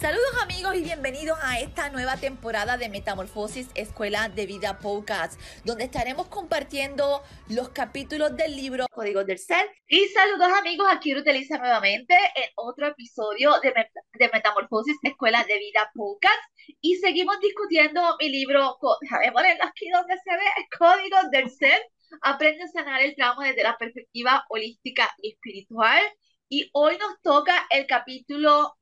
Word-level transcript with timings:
Saludos 0.00 0.42
amigos 0.42 0.76
y 0.76 0.82
bienvenidos 0.82 1.38
a 1.42 1.60
esta 1.60 1.90
nueva 1.90 2.16
temporada 2.16 2.78
de 2.78 2.88
Metamorfosis 2.88 3.68
Escuela 3.74 4.30
de 4.30 4.46
Vida 4.46 4.78
Podcast, 4.78 5.38
donde 5.66 5.84
estaremos 5.84 6.26
compartiendo 6.28 7.22
los 7.50 7.68
capítulos 7.68 8.34
del 8.34 8.56
libro 8.56 8.86
Códigos 8.90 9.26
del 9.26 9.38
Ser. 9.38 9.68
Y 9.88 10.06
saludos 10.06 10.48
amigos, 10.58 10.86
aquí 10.90 11.14
utiliza 11.14 11.58
nuevamente 11.58 12.14
en 12.34 12.48
otro 12.56 12.86
episodio 12.86 13.52
de, 13.60 13.74
Metamorfosis 14.32 14.96
Escuela 15.02 15.44
de 15.44 15.58
Vida 15.58 15.90
Podcast. 15.94 16.40
Y 16.80 16.96
seguimos 16.96 17.38
discutiendo 17.40 18.00
mi 18.18 18.30
libro, 18.30 18.78
déjame 19.02 19.32
ponerlo 19.32 19.64
aquí 19.64 19.90
donde 19.90 20.16
se 20.16 20.30
ve, 20.30 20.66
Códigos 20.78 21.30
del 21.30 21.50
Ser. 21.50 21.78
Aprende 22.22 22.62
a 22.62 22.68
sanar 22.68 23.02
el 23.02 23.14
trauma 23.16 23.48
desde 23.48 23.64
la 23.64 23.76
perspectiva 23.76 24.46
holística 24.48 25.10
y 25.18 25.32
espiritual. 25.32 26.00
Y 26.48 26.70
hoy 26.72 26.96
nos 26.96 27.20
toca 27.20 27.66
el 27.68 27.86
capítulo 27.86 28.79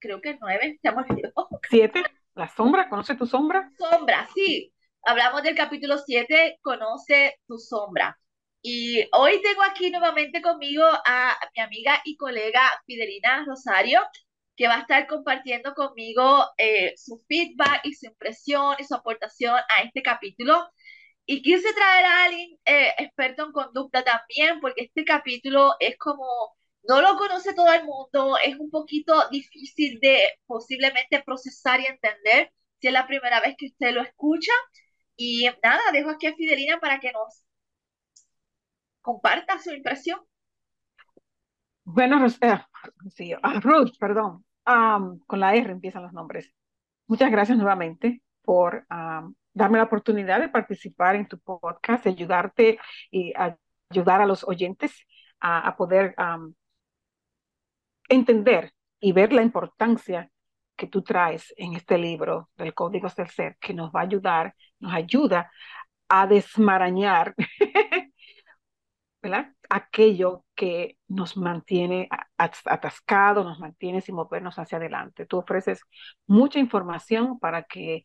creo 0.00 0.20
que 0.20 0.38
nueve, 0.40 0.78
se 0.82 0.90
me 0.92 1.04
Siete, 1.68 2.02
la 2.34 2.48
sombra, 2.48 2.88
¿conoce 2.88 3.14
tu 3.14 3.26
sombra? 3.26 3.70
Sombra, 3.78 4.28
sí. 4.34 4.72
Hablamos 5.02 5.42
del 5.42 5.54
capítulo 5.54 5.98
siete, 5.98 6.58
conoce 6.62 7.38
tu 7.46 7.58
sombra. 7.58 8.18
Y 8.62 9.02
hoy 9.12 9.40
tengo 9.42 9.62
aquí 9.62 9.90
nuevamente 9.90 10.42
conmigo 10.42 10.84
a 10.84 11.38
mi 11.56 11.62
amiga 11.62 12.00
y 12.04 12.16
colega 12.16 12.60
Fidelina 12.86 13.44
Rosario, 13.46 14.00
que 14.56 14.68
va 14.68 14.76
a 14.76 14.80
estar 14.80 15.06
compartiendo 15.06 15.74
conmigo 15.74 16.44
eh, 16.58 16.92
su 16.96 17.24
feedback 17.26 17.80
y 17.84 17.94
su 17.94 18.06
impresión 18.06 18.76
y 18.78 18.84
su 18.84 18.94
aportación 18.94 19.54
a 19.54 19.82
este 19.82 20.02
capítulo. 20.02 20.68
Y 21.24 21.42
quise 21.42 21.72
traer 21.72 22.04
a 22.04 22.24
alguien 22.24 22.58
eh, 22.66 22.92
experto 22.98 23.46
en 23.46 23.52
conducta 23.52 24.04
también, 24.04 24.60
porque 24.60 24.82
este 24.84 25.04
capítulo 25.04 25.74
es 25.80 25.96
como 25.96 26.26
no 26.88 27.00
lo 27.00 27.16
conoce 27.16 27.54
todo 27.54 27.72
el 27.72 27.84
mundo, 27.84 28.36
es 28.44 28.58
un 28.58 28.70
poquito 28.70 29.28
difícil 29.30 29.98
de 30.00 30.20
posiblemente 30.46 31.22
procesar 31.24 31.80
y 31.80 31.86
entender 31.86 32.52
si 32.78 32.88
es 32.88 32.92
la 32.92 33.06
primera 33.06 33.40
vez 33.40 33.54
que 33.58 33.66
usted 33.66 33.92
lo 33.92 34.02
escucha. 34.02 34.52
Y 35.16 35.48
nada, 35.62 35.80
dejo 35.92 36.10
aquí 36.10 36.26
a 36.26 36.34
Fidelina 36.34 36.80
para 36.80 36.98
que 36.98 37.12
nos 37.12 37.44
comparta 39.02 39.58
su 39.58 39.72
impresión. 39.72 40.20
Bueno, 41.84 42.26
sí, 43.10 43.34
ah, 43.42 43.60
Ruth, 43.60 43.92
perdón, 43.98 44.44
con 44.64 45.40
la 45.40 45.54
R 45.54 45.72
empiezan 45.72 46.02
los 46.02 46.12
nombres. 46.12 46.52
Muchas 47.06 47.30
gracias 47.30 47.58
nuevamente 47.58 48.22
por 48.42 48.86
darme 49.52 49.78
la 49.78 49.84
oportunidad 49.84 50.40
de 50.40 50.48
participar 50.48 51.16
en 51.16 51.26
tu 51.26 51.38
podcast, 51.38 52.06
ayudarte 52.06 52.78
y 53.10 53.32
ayudar 53.90 54.20
a 54.22 54.26
los 54.26 54.46
oyentes 54.46 55.04
a, 55.40 55.74
poder 55.76 56.14
entender 58.10 58.72
y 59.00 59.12
ver 59.12 59.32
la 59.32 59.42
importancia 59.42 60.30
que 60.76 60.86
tú 60.86 61.02
traes 61.02 61.54
en 61.56 61.74
este 61.74 61.96
libro 61.98 62.50
del 62.56 62.74
Código 62.74 63.08
del 63.16 63.28
Ser, 63.28 63.56
que 63.60 63.72
nos 63.74 63.90
va 63.90 64.00
a 64.00 64.04
ayudar, 64.04 64.54
nos 64.78 64.92
ayuda 64.92 65.50
a 66.08 66.26
desmarañar 66.26 67.34
¿verdad? 69.22 69.54
aquello 69.68 70.44
que 70.54 70.98
nos 71.08 71.36
mantiene 71.36 72.08
atascados, 72.36 73.44
nos 73.44 73.60
mantiene 73.60 74.00
sin 74.00 74.14
movernos 74.14 74.58
hacia 74.58 74.78
adelante. 74.78 75.26
Tú 75.26 75.38
ofreces 75.38 75.82
mucha 76.26 76.58
información 76.58 77.38
para 77.38 77.64
que, 77.64 78.04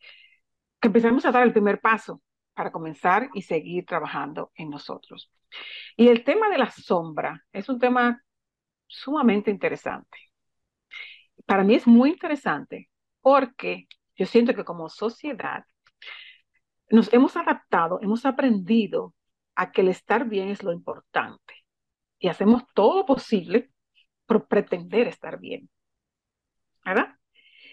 que 0.79 0.87
empecemos 0.87 1.25
a 1.25 1.31
dar 1.31 1.43
el 1.43 1.53
primer 1.53 1.79
paso 1.79 2.21
para 2.53 2.71
comenzar 2.71 3.29
y 3.33 3.41
seguir 3.43 3.85
trabajando 3.85 4.51
en 4.55 4.69
nosotros. 4.69 5.31
Y 5.95 6.09
el 6.09 6.23
tema 6.23 6.49
de 6.49 6.57
la 6.57 6.69
sombra 6.69 7.45
es 7.53 7.69
un 7.69 7.79
tema 7.79 8.21
sumamente 8.87 9.51
interesante. 9.51 10.17
Para 11.45 11.63
mí 11.63 11.75
es 11.75 11.87
muy 11.87 12.11
interesante 12.11 12.89
porque 13.21 13.87
yo 14.15 14.25
siento 14.25 14.53
que 14.53 14.63
como 14.63 14.89
sociedad 14.89 15.65
nos 16.89 17.11
hemos 17.13 17.35
adaptado, 17.35 17.99
hemos 18.01 18.25
aprendido 18.25 19.13
a 19.55 19.71
que 19.71 19.81
el 19.81 19.89
estar 19.89 20.25
bien 20.25 20.49
es 20.49 20.63
lo 20.63 20.71
importante 20.71 21.53
y 22.19 22.27
hacemos 22.27 22.63
todo 22.73 22.97
lo 22.97 23.05
posible 23.05 23.71
por 24.25 24.47
pretender 24.47 25.07
estar 25.07 25.39
bien. 25.39 25.69
¿Verdad? 26.83 27.15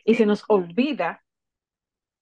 Y 0.04 0.14
se 0.14 0.26
nos 0.26 0.44
olvida 0.48 1.22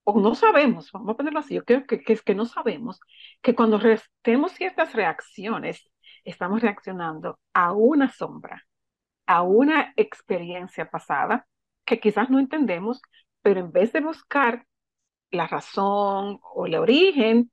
o 0.05 0.21
no 0.21 0.35
sabemos, 0.35 0.91
vamos 0.93 1.15
a 1.15 1.17
ponerlo 1.17 1.41
así, 1.41 1.55
yo 1.55 1.65
creo 1.65 1.87
que, 1.87 2.03
es 2.07 2.23
que 2.23 2.35
no 2.35 2.47
sabemos 2.47 3.01
que 3.43 3.55
cuando 3.55 3.81
tenemos 4.23 4.53
ciertas 4.53 4.93
reacciones, 4.95 5.91
estamos 6.25 6.63
reaccionando 6.63 7.39
a 7.53 7.73
una 7.73 8.11
sombra 8.11 8.67
a 9.31 9.43
una 9.43 9.93
experiencia 9.95 10.91
pasada 10.91 11.47
que 11.85 12.01
quizás 12.01 12.31
no 12.31 12.41
entendemos, 12.41 13.01
pero 13.43 13.61
en 13.61 13.71
vez 13.71 13.93
de 13.93 14.01
buscar 14.01 14.67
la 15.31 15.47
razón 15.47 16.41
o 16.53 16.67
el 16.67 16.75
origen, 16.75 17.53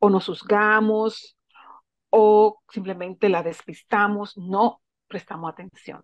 o 0.00 0.10
nos 0.10 0.26
juzgamos, 0.26 1.38
o 2.08 2.60
simplemente 2.68 3.28
la 3.28 3.44
despistamos, 3.44 4.36
no 4.36 4.82
prestamos 5.06 5.52
atención. 5.52 6.02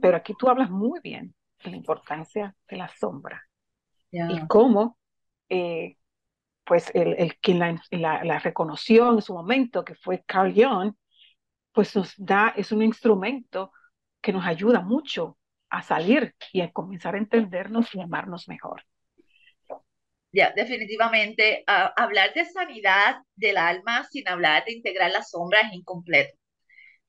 Pero 0.00 0.16
aquí 0.16 0.34
tú 0.38 0.48
hablas 0.48 0.70
muy 0.70 1.00
bien 1.00 1.34
de 1.64 1.72
la 1.72 1.76
importancia 1.76 2.54
de 2.68 2.76
la 2.76 2.86
sombra 2.86 3.42
y 4.12 4.46
cómo, 4.46 4.96
eh, 5.48 5.96
pues, 6.62 6.88
el, 6.94 7.14
el 7.18 7.36
quien 7.40 7.58
la, 7.58 7.80
la, 8.22 8.38
reconoció 8.38 9.12
en 9.12 9.22
su 9.22 9.34
momento, 9.34 9.84
que 9.84 9.96
fue 9.96 10.22
Carl 10.24 10.54
Jung, 10.54 10.94
pues 11.72 11.96
nos 11.96 12.14
da, 12.16 12.54
es 12.56 12.70
un 12.70 12.82
instrumento 12.82 13.72
que 14.20 14.32
nos 14.32 14.46
ayuda 14.46 14.80
mucho 14.80 15.38
a 15.68 15.82
salir 15.82 16.34
y 16.52 16.60
a 16.60 16.72
comenzar 16.72 17.14
a 17.14 17.18
entendernos 17.18 17.94
y 17.94 18.00
amarnos 18.00 18.48
mejor. 18.48 18.82
Ya, 20.32 20.52
definitivamente, 20.54 21.64
hablar 21.66 22.32
de 22.34 22.44
sanidad 22.44 23.16
del 23.34 23.56
alma 23.56 24.04
sin 24.10 24.28
hablar 24.28 24.64
de 24.64 24.72
integrar 24.72 25.10
la 25.10 25.22
sombra 25.22 25.60
es 25.60 25.72
incompleto. 25.72 26.36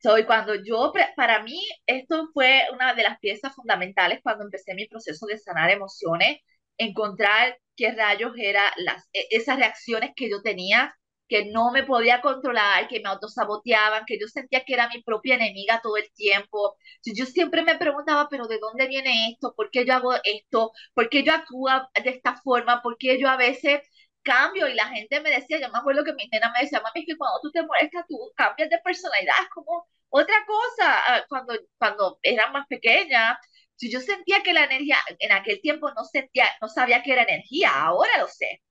Soy 0.01 0.25
cuando 0.25 0.55
yo, 0.55 0.91
para 1.15 1.43
mí, 1.43 1.61
esto 1.85 2.29
fue 2.33 2.63
una 2.73 2.95
de 2.95 3.03
las 3.03 3.19
piezas 3.19 3.53
fundamentales 3.53 4.19
cuando 4.23 4.43
empecé 4.43 4.73
mi 4.73 4.87
proceso 4.87 5.27
de 5.27 5.37
sanar 5.37 5.69
emociones, 5.69 6.39
encontrar 6.77 7.59
qué 7.75 7.91
rayos 7.91 8.33
eran 8.37 8.71
las, 8.77 9.07
e, 9.13 9.27
esas 9.29 9.57
reacciones 9.57 10.11
que 10.15 10.27
yo 10.27 10.41
tenía 10.41 10.95
que 11.31 11.45
no 11.45 11.71
me 11.71 11.83
podía 11.83 12.19
controlar, 12.21 12.89
que 12.89 12.99
me 12.99 13.07
autosaboteaban, 13.09 14.03
que 14.05 14.19
yo 14.19 14.27
sentía 14.27 14.65
que 14.65 14.73
era 14.73 14.89
mi 14.89 15.01
propia 15.01 15.35
enemiga 15.35 15.79
todo 15.81 15.95
el 15.97 16.11
tiempo. 16.13 16.75
Yo 17.05 17.25
siempre 17.25 17.63
me 17.63 17.77
preguntaba, 17.77 18.27
pero 18.29 18.47
¿de 18.47 18.59
dónde 18.59 18.87
viene 18.87 19.29
esto? 19.31 19.53
¿Por 19.55 19.71
qué 19.71 19.85
yo 19.85 19.93
hago 19.93 20.13
esto? 20.25 20.71
¿Por 20.93 21.09
qué 21.09 21.23
yo 21.23 21.33
actúo 21.33 21.69
de 22.03 22.09
esta 22.09 22.35
forma? 22.41 22.81
¿Por 22.81 22.97
qué 22.97 23.17
yo 23.19 23.29
a 23.29 23.37
veces 23.37 23.79
cambio? 24.23 24.67
Y 24.67 24.73
la 24.73 24.87
gente 24.89 25.21
me 25.21 25.29
decía, 25.31 25.59
yo 25.61 25.69
me 25.71 25.79
acuerdo 25.79 26.03
que 26.03 26.13
mi 26.13 26.27
nena 26.27 26.51
me 26.51 26.63
decía, 26.63 26.81
mami, 26.81 27.01
es 27.01 27.05
que 27.07 27.17
cuando 27.17 27.39
tú 27.41 27.51
te 27.51 27.63
molestas, 27.63 28.05
tú 28.09 28.17
cambias 28.35 28.69
de 28.69 28.79
personalidad, 28.79 29.35
es 29.41 29.49
como 29.49 29.87
otra 30.09 30.35
cosa. 30.45 30.99
Ah, 31.07 31.25
cuando, 31.29 31.53
cuando 31.77 32.19
era 32.23 32.51
más 32.51 32.67
pequeña, 32.67 33.39
yo 33.79 33.99
sentía 34.01 34.43
que 34.43 34.53
la 34.53 34.65
energía, 34.65 34.97
en 35.19 35.31
aquel 35.31 35.61
tiempo 35.61 35.91
no 35.93 36.03
sentía, 36.03 36.45
no 36.61 36.67
sabía 36.67 37.01
que 37.03 37.13
era 37.13 37.23
energía, 37.23 37.71
ahora 37.73 38.11
lo 38.19 38.27
sé. 38.27 38.61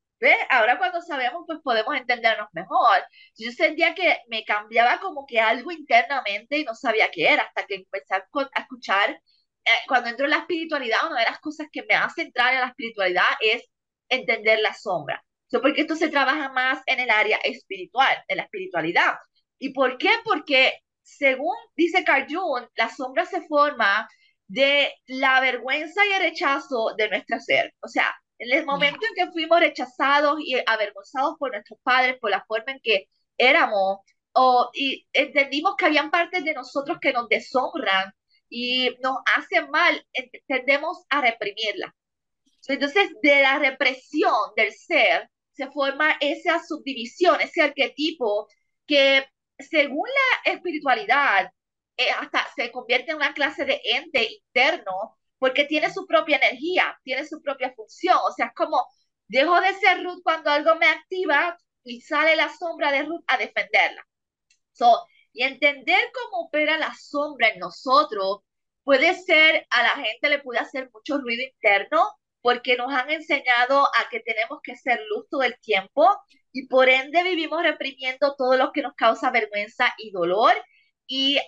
Ahora 0.51 0.79
cuando 0.79 1.01
sabemos, 1.01 1.45
pues 1.47 1.61
podemos 1.63 1.97
entendernos 1.97 2.49
mejor. 2.53 2.99
Yo 3.37 3.51
sentía 3.53 3.95
que 3.95 4.19
me 4.29 4.45
cambiaba 4.45 5.01
como 5.01 5.27
que 5.27 5.41
algo 5.41 5.71
internamente 5.71 6.59
y 6.59 6.65
no 6.65 6.75
sabía 6.75 7.11
qué 7.11 7.29
era, 7.29 7.43
hasta 7.45 7.65
que 7.67 7.77
empecé 7.77 8.15
a, 8.15 8.25
escuchar, 8.61 9.11
eh, 9.11 9.71
cuando 9.89 10.11
entro 10.11 10.27
en 10.27 10.33
la 10.33 10.39
espiritualidad, 10.39 11.07
una 11.07 11.21
de 11.21 11.27
las 11.27 11.41
cosas 11.41 11.69
que 11.73 11.85
me 11.89 11.95
hace 11.95 12.23
entrar 12.23 12.55
en 12.55 12.61
la 12.61 12.69
espiritualidad 12.69 13.25
es 13.41 13.65
entender 14.09 14.61
la 14.61 14.75
sombra. 14.75 15.25
porque 15.63 15.83
esto 15.83 15.97
se 15.97 16.09
trabaja 16.09 16.51
más 16.53 16.81
en 16.87 17.01
el 17.01 17.11
área 17.11 17.39
espiritual, 17.45 18.17
en 18.29 18.37
la 18.39 18.45
espiritualidad. 18.45 19.15
¿Y 19.59 19.73
por 19.73 19.99
qué? 19.99 20.11
Porque 20.25 20.73
según 21.03 21.57
dice 21.77 22.05
Carl 22.05 22.27
Jung, 22.29 22.67
la 22.77 22.89
sombra 22.89 23.25
se 23.27 23.47
forma 23.49 24.09
de 24.49 24.93
la 25.07 25.41
vergüenza 25.41 26.05
y 26.07 26.13
el 26.13 26.23
rechazo 26.23 26.95
de 26.97 27.09
nuestro 27.09 27.41
ser. 27.41 27.75
O 27.81 27.89
sea, 27.89 28.15
en 28.41 28.59
el 28.59 28.65
momento 28.65 29.07
en 29.07 29.15
que 29.15 29.33
fuimos 29.33 29.61
rechazados 29.61 30.41
y 30.41 30.57
avergonzados 30.67 31.37
por 31.39 31.53
nuestros 31.53 31.79
padres, 31.83 32.17
por 32.19 32.31
la 32.31 32.45
forma 32.47 32.73
en 32.73 32.81
que 32.83 33.09
éramos, 33.37 33.99
o, 34.33 34.71
y 34.73 35.07
entendimos 35.13 35.77
que 35.77 35.87
habían 35.87 36.11
partes 36.11 36.43
de 36.45 36.55
nosotros 36.55 36.99
que 37.01 37.13
nos 37.13 37.29
deshonran 37.29 38.13
y 38.49 38.97
nos 39.03 39.19
hacen 39.37 39.71
mal, 39.71 40.07
tendemos 40.47 41.05
a 41.11 41.21
reprimirla. 41.21 41.95
Entonces, 42.67 43.11
de 43.23 43.43
la 43.43 43.59
represión 43.59 44.35
del 44.57 44.73
ser 44.73 45.29
se 45.53 45.71
forma 45.71 46.17
esa 46.21 46.63
subdivisión, 46.65 47.41
ese 47.41 47.63
arquetipo 47.63 48.49
que 48.87 49.27
según 49.59 50.09
la 50.09 50.53
espiritualidad, 50.53 51.53
eh, 51.97 52.11
hasta 52.19 52.49
se 52.57 52.73
convierte 52.73 53.11
en 53.11 53.19
una 53.19 53.35
clase 53.35 53.67
de 53.67 53.81
ente 53.85 54.27
interno 54.33 55.19
porque 55.41 55.65
tiene 55.65 55.93
su 55.93 56.07
propia 56.07 56.37
energía, 56.37 56.97
tiene 57.03 57.27
su 57.27 57.43
propia 57.43 57.73
función. 57.75 58.19
O 58.25 58.33
sea, 58.33 58.49
es 58.49 58.55
como, 58.55 58.87
dejo 59.29 59.61
de 59.61 59.75
ser 59.75 60.05
Ruth 60.05 60.23
cuando 60.23 60.51
algo 60.51 60.77
me 60.77 60.87
activa 60.87 61.59
y 61.83 62.03
sale 62.03 62.37
la 62.37 62.55
sombra 62.57 62.93
de 62.93 63.05
Ruth 63.05 63.25
a 63.27 63.39
defenderla. 63.39 64.07
So, 64.73 65.07
y 65.33 65.45
entender 65.45 66.01
cómo 66.13 66.47
opera 66.47 66.79
la 66.79 66.95
sombra 66.95 67.49
en 67.49 67.59
nosotros, 67.61 68.41
puede 68.85 69.15
ser, 69.15 69.67
a 69.71 69.83
la 69.83 70.05
gente 70.05 70.29
le 70.29 70.41
puede 70.41 70.61
hacer 70.61 70.91
mucho 70.93 71.19
ruido 71.19 71.43
interno 71.43 72.03
porque 72.43 72.77
nos 72.77 72.93
han 72.93 73.11
enseñado 73.11 73.87
a 73.87 74.09
que 74.11 74.21
tenemos 74.21 74.61
que 74.63 74.77
ser 74.77 75.01
luz 75.09 75.27
todo 75.31 75.43
el 75.43 75.59
tiempo 75.61 76.07
y 76.53 76.67
por 76.69 76.89
ende 76.89 77.23
vivimos 77.23 77.63
reprimiendo 77.63 78.35
todo 78.37 78.57
lo 78.57 78.73
que 78.73 78.83
nos 78.83 78.95
causa 78.95 79.31
vergüenza 79.31 79.95
y 79.99 80.11
dolor 80.11 80.53
y 81.07 81.39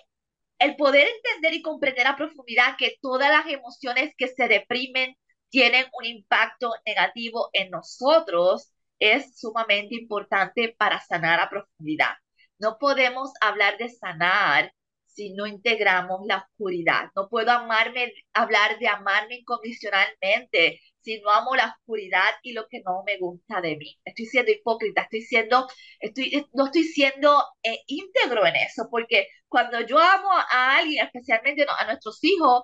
el 0.59 0.75
poder 0.75 1.07
entender 1.07 1.53
y 1.53 1.61
comprender 1.61 2.07
a 2.07 2.15
profundidad 2.15 2.77
que 2.77 2.97
todas 3.01 3.29
las 3.29 3.47
emociones 3.47 4.13
que 4.17 4.27
se 4.27 4.47
reprimen 4.47 5.15
tienen 5.49 5.85
un 5.93 6.05
impacto 6.05 6.73
negativo 6.85 7.49
en 7.53 7.69
nosotros 7.69 8.71
es 8.99 9.37
sumamente 9.39 9.95
importante 9.95 10.75
para 10.77 11.01
sanar 11.01 11.39
a 11.39 11.49
profundidad. 11.49 12.13
No 12.57 12.77
podemos 12.79 13.31
hablar 13.41 13.77
de 13.77 13.89
sanar 13.89 14.73
si 15.05 15.33
no 15.33 15.45
integramos 15.45 16.21
la 16.25 16.37
oscuridad. 16.37 17.09
No 17.15 17.29
puedo 17.29 17.51
amarme, 17.51 18.13
hablar 18.33 18.79
de 18.79 18.87
amarme 18.87 19.35
incondicionalmente 19.37 20.79
si 21.03 21.19
no 21.21 21.31
amo 21.31 21.55
la 21.55 21.67
oscuridad 21.67 22.29
y 22.43 22.53
lo 22.53 22.67
que 22.67 22.81
no 22.85 23.03
me 23.05 23.17
gusta 23.17 23.61
de 23.61 23.75
mí. 23.77 23.99
Estoy 24.05 24.25
siendo 24.25 24.51
hipócrita, 24.51 25.03
estoy 25.03 25.21
siendo, 25.21 25.67
estoy, 25.99 26.45
no 26.53 26.65
estoy 26.65 26.83
siendo 26.83 27.43
eh, 27.63 27.79
íntegro 27.87 28.45
en 28.45 28.55
eso, 28.55 28.87
porque 28.89 29.27
cuando 29.47 29.81
yo 29.81 29.99
amo 29.99 30.29
a 30.31 30.77
alguien, 30.77 31.05
especialmente 31.05 31.65
a 31.77 31.85
nuestros 31.85 32.23
hijos, 32.23 32.63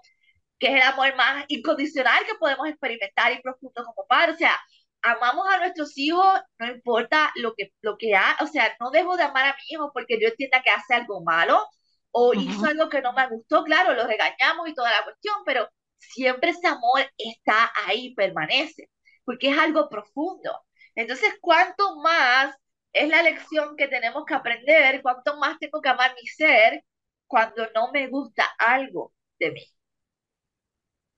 que 0.60 0.68
es 0.68 0.76
el 0.76 0.82
amor 0.82 1.16
más 1.16 1.46
incondicional 1.48 2.26
que 2.26 2.36
podemos 2.36 2.68
experimentar 2.68 3.32
y 3.34 3.42
profundo 3.42 3.84
como 3.86 4.06
padres, 4.08 4.36
o 4.36 4.40
sea, 4.40 4.60
amamos 5.02 5.48
a 5.50 5.60
nuestros 5.60 5.98
hijos, 5.98 6.40
no 6.60 6.68
importa 6.68 7.32
lo 7.36 7.54
que, 7.56 7.72
lo 7.82 7.98
que 7.98 8.16
ha, 8.16 8.38
o 8.42 8.48
sea, 8.48 8.76
no 8.80 8.92
dejo 8.92 9.18
de 9.18 9.24
amar 9.24 9.46
a 9.48 9.54
mi 9.56 9.76
hijo 9.76 9.92
porque 9.94 10.20
yo 10.22 10.28
entienda 10.28 10.62
que 10.64 10.70
hace 10.72 10.94
algo 10.96 11.22
malo 11.24 11.66
o 12.12 12.34
hizo 12.34 12.66
algo 12.66 12.90
que 12.90 13.02
no 13.02 13.14
me 13.14 13.28
gustó, 13.30 13.64
claro, 13.64 13.94
lo 13.94 14.08
regañamos 14.08 14.68
y 14.68 14.74
toda 14.74 14.92
la 14.92 15.04
cuestión, 15.04 15.36
pero 15.46 15.70
siempre 16.00 16.52
ese 16.52 16.68
amor 16.68 17.02
está 17.18 17.72
ahí, 17.86 18.14
permanece, 18.16 18.90
porque 19.24 19.50
es 19.52 19.58
algo 19.58 19.90
profundo. 19.90 20.52
Entonces, 20.96 21.38
¿cuánto 21.40 21.98
más 21.98 22.56
es 22.94 23.08
la 23.08 23.22
lección 23.22 23.76
que 23.78 23.88
tenemos 23.88 24.26
que 24.26 24.34
aprender? 24.34 25.02
¿Cuánto 25.02 25.38
más 25.38 25.60
tengo 25.60 25.82
que 25.82 25.90
amar 25.90 26.16
mi 26.20 26.28
ser 26.28 26.84
cuando 27.28 27.68
no 27.76 27.92
me 27.92 28.08
gusta 28.08 28.46
algo 28.58 29.14
de 29.38 29.52
mí? 29.52 29.64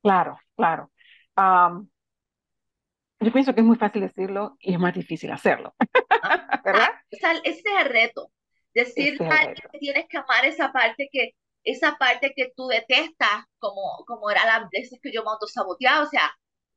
Claro, 0.02 0.40
claro. 0.56 0.92
yo 3.20 3.32
pienso 3.32 3.54
que 3.54 3.62
es 3.62 3.66
muy 3.68 3.78
fácil 3.78 4.02
decirlo 4.02 4.58
y 4.60 4.74
es 4.74 4.80
más 4.80 4.94
difícil 4.94 5.32
hacerlo, 5.32 5.76
ah, 6.24 6.62
¿verdad? 6.66 6.90
Ah, 6.92 7.40
ese 7.44 7.44
es 7.44 7.64
el 7.80 7.86
reto. 7.86 8.32
Decir 8.74 9.18
que 9.18 9.80
tienes 9.80 10.06
que 10.08 10.18
amar 10.18 10.46
esa 10.46 10.72
parte 10.72 11.10
que 11.12 11.36
esa 11.64 11.98
parte 11.98 12.34
que 12.36 12.52
tú 12.56 12.68
detestas, 12.68 13.46
como, 13.60 14.04
como 14.08 14.30
era 14.32 14.46
las 14.46 14.70
veces 14.72 15.00
que 15.02 15.12
yo 15.12 15.24
me 15.24 15.32
autosaboteaba, 15.32 16.04
o 16.04 16.10
sea, 16.10 16.32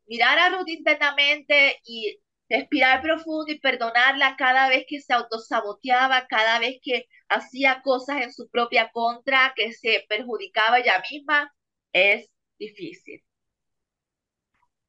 mirar 0.07 0.39
a 0.39 0.51
Ruth 0.51 0.69
internamente 0.69 1.81
y 1.85 2.19
respirar 2.49 3.03
profundo 3.03 3.47
y 3.53 3.59
perdonarla 3.59 4.37
cada 4.37 4.69
vez 4.69 4.85
que 4.89 5.01
se 5.01 5.15
autosaboteaba, 5.15 6.27
cada 6.29 6.59
vez 6.59 6.79
que 6.83 7.07
hacía 7.29 7.83
cosas 7.83 8.23
en 8.23 8.33
su 8.33 8.49
propia 8.51 8.91
contra, 8.93 9.53
que 9.57 9.73
se 9.73 10.05
perjudicaba 10.09 10.79
ella 10.79 11.03
misma, 11.11 11.53
es 11.93 12.29
difícil. 12.59 13.23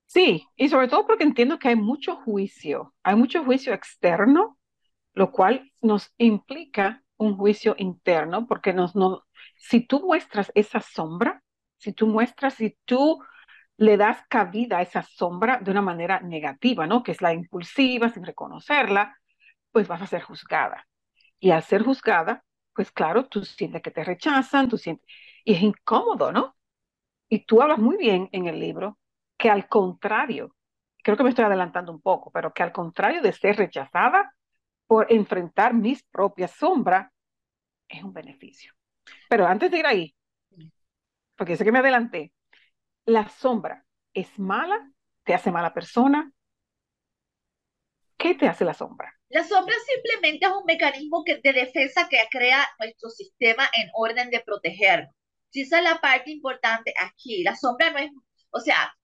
Sí, 0.08 0.48
y 0.56 0.70
sobre 0.70 0.88
todo 0.88 1.06
porque 1.08 1.24
entiendo 1.24 1.60
que 1.60 1.70
hay 1.70 1.76
mucho 1.76 2.16
juicio, 2.18 2.94
hay 3.04 3.16
mucho 3.16 3.44
juicio 3.44 3.74
externo, 3.74 4.58
lo 5.14 5.32
cual 5.32 5.72
nos 5.82 6.14
implica 6.18 7.05
un 7.18 7.38
juicio 7.38 7.76
interno, 7.78 8.48
porque 8.48 8.74
nos, 8.74 8.96
no, 8.96 9.26
si 9.58 9.82
tú 9.82 10.02
muestras 10.02 10.52
esa 10.56 10.82
sombra, 10.82 11.44
si 11.78 11.94
tú 11.94 12.08
muestras, 12.08 12.56
si 12.56 12.78
tú 12.86 13.22
le 13.78 13.98
das 13.98 14.20
cabida 14.30 14.78
a 14.80 14.82
esa 14.82 15.04
sombra 15.04 15.60
de 15.62 15.72
una 15.72 15.82
manera 15.82 16.20
negativa, 16.22 16.88
¿no? 16.88 17.04
Que 17.04 17.12
es 17.12 17.22
la 17.22 17.34
impulsiva, 17.34 18.10
sin 18.10 18.26
reconocerla, 18.26 19.18
pues 19.72 19.88
vas 19.88 20.02
a 20.02 20.08
ser 20.08 20.22
juzgada. 20.24 20.88
Y 21.40 21.52
al 21.52 21.64
ser 21.64 21.84
juzgada, 21.84 22.44
pues 22.74 22.92
claro, 22.92 23.28
tú 23.28 23.44
sientes 23.46 23.82
que 23.82 23.92
te 23.92 24.04
rechazan, 24.04 24.70
tú 24.70 24.78
sientes, 24.78 25.06
y 25.44 25.54
es 25.54 25.62
incómodo, 25.62 26.32
¿no? 26.32 26.56
Y 27.30 27.46
tú 27.46 27.62
hablas 27.62 27.80
muy 27.80 27.98
bien 27.98 28.30
en 28.32 28.48
el 28.48 28.60
libro 28.60 29.00
que 29.38 29.50
al 29.50 29.68
contrario, 29.68 30.56
creo 31.04 31.18
que 31.18 31.24
me 31.24 31.30
estoy 31.30 31.46
adelantando 31.46 31.92
un 31.92 32.02
poco, 32.02 32.32
pero 32.32 32.54
que 32.54 32.64
al 32.64 32.72
contrario 32.74 33.22
de 33.22 33.34
ser 33.34 33.58
rechazada 33.58 34.35
por 34.88 35.12
enfrentar 35.12 35.74
mis 35.74 36.04
propias 36.04 36.52
sombras, 36.52 37.12
es 37.88 38.04
un 38.04 38.14
beneficio. 38.14 38.74
Pero 39.30 39.48
antes 39.48 39.72
de 39.72 39.80
ir 39.80 39.86
ahí, 39.86 40.16
porque 41.36 41.58
sé 41.58 41.64
que 41.64 41.72
me 41.72 41.80
adelanté, 41.80 42.34
la 43.06 43.28
sombra 43.30 43.86
es 44.14 44.40
mala, 44.40 44.92
te 45.24 45.34
hace 45.34 45.52
mala 45.52 45.74
persona. 45.74 46.32
¿Qué 48.18 48.36
te 48.36 48.48
hace 48.48 48.64
la 48.64 48.74
sombra? 48.74 49.14
La 49.30 49.44
sombra 49.44 49.76
simplemente 49.86 50.46
es 50.46 50.52
un 50.52 50.66
mecanismo 50.66 51.24
que, 51.26 51.42
de 51.44 51.54
defensa 51.54 52.08
que 52.10 52.18
crea 52.32 52.66
nuestro 52.80 53.10
sistema 53.10 53.66
en 53.74 53.90
orden 53.94 54.30
de 54.30 54.40
protegernos. 54.40 55.14
Si 55.50 55.62
esa 55.62 55.80
es 55.80 55.84
la 55.84 56.00
parte 56.00 56.32
importante 56.32 56.94
aquí, 57.00 57.44
la 57.44 57.56
sombra 57.56 57.92
no 57.92 58.00
es, 58.00 58.12
o 58.52 58.60
sea, 58.60 58.96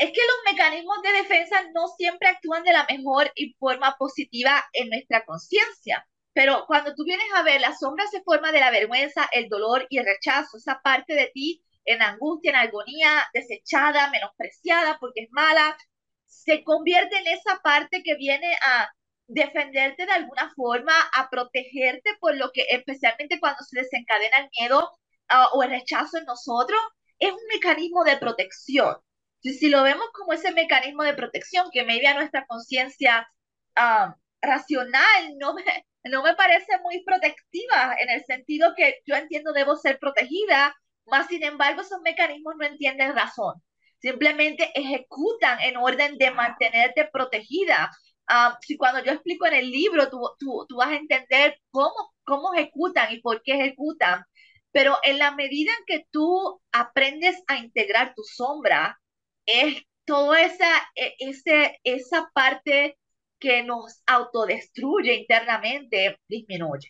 es 0.00 0.12
que 0.12 0.20
los 0.26 0.52
mecanismos 0.54 1.02
de 1.02 1.12
defensa 1.12 1.62
no 1.74 1.86
siempre 1.88 2.28
actúan 2.28 2.64
de 2.64 2.72
la 2.72 2.86
mejor 2.88 3.30
y 3.34 3.52
forma 3.58 3.96
positiva 3.98 4.64
en 4.72 4.88
nuestra 4.88 5.26
conciencia. 5.26 6.08
Pero 6.32 6.64
cuando 6.66 6.94
tú 6.94 7.04
vienes 7.04 7.26
a 7.34 7.42
ver, 7.42 7.60
la 7.60 7.76
sombra 7.76 8.06
se 8.06 8.22
forma 8.22 8.50
de 8.50 8.60
la 8.60 8.70
vergüenza, 8.70 9.28
el 9.30 9.50
dolor 9.50 9.86
y 9.90 9.98
el 9.98 10.06
rechazo, 10.06 10.56
esa 10.56 10.80
parte 10.82 11.12
de 11.14 11.30
ti 11.34 11.62
en 11.84 12.00
angustia, 12.00 12.50
en 12.50 12.56
agonía, 12.56 13.28
desechada, 13.34 14.10
menospreciada 14.10 14.96
porque 14.98 15.24
es 15.24 15.28
mala, 15.32 15.76
se 16.24 16.64
convierte 16.64 17.18
en 17.18 17.26
esa 17.26 17.60
parte 17.62 18.02
que 18.02 18.14
viene 18.14 18.54
a 18.64 18.88
defenderte 19.26 20.06
de 20.06 20.12
alguna 20.12 20.50
forma, 20.56 20.94
a 21.14 21.28
protegerte 21.28 22.10
por 22.20 22.34
lo 22.36 22.52
que, 22.52 22.64
especialmente 22.70 23.38
cuando 23.38 23.62
se 23.64 23.80
desencadena 23.80 24.38
el 24.38 24.48
miedo 24.58 24.90
ah, 25.28 25.50
o 25.52 25.62
el 25.62 25.70
rechazo 25.70 26.16
en 26.16 26.24
nosotros, 26.24 26.80
es 27.18 27.30
un 27.30 27.46
mecanismo 27.52 28.02
de 28.04 28.16
protección. 28.16 28.96
Si, 29.40 29.54
si 29.54 29.68
lo 29.70 29.82
vemos 29.82 30.06
como 30.12 30.32
ese 30.32 30.52
mecanismo 30.52 31.02
de 31.02 31.14
protección 31.14 31.68
que 31.72 31.84
media 31.84 32.14
nuestra 32.14 32.46
conciencia 32.46 33.28
ah, 33.76 34.16
racional 34.42 35.38
no 35.38 35.54
me, 35.54 35.62
no 36.04 36.22
me 36.22 36.34
parece 36.34 36.78
muy 36.82 37.02
protectiva 37.04 37.96
en 37.98 38.10
el 38.10 38.24
sentido 38.24 38.74
que 38.76 39.00
yo 39.06 39.14
entiendo 39.16 39.52
debo 39.52 39.76
ser 39.76 39.98
protegida, 39.98 40.74
más 41.06 41.26
sin 41.28 41.42
embargo 41.42 41.82
esos 41.82 42.00
mecanismos 42.02 42.54
no 42.58 42.66
entienden 42.66 43.14
razón. 43.14 43.62
Simplemente 43.98 44.70
ejecutan 44.74 45.60
en 45.60 45.76
orden 45.76 46.16
de 46.18 46.30
mantenerte 46.30 47.08
protegida. 47.12 47.90
Ah, 48.26 48.58
si 48.62 48.76
cuando 48.76 49.02
yo 49.04 49.12
explico 49.12 49.46
en 49.46 49.54
el 49.54 49.70
libro, 49.70 50.08
tú, 50.08 50.20
tú, 50.38 50.64
tú 50.68 50.76
vas 50.76 50.88
a 50.90 50.96
entender 50.96 51.58
cómo, 51.70 52.14
cómo 52.24 52.54
ejecutan 52.54 53.12
y 53.12 53.20
por 53.20 53.42
qué 53.42 53.54
ejecutan. 53.54 54.24
Pero 54.72 54.96
en 55.02 55.18
la 55.18 55.32
medida 55.32 55.72
en 55.78 55.84
que 55.86 56.06
tú 56.10 56.60
aprendes 56.72 57.42
a 57.48 57.56
integrar 57.56 58.14
tu 58.14 58.22
sombra, 58.22 58.98
es 59.46 59.82
toda 60.04 60.42
esa, 60.42 60.68
e, 60.94 61.14
ese, 61.20 61.78
esa 61.84 62.30
parte 62.34 62.98
que 63.38 63.62
nos 63.62 64.02
autodestruye 64.06 65.14
internamente 65.14 66.18
disminuye. 66.28 66.88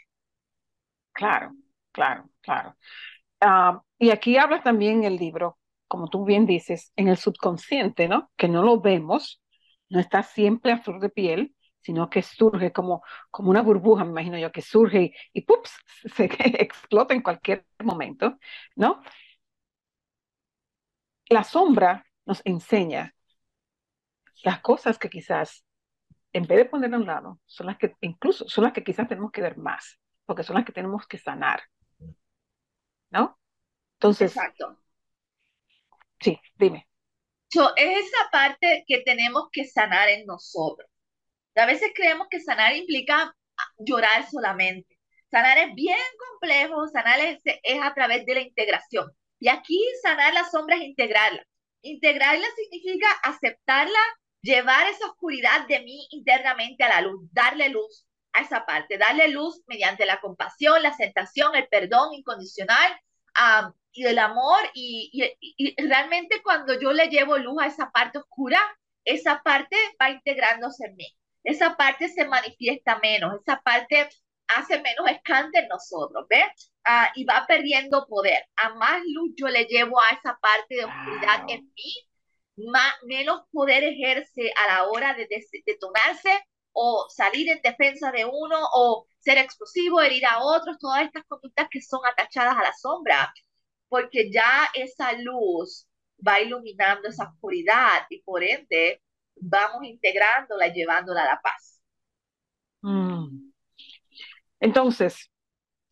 Claro, 1.12 1.52
claro, 1.92 2.30
claro. 2.40 2.76
Ah, 3.40 3.83
y 3.99 4.11
aquí 4.11 4.38
habla 4.38 4.62
también 4.62 5.04
el 5.04 5.16
libro, 5.16 5.59
como 5.88 6.09
tú 6.09 6.25
bien 6.25 6.47
dices, 6.47 6.92
en 6.97 7.09
el 7.09 7.16
subconsciente, 7.19 8.09
¿no? 8.09 8.30
Que 8.37 8.49
no 8.49 8.62
lo 8.62 8.80
vemos, 8.80 9.42
no 9.90 10.00
está 10.00 10.23
siempre 10.23 10.73
a 10.73 10.78
flor 10.78 11.00
de 11.00 11.11
piel, 11.11 11.54
sino 11.80 12.11
que 12.11 12.23
surge 12.23 12.73
como, 12.73 13.02
como 13.30 13.50
una 13.50 13.62
burbuja, 13.62 14.04
me 14.04 14.11
imagino 14.12 14.38
yo, 14.38 14.52
que 14.52 14.62
surge 14.62 15.14
y, 15.33 15.40
y 15.42 15.47
se 16.16 16.25
explota 16.62 17.14
en 17.14 17.23
cualquier 17.23 17.66
momento, 17.85 18.38
¿no? 18.76 19.02
La 21.30 21.45
sombra 21.45 22.04
nos 22.25 22.43
enseña 22.45 23.15
las 24.43 24.61
cosas 24.61 24.99
que 24.99 25.11
quizás 25.11 25.65
en 26.33 26.47
vez 26.47 26.59
de 26.59 26.65
poner 26.65 26.93
a 26.95 26.97
un 26.97 27.07
lado, 27.07 27.41
son 27.47 27.67
las 27.67 27.79
que 27.79 27.95
incluso 28.00 28.49
son 28.49 28.65
las 28.65 28.73
que 28.73 28.85
quizás 28.85 29.09
tenemos 29.09 29.33
que 29.33 29.43
ver 29.43 29.57
más, 29.57 29.99
porque 30.25 30.43
son 30.43 30.57
las 30.57 30.65
que 30.65 30.73
tenemos 30.73 31.07
que 31.07 31.19
sanar. 31.19 31.62
¿No? 33.11 33.39
Entonces. 33.95 34.37
Exacto. 34.37 34.79
Sí, 36.21 36.39
dime. 36.55 36.87
So, 37.53 37.75
es 37.77 38.07
esa 38.07 38.31
parte 38.31 38.85
que 38.87 39.00
tenemos 39.00 39.49
que 39.50 39.65
sanar 39.65 40.09
en 40.09 40.25
nosotros. 40.27 40.89
A 41.57 41.67
veces 41.67 41.91
creemos 41.95 42.29
que 42.31 42.41
sanar 42.41 42.77
implica 42.77 43.35
llorar 43.79 44.29
solamente. 44.31 44.99
Sanar 45.31 45.59
es 45.59 45.75
bien 45.75 45.99
complejo, 46.19 46.87
sanar 46.89 47.19
es, 47.21 47.41
es 47.45 47.83
a 47.83 47.93
través 47.93 48.25
de 48.25 48.35
la 48.35 48.41
integración. 48.41 49.11
Y 49.41 49.49
aquí 49.49 49.83
sanar 50.03 50.33
la 50.33 50.45
sombra 50.45 50.77
es 50.77 50.83
integrarla. 50.83 51.45
Integrarla 51.82 52.46
significa 52.56 53.08
aceptarla 53.22 53.99
llevar 54.42 54.88
esa 54.88 55.06
oscuridad 55.06 55.66
de 55.66 55.80
mí 55.80 56.06
internamente 56.10 56.84
a 56.84 56.88
la 56.88 57.00
luz, 57.02 57.28
darle 57.32 57.68
luz 57.68 58.06
a 58.32 58.40
esa 58.40 58.64
parte, 58.64 58.99
darle 58.99 59.28
luz 59.28 59.62
mediante 59.66 60.06
la 60.06 60.20
compasión, 60.20 60.82
la 60.82 60.90
aceptación, 60.90 61.54
el 61.56 61.68
perdón 61.68 62.14
incondicional, 62.14 62.99
y 63.92 64.02
del 64.02 64.18
amor 64.18 64.58
y, 64.75 65.10
realmente 65.78 66.42
cuando 66.42 66.78
yo 66.80 66.92
le 66.92 67.08
llevo 67.08 67.38
luz 67.38 67.62
a 67.62 67.66
esa 67.66 67.90
parte 67.90 68.18
oscura, 68.18 68.60
esa 69.04 69.42
parte 69.42 69.76
va 70.00 70.10
integrándose 70.10 70.87
en 70.87 70.96
mí, 70.96 71.16
esa 71.44 71.76
parte 71.76 72.08
se 72.08 72.26
manifiesta 72.26 72.99
menos, 72.99 73.40
esa 73.40 73.60
parte 73.60 74.08
hace 74.57 74.80
menos 74.80 75.09
escante 75.11 75.61
en 75.61 75.69
nosotros, 75.69 76.26
¿ves? 76.28 76.73
Ah, 76.85 77.11
y 77.14 77.25
va 77.25 77.45
perdiendo 77.47 78.07
poder. 78.07 78.42
A 78.57 78.75
más 78.75 79.02
luz 79.07 79.33
yo 79.37 79.49
le 79.49 79.64
llevo 79.64 80.00
a 80.00 80.14
esa 80.14 80.38
parte 80.40 80.76
de 80.76 80.85
oscuridad 80.85 81.45
en 81.49 81.73
mí, 81.75 81.95
más, 82.69 82.95
menos 83.04 83.42
poder 83.52 83.85
ejerce 83.85 84.52
a 84.57 84.75
la 84.75 84.88
hora 84.88 85.14
de 85.14 85.28
detonarse 85.66 86.45
o 86.73 87.07
salir 87.09 87.50
en 87.50 87.61
defensa 87.62 88.12
de 88.12 88.25
uno 88.25 88.59
o 88.75 89.07
ser 89.19 89.38
explosivo, 89.38 90.00
herir 90.00 90.26
a 90.26 90.42
otros, 90.42 90.78
todas 90.78 91.02
estas 91.04 91.25
conductas 91.26 91.69
que 91.71 91.80
son 91.83 92.00
atachadas 92.07 92.57
a 92.57 92.62
la 92.62 92.73
sombra, 92.73 93.33
porque 93.88 94.30
ya 94.33 94.69
esa 94.75 95.12
luz 95.12 95.87
va 96.26 96.40
iluminando 96.40 97.09
esa 97.09 97.30
oscuridad 97.30 98.07
y 98.09 98.23
por 98.23 98.42
ende 98.42 99.02
vamos 99.37 99.85
integrándola 99.85 100.69
y 100.69 100.73
llevándola 100.73 101.23
a 101.23 101.26
la 101.26 101.40
paz. 101.40 101.80
Mm. 102.83 103.50
Entonces, 104.61 105.31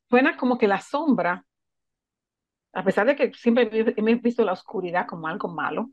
suena 0.08 0.36
como 0.36 0.58
que 0.58 0.68
la 0.68 0.80
sombra, 0.80 1.44
a 2.72 2.84
pesar 2.84 3.06
de 3.06 3.16
que 3.16 3.32
siempre 3.34 3.68
hemos 3.72 4.22
visto 4.22 4.44
la 4.44 4.52
oscuridad 4.52 5.06
como 5.06 5.26
algo 5.26 5.48
malo, 5.48 5.90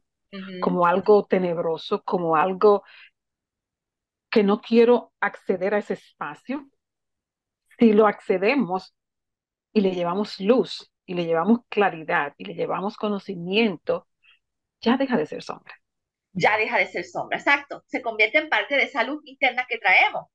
como 0.62 0.86
algo 0.86 1.26
tenebroso, 1.26 2.04
como 2.04 2.36
algo 2.36 2.84
que 4.30 4.44
no 4.44 4.60
quiero 4.60 5.14
acceder 5.22 5.74
a 5.74 5.78
ese 5.78 5.94
espacio, 5.94 6.70
si 7.80 7.94
lo 7.94 8.06
accedemos 8.06 8.94
y 9.72 9.82
le 9.82 9.92
llevamos 9.92 10.40
luz 10.42 10.92
y 11.06 11.14
le 11.14 11.26
llevamos 11.26 11.60
claridad 11.70 12.34
y 12.38 12.46
le 12.46 12.54
llevamos 12.54 12.98
conocimiento, 12.98 14.08
ya 14.82 14.98
deja 14.98 15.16
de 15.16 15.26
ser 15.26 15.42
sombra. 15.42 15.74
Ya 16.34 16.58
deja 16.58 16.78
de 16.78 16.88
ser 16.88 17.06
sombra, 17.06 17.38
exacto. 17.38 17.84
Se 17.88 18.02
convierte 18.02 18.40
en 18.40 18.50
parte 18.50 18.76
de 18.76 18.84
esa 18.84 19.04
luz 19.04 19.22
interna 19.26 19.66
que 19.70 19.78
traemos. 19.78 20.26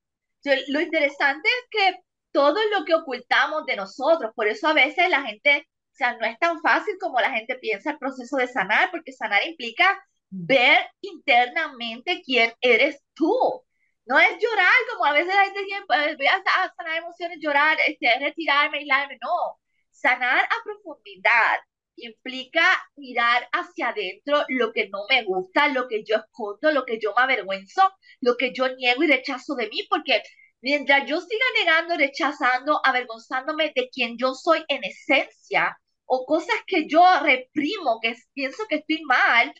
lo 0.68 0.80
interesante 0.80 1.48
es 1.48 1.68
que 1.70 2.00
todo 2.32 2.58
lo 2.70 2.84
que 2.84 2.94
ocultamos 2.94 3.66
de 3.66 3.76
nosotros, 3.76 4.32
por 4.34 4.46
eso 4.48 4.68
a 4.68 4.72
veces 4.74 5.08
la 5.08 5.22
gente, 5.22 5.66
o 5.92 5.94
sea, 5.94 6.16
no 6.16 6.26
es 6.26 6.38
tan 6.38 6.60
fácil 6.60 6.94
como 7.00 7.20
la 7.20 7.30
gente 7.30 7.56
piensa 7.56 7.92
el 7.92 7.98
proceso 7.98 8.36
de 8.36 8.48
sanar, 8.48 8.90
porque 8.90 9.12
sanar 9.12 9.46
implica 9.46 10.00
ver 10.30 10.78
internamente 11.00 12.22
quién 12.24 12.52
eres 12.60 13.02
tú. 13.14 13.64
No 14.06 14.18
es 14.18 14.30
llorar 14.40 14.74
como 14.90 15.04
a 15.04 15.12
veces 15.12 15.34
la 15.34 15.44
gente 15.44 15.62
dice, 15.62 15.76
pues, 15.86 16.16
voy 16.16 16.26
a 16.26 16.42
sanar 16.76 16.98
emociones, 16.98 17.38
llorar, 17.40 17.78
este, 17.86 18.08
retirarme, 18.18 18.78
aislarme. 18.78 19.18
No, 19.20 19.60
sanar 19.90 20.44
a 20.44 20.64
profundidad 20.64 21.58
implica 21.96 22.62
mirar 22.96 23.48
hacia 23.52 23.88
adentro 23.88 24.44
lo 24.48 24.72
que 24.72 24.88
no 24.88 25.00
me 25.08 25.22
gusta, 25.24 25.68
lo 25.68 25.86
que 25.88 26.02
yo 26.04 26.16
escondo, 26.16 26.72
lo 26.72 26.84
que 26.86 26.98
yo 26.98 27.12
me 27.16 27.22
avergüenzo, 27.22 27.82
lo 28.20 28.36
que 28.36 28.52
yo 28.52 28.68
niego 28.74 29.02
y 29.02 29.08
rechazo 29.08 29.54
de 29.54 29.68
mí, 29.68 29.86
porque 29.88 30.22
mientras 30.60 31.06
yo 31.08 31.20
siga 31.20 31.44
negando, 31.58 31.96
rechazando, 31.96 32.80
avergonzándome 32.84 33.72
de 33.74 33.88
quien 33.90 34.16
yo 34.18 34.34
soy 34.34 34.64
en 34.68 34.84
esencia, 34.84 35.78
o 36.06 36.26
cosas 36.26 36.56
que 36.66 36.88
yo 36.88 37.04
reprimo, 37.22 38.00
que 38.02 38.16
pienso 38.34 38.64
que 38.68 38.76
estoy 38.76 39.02
mal, 39.04 39.54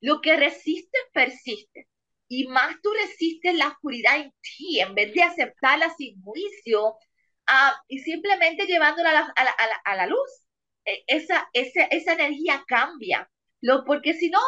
lo 0.00 0.20
que 0.20 0.36
resiste 0.36 0.98
persiste 1.12 1.88
y 2.28 2.46
más 2.46 2.76
tú 2.82 2.90
resistes 2.92 3.54
la 3.56 3.68
oscuridad 3.68 4.16
en 4.16 4.32
ti, 4.40 4.80
en 4.80 4.94
vez 4.94 5.12
de 5.12 5.22
aceptarla 5.22 5.92
sin 5.98 6.22
juicio 6.22 6.90
uh, 6.90 7.74
y 7.88 7.98
simplemente 7.98 8.66
llevándola 8.66 9.10
a 9.10 9.14
la, 9.14 9.20
a 9.34 9.44
la, 9.44 9.74
a 9.84 9.96
la, 9.96 10.06
luz. 10.06 10.46
E, 10.84 11.02
esa, 11.08 11.48
esa, 11.52 11.82
esa 11.84 12.12
energía 12.12 12.64
cambia, 12.68 13.28
lo, 13.60 13.84
porque 13.84 14.14
si 14.14 14.30
no, 14.30 14.40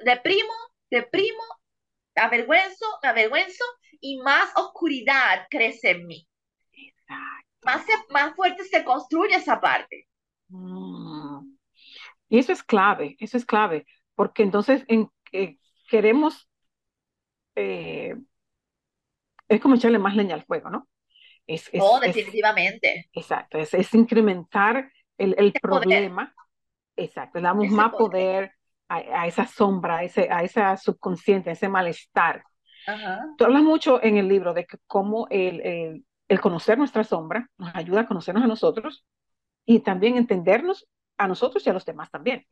deprimo, 0.00 0.52
me 0.90 1.06
avergüenzo, 2.16 2.86
avergüenzo 3.02 3.64
y 4.02 4.18
más 4.18 4.52
oscuridad 4.56 5.46
crece 5.48 5.92
en 5.92 6.06
mí. 6.06 6.28
Más, 7.64 7.86
más 8.10 8.34
fuerte 8.34 8.64
se 8.64 8.84
construye 8.84 9.36
esa 9.36 9.60
parte. 9.60 10.08
Mm. 10.48 11.54
Y 12.28 12.38
eso 12.38 12.52
es 12.52 12.62
clave, 12.62 13.16
eso 13.20 13.36
es 13.36 13.46
clave, 13.46 13.86
porque 14.14 14.42
entonces 14.42 14.84
en, 14.88 15.08
eh, 15.32 15.58
queremos 15.88 16.50
eh, 17.54 18.14
es 19.48 19.60
como 19.60 19.76
echarle 19.76 19.98
más 19.98 20.16
leña 20.16 20.34
al 20.34 20.44
fuego, 20.44 20.70
¿no? 20.70 20.88
Es, 21.46 21.70
no, 21.74 22.00
definitivamente. 22.00 23.08
exacto, 23.12 23.58
es, 23.58 23.94
incrementar 23.94 24.90
el, 25.18 25.52
problema. 25.60 26.34
Exacto, 26.96 27.38
le 27.38 27.44
damos 27.44 27.68
más 27.68 27.92
poder, 27.92 28.52
a, 28.88 29.26
esa 29.26 29.46
sombra, 29.46 29.98
a, 29.98 30.04
ese, 30.04 30.28
a 30.30 30.42
esa 30.42 30.76
subconsciente, 30.76 31.50
a 31.50 31.52
ese 31.54 31.68
malestar. 31.68 32.44
Tú 33.36 33.44
hablas 33.44 33.62
mucho 33.62 34.02
en 34.02 34.16
el 34.16 34.28
libro 34.28 34.54
de 34.54 34.66
cómo 34.86 35.26
el, 35.30 36.04
el, 36.28 36.40
conocer 36.40 36.78
nuestra 36.78 37.04
sombra 37.04 37.48
nos 37.58 37.74
ayuda 37.74 38.00
a 38.00 38.06
conocernos 38.06 38.44
a 38.44 38.48
nosotros 38.48 39.04
y 39.64 39.80
también 39.80 40.16
entendernos 40.16 40.88
a 41.16 41.28
nosotros 41.28 41.66
y 41.66 41.70
a 41.70 41.72
los 41.72 41.84
demás 41.84 42.10
también. 42.10 42.46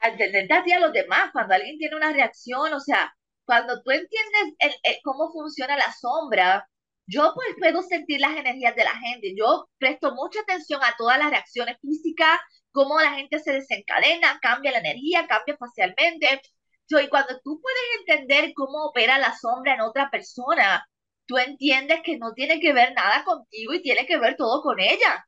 A 0.00 0.08
entender 0.08 0.74
a 0.74 0.80
los 0.80 0.92
demás, 0.92 1.30
cuando 1.32 1.54
alguien 1.54 1.78
tiene 1.78 1.96
una 1.96 2.12
reacción, 2.12 2.72
o 2.72 2.80
sea, 2.80 3.14
cuando 3.44 3.82
tú 3.82 3.92
entiendes 3.92 4.54
el, 4.58 4.96
cómo 5.02 5.30
funciona 5.32 5.76
la 5.76 5.92
sombra, 5.92 6.68
yo 7.06 7.32
pues 7.34 7.48
puedo 7.58 7.82
sentir 7.82 8.20
las 8.20 8.36
energías 8.36 8.74
de 8.74 8.84
la 8.84 8.96
gente. 8.96 9.34
Yo 9.36 9.68
presto 9.78 10.12
mucha 10.14 10.40
atención 10.40 10.82
a 10.82 10.94
todas 10.98 11.18
las 11.18 11.30
reacciones 11.30 11.76
físicas, 11.80 12.38
cómo 12.72 13.00
la 13.00 13.12
gente 13.12 13.38
se 13.38 13.52
desencadena, 13.52 14.38
cambia 14.42 14.72
la 14.72 14.80
energía, 14.80 15.26
cambia 15.28 15.56
facialmente. 15.56 16.42
Yo, 16.88 17.00
y 17.00 17.08
cuando 17.08 17.38
tú 17.42 17.60
puedes 17.60 17.82
entender 18.00 18.52
cómo 18.54 18.86
opera 18.86 19.18
la 19.18 19.34
sombra 19.36 19.74
en 19.74 19.80
otra 19.80 20.10
persona, 20.10 20.86
tú 21.26 21.38
entiendes 21.38 22.00
que 22.04 22.18
no 22.18 22.32
tiene 22.34 22.60
que 22.60 22.72
ver 22.72 22.92
nada 22.94 23.24
contigo 23.24 23.74
y 23.74 23.82
tiene 23.82 24.06
que 24.06 24.18
ver 24.18 24.36
todo 24.36 24.62
con 24.62 24.80
ella. 24.80 25.26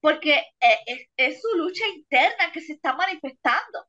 Porque 0.00 0.34
eh, 0.60 0.78
es, 0.86 1.08
es 1.16 1.40
su 1.42 1.56
lucha 1.58 1.86
interna 1.88 2.52
que 2.52 2.60
se 2.60 2.74
está 2.74 2.94
manifestando. 2.94 3.86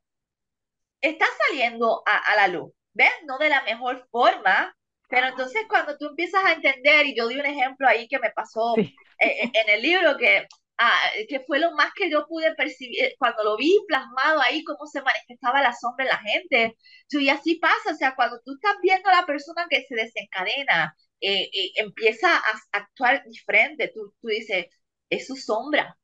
Está 1.00 1.26
saliendo 1.48 2.02
a, 2.06 2.16
a 2.32 2.36
la 2.36 2.48
luz. 2.48 2.72
¿ves? 2.92 3.10
No 3.26 3.38
de 3.38 3.48
la 3.48 3.62
mejor 3.62 4.06
forma, 4.10 4.74
pero 5.08 5.28
entonces 5.28 5.62
cuando 5.68 5.96
tú 5.96 6.06
empiezas 6.08 6.44
a 6.44 6.52
entender, 6.52 7.06
y 7.06 7.16
yo 7.16 7.28
di 7.28 7.36
un 7.38 7.46
ejemplo 7.46 7.88
ahí 7.88 8.08
que 8.08 8.18
me 8.18 8.30
pasó 8.30 8.76
eh, 8.78 8.92
eh, 9.18 9.50
en 9.52 9.70
el 9.70 9.82
libro, 9.82 10.16
que, 10.16 10.46
ah, 10.80 11.10
que 11.28 11.40
fue 11.40 11.60
lo 11.60 11.72
más 11.72 11.92
que 11.94 12.10
yo 12.10 12.26
pude 12.28 12.54
percibir, 12.56 13.14
cuando 13.18 13.44
lo 13.44 13.56
vi 13.56 13.78
plasmado 13.88 14.40
ahí, 14.42 14.64
cómo 14.64 14.86
se 14.86 15.02
manifestaba 15.02 15.62
la 15.62 15.74
sombra 15.74 16.04
en 16.06 16.10
la 16.10 16.18
gente. 16.18 16.76
y 17.10 17.28
así 17.28 17.56
pasa, 17.56 17.92
o 17.92 17.96
sea, 17.96 18.14
cuando 18.16 18.40
tú 18.44 18.54
estás 18.54 18.76
viendo 18.82 19.08
a 19.10 19.20
la 19.20 19.26
persona 19.26 19.66
que 19.70 19.84
se 19.86 19.94
desencadena, 19.94 20.96
eh, 21.20 21.50
empieza 21.76 22.36
a 22.36 22.42
actuar 22.72 23.24
diferente, 23.26 23.92
tú, 23.94 24.14
tú 24.20 24.28
dices, 24.28 24.66
es 25.10 25.26
su 25.26 25.36
sombra, 25.36 25.98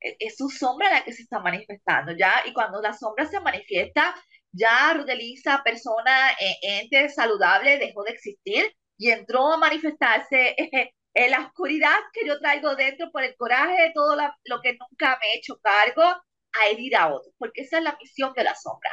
e, 0.00 0.16
es 0.20 0.36
su 0.36 0.48
sombra 0.50 0.90
la 0.90 1.04
que 1.04 1.12
se 1.12 1.22
está 1.22 1.40
manifestando, 1.40 2.12
¿ya? 2.16 2.42
Y 2.46 2.52
cuando 2.52 2.80
la 2.82 2.92
sombra 2.94 3.26
se 3.26 3.40
manifiesta, 3.40 4.14
ya 4.52 4.94
Rudeliza, 4.94 5.62
persona, 5.64 6.32
eh, 6.40 6.56
ente 6.62 7.08
saludable, 7.08 7.78
dejó 7.78 8.04
de 8.04 8.12
existir 8.12 8.64
y 8.98 9.10
entró 9.10 9.52
a 9.52 9.56
manifestarse 9.58 10.56
en 11.14 11.30
la 11.30 11.40
oscuridad 11.40 11.96
que 12.12 12.26
yo 12.26 12.38
traigo 12.38 12.74
dentro 12.76 13.10
por 13.10 13.22
el 13.22 13.36
coraje 13.36 13.82
de 13.82 13.92
todo 13.92 14.16
lo 14.16 14.60
que 14.62 14.78
nunca 14.78 15.18
me 15.20 15.28
he 15.28 15.38
hecho 15.38 15.58
cargo 15.60 16.02
a 16.02 16.68
herir 16.70 16.96
a 16.96 17.12
otros, 17.12 17.34
porque 17.38 17.62
esa 17.62 17.78
es 17.78 17.84
la 17.84 17.96
misión 18.00 18.32
de 18.34 18.44
la 18.44 18.54
sombra, 18.54 18.90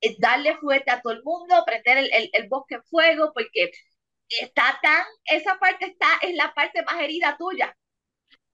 es 0.00 0.18
darle 0.18 0.56
fuerte 0.58 0.90
a 0.90 1.00
todo 1.00 1.12
el 1.12 1.22
mundo, 1.22 1.62
prender 1.64 1.98
el, 1.98 2.30
el, 2.32 2.48
bosque 2.48 2.76
en 2.76 2.84
fuego, 2.84 3.32
porque 3.32 3.70
está 4.28 4.78
tan, 4.82 5.04
esa 5.24 5.58
parte 5.58 5.86
está, 5.86 6.06
es 6.22 6.34
la 6.34 6.52
parte 6.54 6.82
más 6.84 7.00
herida 7.00 7.36
tuya. 7.36 7.76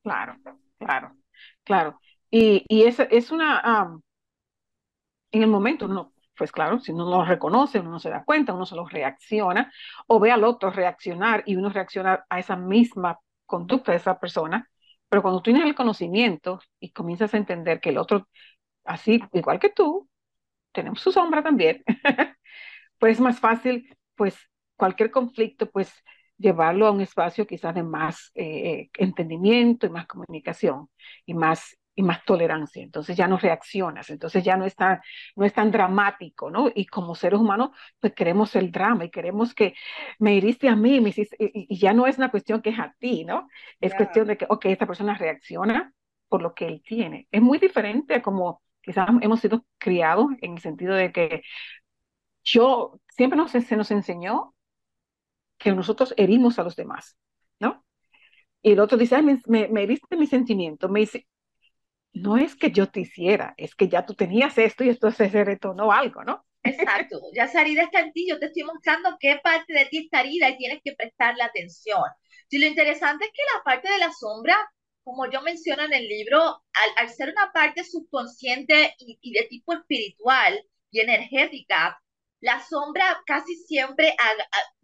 Claro, 0.02 0.36
claro, 0.78 1.16
claro. 1.64 2.00
Y, 2.30 2.64
y 2.68 2.84
es, 2.84 2.98
es 2.98 3.30
una, 3.30 4.00
en 5.30 5.42
el 5.42 5.48
momento 5.48 5.88
no 5.88 6.12
pues 6.42 6.50
claro, 6.50 6.80
si 6.80 6.90
uno 6.90 7.08
lo 7.08 7.24
reconoce, 7.24 7.78
uno 7.78 7.92
no 7.92 8.00
se 8.00 8.10
da 8.10 8.24
cuenta, 8.24 8.52
uno 8.52 8.66
solo 8.66 8.84
reacciona, 8.84 9.72
o 10.08 10.18
ve 10.18 10.32
al 10.32 10.42
otro 10.42 10.70
reaccionar 10.72 11.44
y 11.46 11.54
uno 11.54 11.68
reacciona 11.68 12.26
a 12.28 12.40
esa 12.40 12.56
misma 12.56 13.20
conducta 13.46 13.92
de 13.92 13.98
esa 13.98 14.18
persona, 14.18 14.68
pero 15.08 15.22
cuando 15.22 15.38
tú 15.38 15.52
tienes 15.52 15.64
el 15.64 15.76
conocimiento 15.76 16.60
y 16.80 16.90
comienzas 16.90 17.32
a 17.32 17.36
entender 17.36 17.78
que 17.78 17.90
el 17.90 17.98
otro, 17.98 18.28
así 18.84 19.22
igual 19.34 19.60
que 19.60 19.70
tú, 19.70 20.08
tenemos 20.72 21.00
su 21.00 21.12
sombra 21.12 21.44
también, 21.44 21.84
pues 22.98 23.12
es 23.18 23.20
más 23.20 23.38
fácil, 23.38 23.96
pues 24.16 24.36
cualquier 24.74 25.12
conflicto, 25.12 25.70
pues 25.70 25.94
llevarlo 26.38 26.88
a 26.88 26.90
un 26.90 27.02
espacio 27.02 27.46
quizás 27.46 27.72
de 27.76 27.84
más 27.84 28.32
eh, 28.34 28.90
entendimiento 28.98 29.86
y 29.86 29.90
más 29.90 30.08
comunicación 30.08 30.88
y 31.24 31.34
más 31.34 31.78
y 31.94 32.02
más 32.02 32.24
tolerancia. 32.24 32.82
Entonces 32.82 33.16
ya 33.16 33.28
no 33.28 33.38
reaccionas, 33.38 34.10
entonces 34.10 34.44
ya 34.44 34.56
no 34.56 34.64
es 34.64 34.74
tan, 34.74 35.00
no 35.36 35.44
es 35.44 35.52
tan 35.52 35.70
dramático, 35.70 36.50
¿no? 36.50 36.70
Y 36.74 36.86
como 36.86 37.14
seres 37.14 37.40
humanos, 37.40 37.70
pues 38.00 38.14
queremos 38.14 38.54
el 38.56 38.72
drama 38.72 39.04
y 39.04 39.10
queremos 39.10 39.54
que 39.54 39.74
me 40.18 40.34
hiriste 40.34 40.68
a 40.68 40.76
mí, 40.76 41.00
y, 41.38 41.78
ya 41.78 41.92
no 41.92 42.06
es 42.06 42.18
una 42.18 42.30
cuestión 42.30 42.62
que 42.62 42.70
es 42.70 42.78
a 42.78 42.94
ti, 42.98 43.24
¿no? 43.24 43.48
Es 43.80 43.94
cuestión 43.94 44.26
de 44.26 44.36
que, 44.36 44.46
ok, 44.48 44.66
esta 44.66 44.86
persona 44.86 45.14
reacciona, 45.16 45.92
por 46.28 46.42
lo 46.42 46.54
que 46.54 46.66
él 46.66 46.82
tiene. 46.82 47.28
Es 47.30 47.42
muy 47.42 47.58
diferente 47.58 48.14
a 48.14 48.22
como 48.22 48.62
quizás 48.80 49.08
hemos 49.20 49.40
sido 49.40 49.66
criados 49.78 50.28
en 50.40 50.54
el 50.54 50.60
sentido 50.60 50.94
de 50.94 51.12
que 51.12 51.42
yo 52.42 53.00
siempre 53.08 53.36
nos, 53.36 53.52
se 53.52 53.76
nos 53.76 53.90
enseñó 53.90 54.54
que 55.58 55.72
nosotros 55.72 56.14
herimos 56.16 56.58
a 56.58 56.64
los 56.64 56.74
demás, 56.74 57.16
¿no? 57.60 57.84
Y 58.62 58.72
el 58.72 58.80
otro 58.80 58.98
dice, 58.98 59.20
me, 59.22 59.40
me, 59.46 59.68
me 59.68 59.82
heriste 59.82 60.16
mi 60.16 60.26
sentimiento, 60.26 60.88
me 60.88 61.00
dice, 61.00 61.26
no 62.12 62.36
es 62.36 62.54
que 62.56 62.70
yo 62.70 62.88
te 62.90 63.00
hiciera, 63.00 63.54
es 63.56 63.74
que 63.74 63.88
ya 63.88 64.04
tú 64.04 64.14
tenías 64.14 64.56
esto 64.58 64.84
y 64.84 64.90
esto 64.90 65.10
se 65.10 65.28
retornó 65.28 65.92
algo, 65.92 66.24
¿no? 66.24 66.44
Exacto, 66.62 67.20
ya 67.34 67.44
esa 67.44 67.62
herida 67.62 67.84
está 67.84 68.00
en 68.00 68.12
ti, 68.12 68.26
yo 68.28 68.38
te 68.38 68.46
estoy 68.46 68.64
mostrando 68.64 69.16
qué 69.18 69.40
parte 69.42 69.72
de 69.72 69.86
ti 69.86 70.04
está 70.04 70.20
herida 70.20 70.50
y 70.50 70.58
tienes 70.58 70.80
que 70.84 70.94
prestarle 70.94 71.42
atención. 71.42 72.02
Y 72.50 72.58
lo 72.58 72.66
interesante 72.66 73.24
es 73.24 73.30
que 73.32 73.42
la 73.56 73.62
parte 73.64 73.90
de 73.90 73.98
la 73.98 74.12
sombra, 74.12 74.56
como 75.02 75.28
yo 75.30 75.40
menciono 75.40 75.84
en 75.84 75.92
el 75.94 76.06
libro, 76.06 76.40
al, 76.40 76.90
al 76.98 77.08
ser 77.08 77.30
una 77.30 77.50
parte 77.52 77.82
subconsciente 77.82 78.94
y, 78.98 79.18
y, 79.22 79.32
de 79.32 79.46
tipo 79.48 79.72
espiritual 79.72 80.62
y 80.90 81.00
energética, 81.00 81.98
la 82.40 82.60
sombra 82.60 83.22
casi 83.24 83.54
siempre 83.54 84.14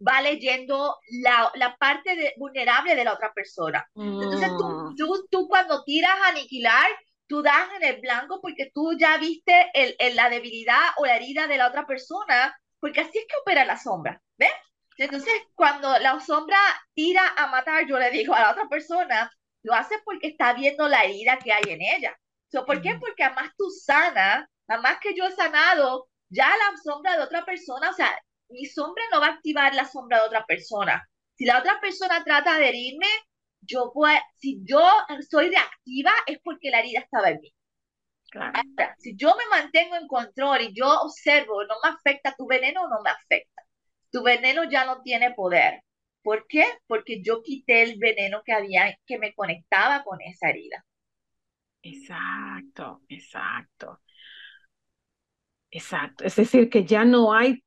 va 0.05 0.21
leyendo 0.21 0.95
la, 1.21 1.51
la 1.55 1.75
parte 1.75 2.15
de, 2.15 2.33
vulnerable 2.37 2.95
de 2.95 3.03
la 3.03 3.13
otra 3.13 3.33
persona. 3.33 3.85
Entonces 3.95 4.49
tú, 4.57 4.65
mm. 4.65 4.95
tú, 4.95 5.27
tú 5.29 5.47
cuando 5.49 5.83
tiras 5.83 6.17
a 6.23 6.29
aniquilar, 6.29 6.87
tú 7.29 7.41
das 7.43 7.69
en 7.77 7.83
el 7.83 8.01
blanco 8.01 8.41
porque 8.41 8.71
tú 8.73 8.97
ya 8.97 9.17
viste 9.17 9.69
el, 9.73 9.95
el, 9.99 10.15
la 10.15 10.29
debilidad 10.29 10.81
o 10.97 11.05
la 11.05 11.15
herida 11.15 11.47
de 11.47 11.57
la 11.57 11.67
otra 11.67 11.85
persona, 11.87 12.57
porque 12.79 13.01
así 13.01 13.19
es 13.19 13.25
que 13.29 13.37
opera 13.41 13.65
la 13.65 13.77
sombra, 13.77 14.21
¿ves? 14.37 14.51
Entonces, 14.97 15.33
cuando 15.55 15.97
la 15.99 16.19
sombra 16.19 16.57
tira 16.93 17.21
a 17.37 17.47
matar, 17.47 17.87
yo 17.87 17.97
le 17.97 18.11
digo 18.11 18.33
a 18.33 18.41
la 18.41 18.51
otra 18.51 18.67
persona, 18.67 19.31
lo 19.63 19.73
hace 19.73 19.95
porque 20.03 20.27
está 20.27 20.53
viendo 20.53 20.89
la 20.89 21.03
herida 21.03 21.37
que 21.39 21.53
hay 21.53 21.63
en 21.67 21.81
ella. 21.81 22.17
¿Por 22.51 22.81
qué? 22.81 22.97
Porque 22.99 23.23
además 23.23 23.51
tú 23.57 23.69
sanas, 23.69 24.45
además 24.67 24.97
que 25.01 25.15
yo 25.15 25.25
he 25.25 25.31
sanado, 25.31 26.09
ya 26.29 26.49
la 26.49 26.77
sombra 26.83 27.15
de 27.15 27.23
otra 27.23 27.45
persona, 27.45 27.91
o 27.91 27.93
sea, 27.93 28.09
mi 28.49 28.65
sombra 28.65 29.03
no 29.11 29.21
va 29.21 29.27
a 29.27 29.31
activar 29.33 29.73
la 29.75 29.85
sombra 29.85 30.19
de 30.19 30.25
otra 30.25 30.45
persona. 30.45 31.07
Si 31.35 31.45
la 31.45 31.59
otra 31.59 31.79
persona 31.79 32.23
trata 32.23 32.57
de 32.57 32.69
herirme, 32.69 33.07
yo 33.61 33.91
puedo, 33.93 34.17
si 34.37 34.59
yo 34.63 34.81
soy 35.29 35.49
reactiva 35.49 36.11
es 36.25 36.39
porque 36.43 36.69
la 36.69 36.79
herida 36.79 37.01
estaba 37.01 37.29
en 37.29 37.39
mí. 37.41 37.53
Claro. 38.31 38.61
si 38.99 39.15
yo 39.15 39.35
me 39.35 39.45
mantengo 39.49 39.95
en 39.95 40.07
control 40.07 40.61
y 40.61 40.73
yo 40.73 40.87
observo, 41.01 41.63
no 41.63 41.75
me 41.83 41.89
afecta 41.89 42.35
tu 42.37 42.45
veneno, 42.45 42.87
no 42.87 43.01
me 43.03 43.09
afecta. 43.09 43.63
Tu 44.11 44.21
veneno 44.21 44.69
ya 44.69 44.85
no 44.85 45.01
tiene 45.01 45.33
poder. 45.33 45.81
¿Por 46.21 46.45
qué? 46.47 46.65
Porque 46.85 47.21
yo 47.23 47.41
quité 47.41 47.81
el 47.81 47.97
veneno 47.97 48.43
que 48.43 48.53
había, 48.53 48.95
que 49.05 49.17
me 49.17 49.33
conectaba 49.33 50.03
con 50.03 50.21
esa 50.21 50.49
herida. 50.49 50.85
Exacto, 51.81 53.01
exacto. 53.09 54.01
Exacto. 55.71 56.23
Es 56.23 56.35
decir, 56.35 56.69
que 56.69 56.85
ya 56.85 57.05
no 57.05 57.33
hay, 57.33 57.63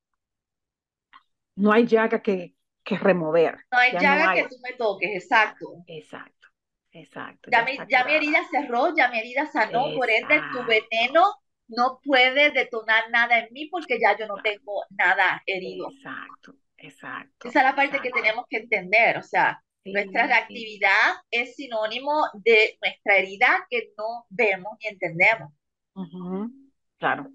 no 1.57 1.73
hay 1.73 1.87
llaga 1.87 2.23
que, 2.23 2.55
que 2.85 2.99
remover. 2.99 3.57
No 3.71 3.79
hay 3.79 3.93
llaga 3.93 4.35
que 4.35 4.49
tú 4.49 4.57
me 4.63 4.73
toques, 4.75 5.11
exacto. 5.15 5.67
Exacto, 5.87 6.49
exacto. 6.93 7.51
Ya, 7.51 7.65
mi, 7.65 7.79
ya 7.89 8.05
mi 8.05 8.13
herida 8.13 8.41
cerró, 8.51 8.95
ya 8.95 9.09
mi 9.09 9.19
herida 9.19 9.47
sanó, 9.47 9.95
por 9.95 10.11
ende 10.11 10.41
tu 10.53 10.65
veneno 10.65 11.23
no 11.69 12.01
puede 12.03 12.51
detonar 12.51 13.11
nada 13.11 13.39
en 13.39 13.49
mí 13.53 13.67
porque 13.67 13.99
ya 14.01 14.17
yo 14.19 14.27
no 14.27 14.37
tengo 14.43 14.85
nada 14.91 15.43
herido. 15.47 15.89
Exacto, 15.91 16.55
exacto. 16.77 17.49
Esa 17.49 17.61
es 17.61 17.65
la 17.65 17.77
parte 17.77 18.01
que 18.01 18.11
tenemos 18.11 18.45
que 18.49 18.59
entender, 18.59 19.17
o 19.19 19.23
sea, 19.23 19.63
nuestra 19.85 20.27
reactividad 20.27 21.15
es 21.31 21.57
sinónimo 21.57 22.29
de 22.35 22.79
nuestra 22.81 23.17
herida 23.17 23.67
que 23.69 23.93
no 23.97 24.27
vemos 24.29 24.73
ni 24.81 24.89
entendemos. 24.89 25.53
Claro, 26.99 27.31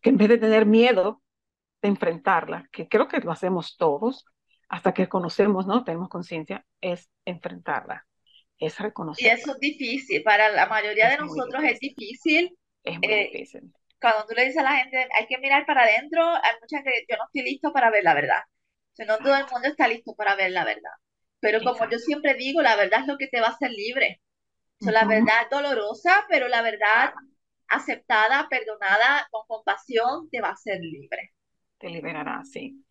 que 0.00 0.10
en 0.10 0.16
vez 0.16 0.28
de 0.28 0.38
tener 0.38 0.66
miedo 0.66 1.22
de 1.82 1.88
enfrentarla, 1.88 2.68
que 2.70 2.88
creo 2.88 3.08
que 3.08 3.18
lo 3.20 3.32
hacemos 3.32 3.76
todos, 3.76 4.24
hasta 4.70 4.94
que 4.94 5.08
conocemos, 5.08 5.66
¿no? 5.66 5.82
Tenemos 5.82 6.08
conciencia, 6.08 6.64
es 6.80 7.10
enfrentarla, 7.24 8.06
es 8.56 8.78
reconocerla. 8.78 9.32
Y 9.32 9.40
eso 9.40 9.52
es 9.52 9.58
difícil, 9.58 10.22
para 10.22 10.48
la 10.48 10.66
mayoría 10.66 11.10
de 11.10 11.18
nosotros 11.18 11.62
es 11.64 11.80
difícil. 11.80 12.56
Es 12.84 12.98
muy 12.98 13.12
eh, 13.12 13.30
difícil. 13.32 13.72
Cuando 14.00 14.24
tú 14.26 14.34
le 14.34 14.44
dices 14.44 14.58
a 14.58 14.62
la 14.62 14.76
gente, 14.76 15.08
hay 15.14 15.26
que 15.26 15.38
mirar 15.38 15.66
para 15.66 15.82
adentro, 15.82 16.24
hay 16.24 16.52
mucha 16.60 16.76
gente, 16.76 17.04
yo 17.08 17.16
no 17.16 17.24
estoy 17.24 17.50
listo 17.50 17.72
para 17.72 17.90
ver 17.90 18.04
la 18.04 18.14
verdad. 18.14 18.38
O 18.92 18.94
sea, 18.94 19.06
no 19.06 19.18
todo 19.18 19.34
el 19.34 19.46
mundo 19.50 19.68
está 19.68 19.88
listo 19.88 20.14
para 20.14 20.36
ver 20.36 20.52
la 20.52 20.64
verdad. 20.64 20.92
Pero 21.40 21.60
como 21.62 21.90
yo 21.90 21.98
siempre 21.98 22.34
digo, 22.34 22.62
la 22.62 22.76
verdad 22.76 23.00
es 23.00 23.06
lo 23.08 23.18
que 23.18 23.26
te 23.26 23.40
va 23.40 23.48
a 23.48 23.50
hacer 23.50 23.70
libre. 23.72 24.20
O 24.80 24.84
sea, 24.84 24.92
La 24.92 25.04
verdad 25.04 25.50
dolorosa, 25.50 26.26
pero 26.28 26.48
la 26.48 26.62
verdad 26.62 27.12
aceptada, 27.66 28.48
perdonada, 28.48 29.26
con 29.30 29.42
compasión, 29.46 30.28
te 30.30 30.40
va 30.40 30.48
a 30.48 30.52
hacer 30.52 30.80
libre. 30.80 31.32
Te 31.78 31.88
liberará, 31.88 32.42
sí. 32.44 32.84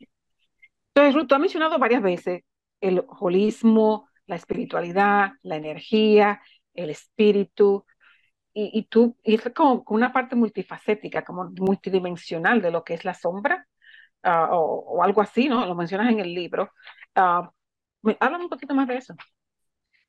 Entonces, 0.93 1.15
Ruth, 1.15 1.27
tú 1.27 1.35
has 1.35 1.41
mencionado 1.41 1.77
varias 1.79 2.01
veces 2.01 2.43
el 2.81 3.03
holismo, 3.19 4.09
la 4.25 4.35
espiritualidad, 4.35 5.31
la 5.43 5.55
energía, 5.55 6.41
el 6.73 6.89
espíritu, 6.89 7.85
y, 8.53 8.71
y 8.79 8.83
tú, 8.85 9.17
y 9.23 9.35
es 9.35 9.41
como 9.55 9.83
una 9.87 10.11
parte 10.11 10.35
multifacética, 10.35 11.23
como 11.23 11.49
multidimensional 11.51 12.61
de 12.61 12.71
lo 12.71 12.83
que 12.83 12.95
es 12.95 13.05
la 13.05 13.13
sombra, 13.13 13.67
uh, 14.23 14.29
o, 14.51 15.03
algo 15.03 15.21
así, 15.21 15.47
¿no? 15.49 15.65
Lo 15.65 15.75
mencionas 15.75 16.11
en 16.11 16.19
el 16.19 16.33
libro. 16.33 16.71
Uh, 17.15 17.47
háblame 18.19 18.45
un 18.45 18.49
poquito 18.49 18.73
más 18.73 18.87
de 18.87 18.97
eso. 18.97 19.15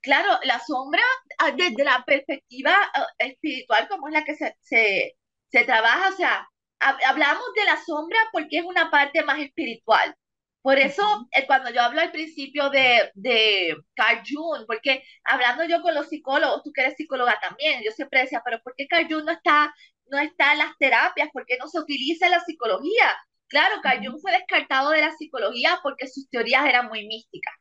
Claro, 0.03 0.38
la 0.45 0.59
sombra, 0.61 1.03
ah, 1.38 1.51
desde 1.53 1.85
la 1.85 2.03
perspectiva 2.07 2.73
ah, 2.95 3.07
espiritual, 3.19 3.87
como 3.88 4.09
es 4.09 4.14
la 4.14 4.25
que 4.25 4.35
se, 4.35 4.57
se, 4.62 5.16
se 5.49 5.64
trabaja, 5.64 6.09
o 6.09 6.16
sea, 6.16 6.49
hablamos 6.79 7.45
de 7.55 7.64
la 7.64 7.77
sombra 7.77 8.19
porque 8.33 8.59
es 8.59 8.64
una 8.64 8.90
parte 8.90 9.23
más 9.25 9.38
espiritual. 9.38 10.14
Por 10.62 10.79
eso, 10.79 11.03
eh, 11.33 11.46
cuando 11.46 11.70
yo 11.70 11.81
hablo 11.83 12.01
al 12.01 12.12
principio 12.12 12.68
de, 12.70 13.11
de 13.14 13.77
Carl 13.94 14.23
Jung, 14.29 14.66
porque 14.66 15.03
hablando 15.25 15.64
yo 15.64 15.81
con 15.83 15.94
los 15.94 16.09
psicólogos, 16.09 16.62
tú 16.62 16.73
que 16.73 16.83
eres 16.83 16.96
psicóloga 16.96 17.38
también, 17.40 17.83
yo 17.85 17.90
siempre 17.92 18.20
decía, 18.20 18.42
pero 18.44 18.61
¿por 18.62 18.75
qué 18.77 18.87
Carl 18.87 19.07
Jung 19.11 19.25
no 19.25 19.33
está, 19.33 19.75
no 20.07 20.18
está 20.18 20.53
en 20.53 20.59
las 20.59 20.77
terapias? 20.79 21.31
¿Por 21.33 21.46
qué 21.46 21.57
no 21.59 21.66
se 21.68 21.79
utiliza 21.81 22.27
en 22.27 22.33
la 22.33 22.40
psicología? 22.40 23.16
Claro, 23.49 23.77
Carl 23.83 24.05
Jung 24.05 24.20
fue 24.20 24.33
descartado 24.33 24.90
de 24.90 25.01
la 25.01 25.12
psicología 25.12 25.81
porque 25.83 26.07
sus 26.09 26.29
teorías 26.31 26.66
eran 26.66 26.88
muy 26.88 27.07
místicas 27.07 27.55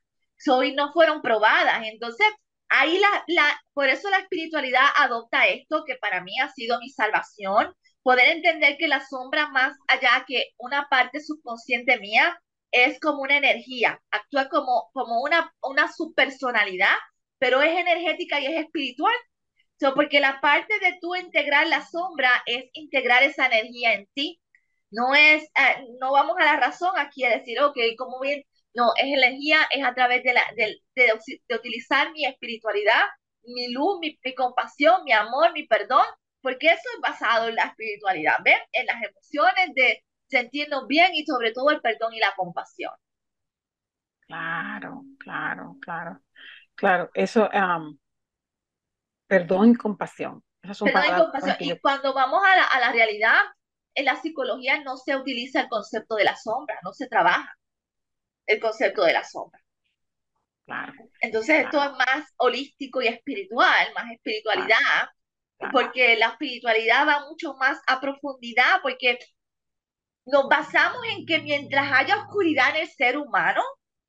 hoy 0.47 0.73
no 0.73 0.91
fueron 0.93 1.21
probadas. 1.21 1.81
Entonces, 1.85 2.27
ahí 2.69 2.99
la, 2.99 3.23
la, 3.27 3.61
por 3.73 3.87
eso 3.87 4.09
la 4.09 4.19
espiritualidad 4.19 4.85
adopta 4.97 5.47
esto, 5.47 5.83
que 5.85 5.95
para 5.95 6.21
mí 6.23 6.39
ha 6.39 6.49
sido 6.51 6.79
mi 6.79 6.89
salvación, 6.89 7.73
poder 8.03 8.29
entender 8.29 8.77
que 8.77 8.87
la 8.87 9.05
sombra 9.05 9.49
más 9.49 9.77
allá 9.87 10.23
que 10.27 10.49
una 10.57 10.87
parte 10.89 11.21
subconsciente 11.21 11.99
mía 11.99 12.39
es 12.71 12.99
como 12.99 13.21
una 13.21 13.37
energía, 13.37 14.01
actúa 14.11 14.49
como, 14.49 14.89
como 14.93 15.21
una, 15.21 15.53
una 15.61 15.91
subpersonalidad, 15.91 16.95
pero 17.39 17.61
es 17.61 17.77
energética 17.77 18.39
y 18.39 18.47
es 18.47 18.65
espiritual. 18.65 19.15
So, 19.79 19.93
porque 19.95 20.19
la 20.19 20.41
parte 20.41 20.73
de 20.79 20.97
tú 21.01 21.15
integrar 21.15 21.67
la 21.67 21.85
sombra 21.85 22.43
es 22.45 22.65
integrar 22.73 23.23
esa 23.23 23.47
energía 23.47 23.93
en 23.93 24.07
ti. 24.13 24.41
No 24.91 25.15
es, 25.15 25.43
eh, 25.43 25.85
no 26.01 26.11
vamos 26.11 26.35
a 26.39 26.45
la 26.45 26.57
razón 26.57 26.91
aquí 26.97 27.23
a 27.23 27.29
decir, 27.29 27.59
ok, 27.61 27.77
como 27.97 28.19
bien 28.19 28.43
no, 28.73 28.91
es 28.97 29.05
energía, 29.05 29.67
es 29.71 29.83
a 29.83 29.93
través 29.93 30.23
de, 30.23 30.33
la, 30.33 30.43
de, 30.55 30.81
de, 30.95 31.55
utilizar 31.55 32.11
mi 32.11 32.25
espiritualidad, 32.25 33.03
mi 33.43 33.71
luz, 33.71 33.99
mi, 33.99 34.17
compasión, 34.35 35.03
mi 35.03 35.11
amor, 35.13 35.53
mi 35.53 35.65
perdón, 35.67 36.05
porque 36.41 36.67
eso 36.67 36.83
es 36.95 37.01
basado 37.01 37.49
en 37.49 37.55
la 37.55 37.65
espiritualidad. 37.65 38.37
En 38.71 38.85
las 38.85 39.01
emociones 39.03 39.73
de 39.75 40.03
sentirnos 40.29 40.87
bien 40.87 41.11
y 41.13 41.25
sobre 41.25 41.51
todo 41.51 41.71
el 41.71 41.81
perdón 41.81 42.13
y 42.13 42.19
la 42.19 42.33
compasión. 42.35 42.93
Claro, 44.21 45.03
claro, 45.19 45.77
claro. 45.81 46.21
Claro, 46.75 47.09
eso, 47.13 47.49
perdón 49.27 49.71
y 49.71 49.75
compasión. 49.75 50.43
perdón 50.61 51.03
y 51.05 51.19
compasión. 51.19 51.57
Y 51.59 51.79
cuando 51.79 52.13
vamos 52.13 52.41
a 52.45 52.55
la, 52.55 52.63
a 52.63 52.79
la 52.79 52.91
realidad, 52.91 53.39
en 53.95 54.05
la 54.05 54.15
psicología 54.15 54.81
no 54.83 54.95
se 54.97 55.15
utiliza 55.15 55.61
el 55.61 55.67
concepto 55.67 56.15
de 56.15 56.23
la 56.23 56.35
sombra, 56.35 56.79
no 56.83 56.93
se 56.93 57.07
trabaja 57.07 57.53
el 58.45 58.59
concepto 58.59 59.03
de 59.03 59.13
la 59.13 59.23
sombra. 59.23 59.59
Entonces 61.21 61.65
esto 61.65 61.83
es 61.83 61.91
más 61.91 62.33
holístico 62.37 63.01
y 63.01 63.07
espiritual, 63.07 63.87
más 63.93 64.11
espiritualidad, 64.11 65.09
porque 65.71 66.15
la 66.15 66.27
espiritualidad 66.27 67.07
va 67.07 67.27
mucho 67.27 67.55
más 67.55 67.79
a 67.87 67.99
profundidad, 67.99 68.81
porque 68.81 69.19
nos 70.25 70.47
basamos 70.47 71.01
en 71.11 71.25
que 71.25 71.39
mientras 71.39 71.91
haya 71.91 72.17
oscuridad 72.17 72.75
en 72.75 72.83
el 72.83 72.89
ser 72.89 73.17
humano, 73.17 73.61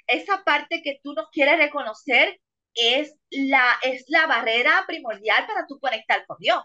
esa 0.06 0.42
parte 0.44 0.82
que 0.82 1.00
tú 1.02 1.12
no 1.14 1.28
quieres 1.32 1.58
reconocer 1.58 2.40
es 2.74 3.14
la, 3.30 3.76
es 3.82 4.04
la 4.08 4.26
barrera 4.26 4.84
primordial 4.86 5.46
para 5.46 5.66
tú 5.66 5.78
conectar 5.80 6.24
con 6.26 6.36
Dios. 6.38 6.62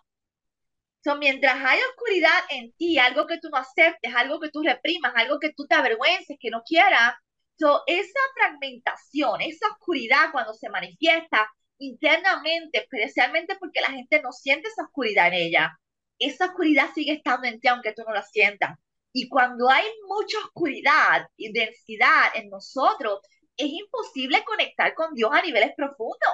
So, 1.04 1.16
mientras 1.18 1.56
haya 1.56 1.84
oscuridad 1.92 2.40
en 2.50 2.74
ti, 2.74 2.98
algo 2.98 3.28
que 3.28 3.40
tú 3.40 3.50
no 3.50 3.58
aceptes, 3.58 4.14
algo 4.16 4.40
que 4.40 4.50
tú 4.50 4.64
reprimas, 4.64 5.14
algo 5.16 5.40
que 5.40 5.54
tú 5.54 5.68
te 5.68 5.76
avergüences, 5.76 6.38
que 6.40 6.50
no 6.50 6.64
quieras, 6.64 7.14
So, 7.58 7.84
esa 7.88 8.20
fragmentación, 8.36 9.42
esa 9.42 9.68
oscuridad 9.70 10.32
cuando 10.32 10.54
se 10.54 10.70
manifiesta, 10.70 11.50
internamente, 11.78 12.80
especialmente 12.80 13.56
porque 13.60 13.82
la 13.82 13.92
gente 13.92 14.22
no 14.22 14.32
siente 14.32 14.68
esa 14.68 14.84
oscuridad 14.84 15.28
en 15.28 15.34
ella. 15.36 15.80
Esa 16.20 16.48
oscuridad 16.48 16.90
sigue 16.94 17.14
estando 17.14 17.48
en 17.48 17.60
ti 17.60 17.68
aunque 17.70 17.94
tú 17.94 18.04
no 18.06 18.14
la 18.14 18.24
sientas. 18.24 18.78
Y 19.18 19.30
cuando 19.30 19.70
hay 19.70 19.86
mucha 20.10 20.38
oscuridad 20.40 21.26
y 21.38 21.54
densidad 21.54 22.34
en 22.34 22.50
nosotros, 22.50 23.22
es 23.56 23.68
imposible 23.68 24.44
conectar 24.44 24.94
con 24.94 25.14
Dios 25.14 25.32
a 25.32 25.42
niveles 25.42 25.72
profundos. 25.74 26.34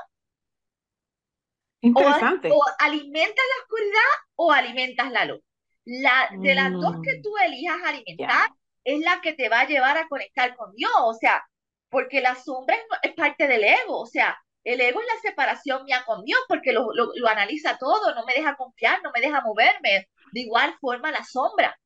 Interesante. 1.82 2.50
O, 2.52 2.60
alimentas 2.80 3.36
la 3.36 3.64
oscuridad 3.64 4.12
o 4.36 4.52
alimentas 4.52 5.12
la 5.12 5.26
luz. 5.26 5.42
La, 5.86 6.32
de 6.36 6.56
las 6.56 6.72
dos 6.72 6.96
que 7.04 7.20
mm. 7.20 7.22
tú 7.22 7.30
elijas 7.46 7.78
alimentar 7.86 8.50
es 8.84 9.00
la 9.02 9.22
que 9.22 9.34
te 9.34 9.48
va 9.48 9.60
a 9.60 9.68
llevar 9.68 10.00
a 10.00 10.08
conectar 10.08 10.56
con 10.56 10.74
Dios. 10.74 10.92
O 11.04 11.14
sea, 11.14 11.46
porque 11.88 12.20
la 12.20 12.34
sombra 12.34 12.76
es, 13.04 13.14
parte 13.14 13.48
del 13.48 13.64
ego. 13.64 14.00
O 14.00 14.08
sea, 14.08 14.36
el 14.64 14.82
ego 14.82 15.02
es 15.02 15.06
la 15.06 15.30
separación 15.30 15.86
mía 15.86 16.02
con 16.08 16.26
Dios 16.26 16.40
porque 16.48 16.74
lo, 16.74 16.92
lo, 16.96 17.12
lo 17.14 17.28
analiza 17.28 17.78
todo, 17.78 18.16
no 18.16 18.26
me 18.26 18.34
deja 18.34 18.56
confiar, 18.56 19.04
no 19.04 19.12
me 19.14 19.22
deja 19.22 19.42
moverme. 19.42 20.10
De 20.32 20.40
igual 20.40 20.76
forma 20.82 21.12
la 21.12 21.24
sombra. 21.24 21.78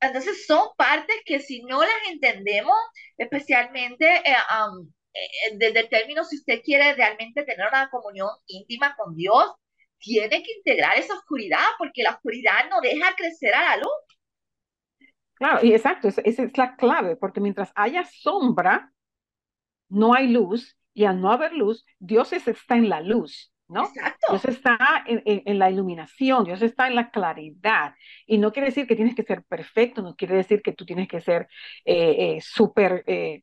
Entonces 0.00 0.46
son 0.46 0.68
partes 0.76 1.16
que 1.24 1.40
si 1.40 1.62
no 1.62 1.80
las 1.80 2.08
entendemos, 2.10 2.76
especialmente 3.16 4.06
eh, 4.06 4.36
eh, 5.14 5.56
desde 5.56 5.80
el 5.80 5.88
término, 5.88 6.24
si 6.24 6.36
usted 6.36 6.60
quiere 6.62 6.94
realmente 6.94 7.44
tener 7.44 7.66
una 7.68 7.88
comunión 7.90 8.28
íntima 8.46 8.94
con 8.96 9.14
Dios, 9.14 9.54
tiene 9.98 10.42
que 10.42 10.52
integrar 10.58 10.98
esa 10.98 11.14
oscuridad, 11.14 11.64
porque 11.78 12.02
la 12.02 12.10
oscuridad 12.10 12.68
no 12.70 12.80
deja 12.80 13.14
crecer 13.16 13.54
a 13.54 13.62
la 13.62 13.76
luz. 13.78 13.92
Claro, 15.34 15.66
y 15.66 15.72
exacto, 15.72 16.08
esa, 16.08 16.22
es 16.22 16.56
la 16.56 16.76
clave, 16.76 17.16
porque 17.16 17.40
mientras 17.40 17.72
haya 17.74 18.04
sombra, 18.04 18.92
no 19.88 20.14
hay 20.14 20.28
luz, 20.28 20.76
y 20.94 21.04
al 21.04 21.20
no 21.20 21.30
haber 21.30 21.52
luz, 21.52 21.84
Dios 21.98 22.32
está 22.32 22.76
en 22.76 22.88
la 22.88 23.00
luz. 23.00 23.52
¿No? 23.68 23.84
Exacto. 23.84 24.26
Dios 24.30 24.44
está 24.44 25.04
en, 25.06 25.58
la 25.58 25.70
iluminación, 25.70 26.44
Dios 26.44 26.62
está 26.62 26.86
en 26.86 26.94
la 26.94 27.10
claridad. 27.10 27.94
Y 28.26 28.38
no 28.38 28.52
quiere 28.52 28.68
decir 28.68 28.86
que 28.86 28.96
tienes 28.96 29.14
que 29.14 29.22
ser 29.22 29.42
perfecto, 29.44 30.02
no 30.02 30.14
quiere 30.14 30.36
decir 30.36 30.62
que 30.62 30.72
tú 30.72 30.84
tienes 30.84 31.08
que 31.08 31.20
ser 31.20 31.48
eh, 31.84 32.36
eh, 32.36 32.40
súper 32.40 33.04
eh, 33.06 33.42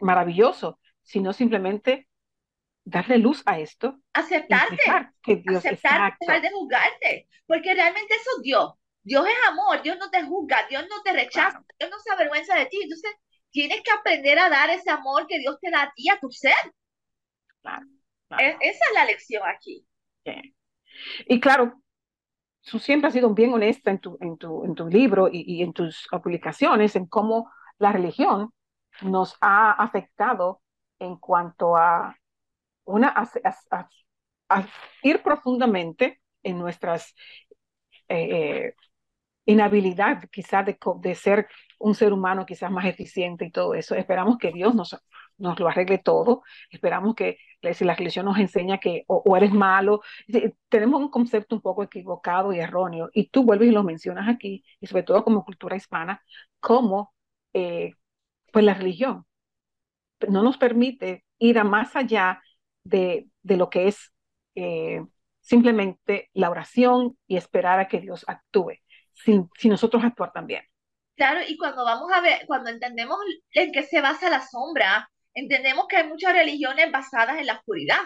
maravilloso, 0.00 0.80
sino 1.02 1.32
simplemente 1.32 2.08
darle 2.84 3.18
luz 3.18 3.42
a 3.46 3.58
esto. 3.58 3.98
Aceptarte. 4.12 4.76
Que 5.22 5.36
Dios, 5.36 5.62
dejar 5.62 6.16
de 6.18 6.50
juzgarte. 6.50 7.28
Porque 7.46 7.74
realmente 7.74 8.14
eso 8.14 8.30
es 8.36 8.42
Dios. 8.42 8.72
Dios 9.04 9.26
es 9.26 9.48
amor, 9.48 9.82
Dios 9.82 9.98
no 9.98 10.10
te 10.10 10.22
juzga, 10.22 10.66
Dios 10.68 10.84
no 10.88 11.02
te 11.02 11.12
rechaza, 11.12 11.60
Dios 11.78 11.90
no 11.90 11.98
se 11.98 12.12
avergüenza 12.12 12.54
de 12.56 12.66
ti. 12.66 12.78
Entonces, 12.82 13.12
tienes 13.50 13.82
que 13.82 13.90
aprender 13.90 14.38
a 14.38 14.48
dar 14.48 14.70
ese 14.70 14.90
amor 14.90 15.26
que 15.26 15.38
Dios 15.38 15.58
te 15.60 15.70
da 15.70 15.82
a 15.82 15.92
ti, 15.92 16.08
a 16.08 16.18
tu 16.18 16.30
ser. 16.30 16.54
Claro. 17.60 17.86
Esa 18.38 18.58
es 18.60 18.94
la 18.94 19.04
lección 19.04 19.42
aquí. 19.46 19.86
Y 21.26 21.40
claro, 21.40 21.82
tú 22.62 22.78
siempre 22.78 23.08
has 23.08 23.14
sido 23.14 23.34
bien 23.34 23.52
honesta 23.52 23.90
en 23.90 23.98
tu, 23.98 24.18
en 24.20 24.36
tu, 24.36 24.64
en 24.64 24.74
tu 24.74 24.88
libro 24.88 25.28
y, 25.28 25.44
y 25.46 25.62
en 25.62 25.72
tus 25.72 26.06
publicaciones 26.10 26.96
en 26.96 27.06
cómo 27.06 27.50
la 27.78 27.92
religión 27.92 28.52
nos 29.02 29.36
ha 29.40 29.72
afectado 29.72 30.62
en 30.98 31.16
cuanto 31.16 31.76
a 31.76 32.16
una 32.84 33.14
a, 34.48 34.68
ir 35.02 35.22
profundamente 35.22 36.20
en 36.42 36.58
nuestras 36.58 37.14
eh, 38.08 38.28
eh, 38.30 38.74
inhabilidad 39.46 40.24
quizás 40.30 40.66
de, 40.66 40.78
de, 41.00 41.14
ser 41.14 41.48
un 41.82 41.94
ser 41.94 42.12
humano 42.12 42.46
quizás 42.46 42.70
más 42.70 42.86
eficiente 42.86 43.44
y 43.44 43.50
todo 43.50 43.74
eso. 43.74 43.94
Esperamos 43.94 44.38
que 44.38 44.52
Dios 44.52 44.74
nos, 44.74 44.96
nos 45.38 45.58
lo 45.58 45.68
arregle 45.68 45.98
todo. 45.98 46.42
Esperamos 46.70 47.14
que 47.14 47.38
si 47.74 47.84
la 47.84 47.94
religión 47.94 48.26
nos 48.26 48.38
enseña 48.38 48.78
que 48.78 49.04
o, 49.08 49.36
eres 49.36 49.52
malo, 49.52 50.02
tenemos 50.68 51.00
un 51.00 51.10
concepto 51.10 51.56
un 51.56 51.62
poco 51.62 51.82
equivocado 51.82 52.52
y 52.52 52.60
erróneo. 52.60 53.10
Y 53.12 53.28
tú 53.28 53.44
vuelves 53.44 53.68
y 53.68 53.72
lo 53.72 53.82
mencionas 53.82 54.28
aquí, 54.28 54.64
y 54.80 54.86
sobre 54.86 55.02
todo 55.02 55.24
como 55.24 55.44
cultura 55.44 55.76
hispana, 55.76 56.22
como 56.60 57.12
eh, 57.52 57.94
pues 58.52 58.64
la 58.64 58.74
religión 58.74 59.26
no 60.28 60.42
nos 60.42 60.56
permite 60.56 61.24
ir 61.38 61.58
a 61.58 61.64
más 61.64 61.96
allá 61.96 62.42
de, 62.84 63.28
de 63.42 63.56
lo 63.56 63.70
que 63.70 63.88
es 63.88 64.12
eh, 64.54 65.04
simplemente 65.40 66.30
la 66.34 66.50
oración 66.50 67.18
y 67.26 67.36
esperar 67.36 67.80
a 67.80 67.88
que 67.88 68.00
Dios 68.00 68.24
actúe, 68.28 68.74
sin, 69.12 69.50
sin 69.58 69.72
nosotros 69.72 70.04
actuar 70.04 70.32
también. 70.32 70.62
Claro, 71.22 71.40
y 71.46 71.56
cuando 71.56 71.84
vamos 71.84 72.10
a 72.12 72.20
ver, 72.20 72.44
cuando 72.48 72.70
entendemos 72.70 73.16
en 73.52 73.70
qué 73.70 73.84
se 73.84 74.00
basa 74.00 74.28
la 74.28 74.44
sombra, 74.44 75.08
entendemos 75.34 75.86
que 75.86 75.98
hay 75.98 76.08
muchas 76.08 76.32
religiones 76.32 76.90
basadas 76.90 77.38
en 77.38 77.46
la 77.46 77.58
oscuridad, 77.58 78.00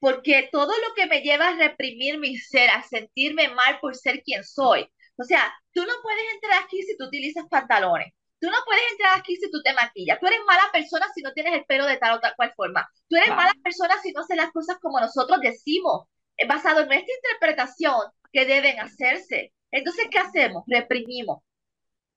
porque 0.00 0.48
todo 0.50 0.72
lo 0.76 0.92
que 0.96 1.06
me 1.06 1.20
lleva 1.20 1.50
a 1.50 1.54
reprimir 1.56 2.18
mi 2.18 2.36
ser, 2.36 2.68
a 2.70 2.82
sentirme 2.82 3.46
mal 3.46 3.78
por 3.80 3.94
ser 3.94 4.24
quien 4.24 4.42
soy. 4.42 4.90
O 5.16 5.22
sea, 5.22 5.54
tú 5.72 5.82
no 5.86 5.92
puedes 6.02 6.24
entrar 6.34 6.64
aquí 6.64 6.82
si 6.82 6.96
tú 6.96 7.04
utilizas 7.04 7.44
pantalones. 7.48 8.12
Tú 8.40 8.50
no 8.50 8.58
puedes 8.66 8.82
entrar 8.90 9.16
aquí 9.16 9.36
si 9.36 9.48
tú 9.52 9.62
te 9.62 9.72
maquillas. 9.74 10.18
Tú 10.18 10.26
eres 10.26 10.40
mala 10.44 10.68
persona 10.72 11.06
si 11.14 11.22
no 11.22 11.32
tienes 11.34 11.54
el 11.54 11.64
pelo 11.64 11.86
de 11.86 11.98
tal 11.98 12.16
o 12.16 12.20
tal 12.20 12.34
cual 12.34 12.52
forma. 12.56 12.88
Tú 13.08 13.14
eres 13.14 13.28
mala 13.28 13.52
persona 13.62 13.94
si 14.02 14.10
no 14.10 14.22
haces 14.22 14.36
las 14.36 14.50
cosas 14.50 14.78
como 14.82 14.98
nosotros 14.98 15.38
decimos, 15.40 16.08
eh, 16.36 16.48
basado 16.48 16.80
en 16.80 16.88
nuestra 16.88 17.14
interpretación 17.14 18.00
que 18.32 18.46
deben 18.46 18.80
hacerse. 18.80 19.52
Entonces, 19.70 20.08
¿qué 20.10 20.18
hacemos? 20.18 20.64
Reprimimos. 20.66 21.44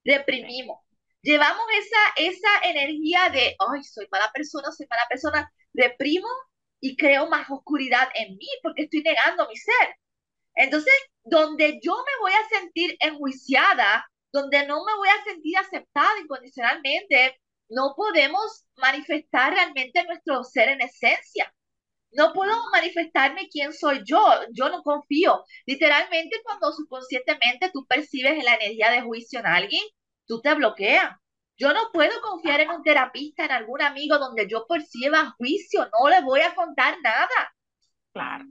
Reprimimos. 0.04 0.80
Llevamos 1.22 1.66
esa, 1.80 2.30
esa 2.30 2.70
energía 2.70 3.30
de, 3.30 3.56
ay, 3.60 3.84
soy 3.84 4.08
mala 4.12 4.32
persona, 4.34 4.72
soy 4.72 4.88
mala 4.90 5.04
persona. 5.10 5.52
Reprimo 5.74 6.28
y 6.80 6.98
creo 6.98 7.28
más 7.28 7.50
oscuridad 7.50 8.10
en 8.16 8.36
mí 8.38 8.48
porque 8.64 8.84
estoy 8.84 9.04
negando 9.04 9.48
mi 9.48 9.56
ser. 9.56 9.96
Entonces, 10.56 10.94
donde 11.24 11.80
yo 11.84 11.94
me 11.96 12.22
voy 12.22 12.34
a 12.34 12.60
sentir 12.60 12.98
enjuiciada 13.00 14.06
donde 14.32 14.66
no 14.66 14.84
me 14.86 14.96
voy 14.96 15.10
a 15.10 15.24
sentir 15.24 15.58
aceptada 15.58 16.20
incondicionalmente, 16.22 17.40
no 17.70 17.94
podemos 17.96 18.66
manifestar 18.78 19.54
realmente 19.54 20.04
nuestro 20.06 20.44
ser 20.44 20.70
en 20.70 20.82
esencia. 20.82 21.54
No 22.12 22.34
puedo 22.34 22.54
manifestarme 22.72 23.48
quién 23.50 23.74
soy 23.74 24.02
yo, 24.06 24.20
yo 24.52 24.70
no 24.70 24.84
confío. 24.84 25.44
Literalmente 25.66 26.42
cuando 26.44 26.72
subconscientemente 26.74 27.72
tú 27.72 27.86
percibes 27.88 28.44
la 28.44 28.56
energía 28.56 28.92
de 28.92 29.02
juicio 29.02 29.40
en 29.40 29.48
alguien, 29.48 29.84
tú 30.26 30.42
te 30.42 30.54
bloqueas. 30.54 31.16
Yo 31.58 31.74
no 31.74 31.92
puedo 31.94 32.20
confiar 32.22 32.60
en 32.62 32.72
un 32.72 32.84
terapista, 32.84 33.46
en 33.46 33.52
algún 33.52 33.82
amigo 33.82 34.18
donde 34.18 34.48
yo 34.50 34.66
perciba 34.68 35.36
juicio, 35.38 35.88
no 36.00 36.10
le 36.10 36.22
voy 36.22 36.42
a 36.42 36.56
contar 36.56 36.98
nada. 37.02 37.54
Claro, 38.12 38.46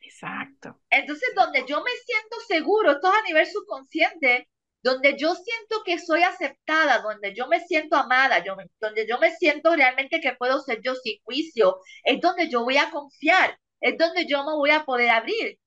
exacto. 0.00 0.80
Entonces, 0.88 1.30
donde 1.34 1.64
yo 1.66 1.82
me 1.82 1.90
siento 2.06 2.36
seguro, 2.46 2.92
esto 2.92 3.08
es 3.08 3.18
a 3.18 3.22
nivel 3.24 3.46
subconsciente, 3.46 4.48
donde 4.88 5.16
yo 5.18 5.34
siento 5.34 5.82
que 5.84 5.98
soy 5.98 6.22
aceptada, 6.22 7.00
donde 7.00 7.34
yo 7.34 7.46
me 7.46 7.60
siento 7.60 7.96
amada, 7.96 8.42
donde 8.80 9.06
yo 9.06 9.18
me 9.18 9.30
siento 9.36 9.76
realmente 9.76 10.20
que 10.20 10.32
puedo 10.32 10.60
ser 10.60 10.80
yo 10.82 10.94
sin 10.94 11.20
juicio, 11.24 11.80
es 12.04 12.20
donde 12.20 12.48
yo 12.48 12.64
voy 12.64 12.78
a 12.78 12.90
confiar, 12.90 13.58
es 13.80 13.98
donde 13.98 14.26
yo 14.26 14.44
me 14.44 14.54
voy 14.54 14.70
a 14.70 14.84
poder 14.84 15.10
abrir. 15.10 15.58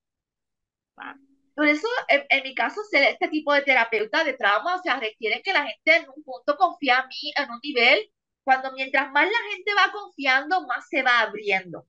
Por 1.56 1.68
eso, 1.68 1.88
en, 2.08 2.44
mi 2.44 2.56
caso, 2.56 2.82
ser 2.90 3.04
este 3.04 3.28
tipo 3.28 3.54
de 3.54 3.62
terapeuta 3.62 4.24
de 4.24 4.34
trauma, 4.34 4.76
o 4.76 4.82
sea, 4.82 5.00
requiere 5.00 5.42
que 5.44 5.54
la 5.54 5.68
gente 5.68 5.98
en 5.98 6.10
un 6.10 6.24
punto 6.24 6.56
confíe 6.58 6.92
a 6.92 7.06
mí 7.06 7.34
en 7.36 7.52
un 7.52 7.60
nivel, 7.62 8.12
cuando 8.44 8.72
mientras 8.72 9.12
más 9.12 9.26
la 9.26 9.52
gente 9.52 9.72
va 9.76 9.92
confiando, 9.92 10.66
más 10.66 10.88
se 10.90 11.04
va 11.04 11.20
abriendo. 11.20 11.86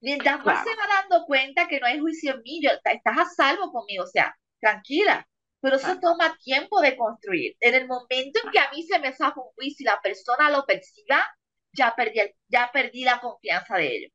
Mientras 0.00 0.44
más 0.44 0.62
se 0.62 0.76
va 0.76 0.86
dando 0.86 1.26
cuenta 1.26 1.66
que 1.66 1.80
no 1.80 1.86
hay 1.88 1.98
juicio 1.98 2.34
en 2.34 2.42
mí, 2.42 2.60
yo, 2.62 2.70
estás 2.70 3.18
a 3.18 3.24
salvo 3.24 3.72
conmigo, 3.72 4.04
o 4.04 4.06
sea, 4.06 4.36
tranquila 4.60 5.26
pero 5.60 5.76
eso 5.76 5.98
toma 6.00 6.36
tiempo 6.42 6.80
de 6.80 6.96
construir. 6.96 7.56
En 7.60 7.74
el 7.74 7.86
momento 7.86 8.40
en 8.44 8.50
que 8.50 8.58
a 8.58 8.70
mí 8.70 8.82
se 8.82 8.98
me 8.98 9.12
saca 9.12 9.40
un 9.40 9.52
juicio 9.54 9.84
y 9.84 9.86
la 9.86 10.00
persona 10.00 10.50
lo 10.50 10.64
perciba, 10.64 11.26
ya 11.72 11.94
perdí, 11.96 12.20
ya 12.48 12.70
perdí 12.72 13.04
la 13.04 13.20
confianza 13.20 13.76
de 13.76 13.96
ellos. 13.96 14.12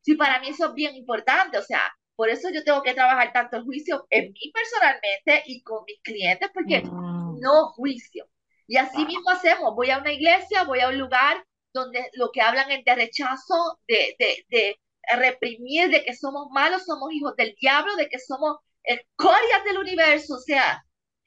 Sí, 0.00 0.14
para 0.14 0.40
mí 0.40 0.48
eso 0.48 0.66
es 0.68 0.74
bien 0.74 0.94
importante, 0.96 1.58
o 1.58 1.62
sea, 1.62 1.80
por 2.16 2.30
eso 2.30 2.48
yo 2.50 2.64
tengo 2.64 2.82
que 2.82 2.94
trabajar 2.94 3.32
tanto 3.32 3.58
el 3.58 3.64
juicio 3.64 4.06
en 4.10 4.32
mí 4.32 4.52
personalmente 4.52 5.42
y 5.46 5.62
con 5.62 5.84
mis 5.86 6.00
clientes, 6.02 6.50
porque 6.52 6.82
mm. 6.82 7.40
no 7.40 7.68
juicio. 7.76 8.28
Y 8.66 8.76
así 8.76 9.04
mismo 9.06 9.30
hacemos, 9.30 9.74
voy 9.74 9.90
a 9.90 9.98
una 9.98 10.12
iglesia, 10.12 10.64
voy 10.64 10.80
a 10.80 10.88
un 10.88 10.98
lugar 10.98 11.44
donde 11.72 12.10
lo 12.14 12.30
que 12.32 12.40
hablan 12.40 12.70
es 12.70 12.84
de 12.84 12.94
rechazo, 12.94 13.78
de, 13.86 14.16
de, 14.18 14.44
de 14.48 14.80
reprimir, 15.16 15.90
de 15.90 16.04
que 16.04 16.14
somos 16.14 16.48
malos, 16.50 16.84
somos 16.84 17.12
hijos 17.12 17.34
del 17.36 17.54
diablo, 17.60 17.94
de 17.96 18.08
que 18.08 18.18
somos 18.18 18.58
escorias 18.88 19.64
del 19.64 19.78
universo, 19.78 20.34
o 20.34 20.40
sea, 20.40 20.82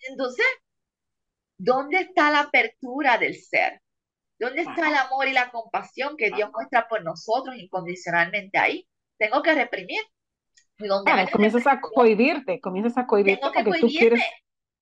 entonces, 0.10 0.46
¿dónde 1.58 2.00
está 2.00 2.32
la 2.32 2.42
apertura 2.42 3.18
del 3.18 3.36
ser? 3.36 3.82
¿Dónde 4.40 4.62
está 4.62 4.90
el 4.90 4.96
amor 4.96 5.28
y 5.28 5.34
la 5.34 5.52
compasión 5.52 6.18
que 6.18 6.32
Dios 6.32 6.50
muestra 6.52 6.88
por 6.88 7.04
nosotros 7.04 7.56
incondicionalmente 7.56 8.58
ahí? 8.58 8.88
Tengo 9.20 9.44
que 9.44 9.54
reprimir. 9.54 10.02
comienzas 11.32 11.68
a 11.68 11.80
cohibirte, 11.80 12.60
comienzas 12.60 12.98
a 12.98 13.06
cohibirte 13.06 13.42
porque 13.54 13.80
tú 13.80 13.88
quieres 13.88 14.24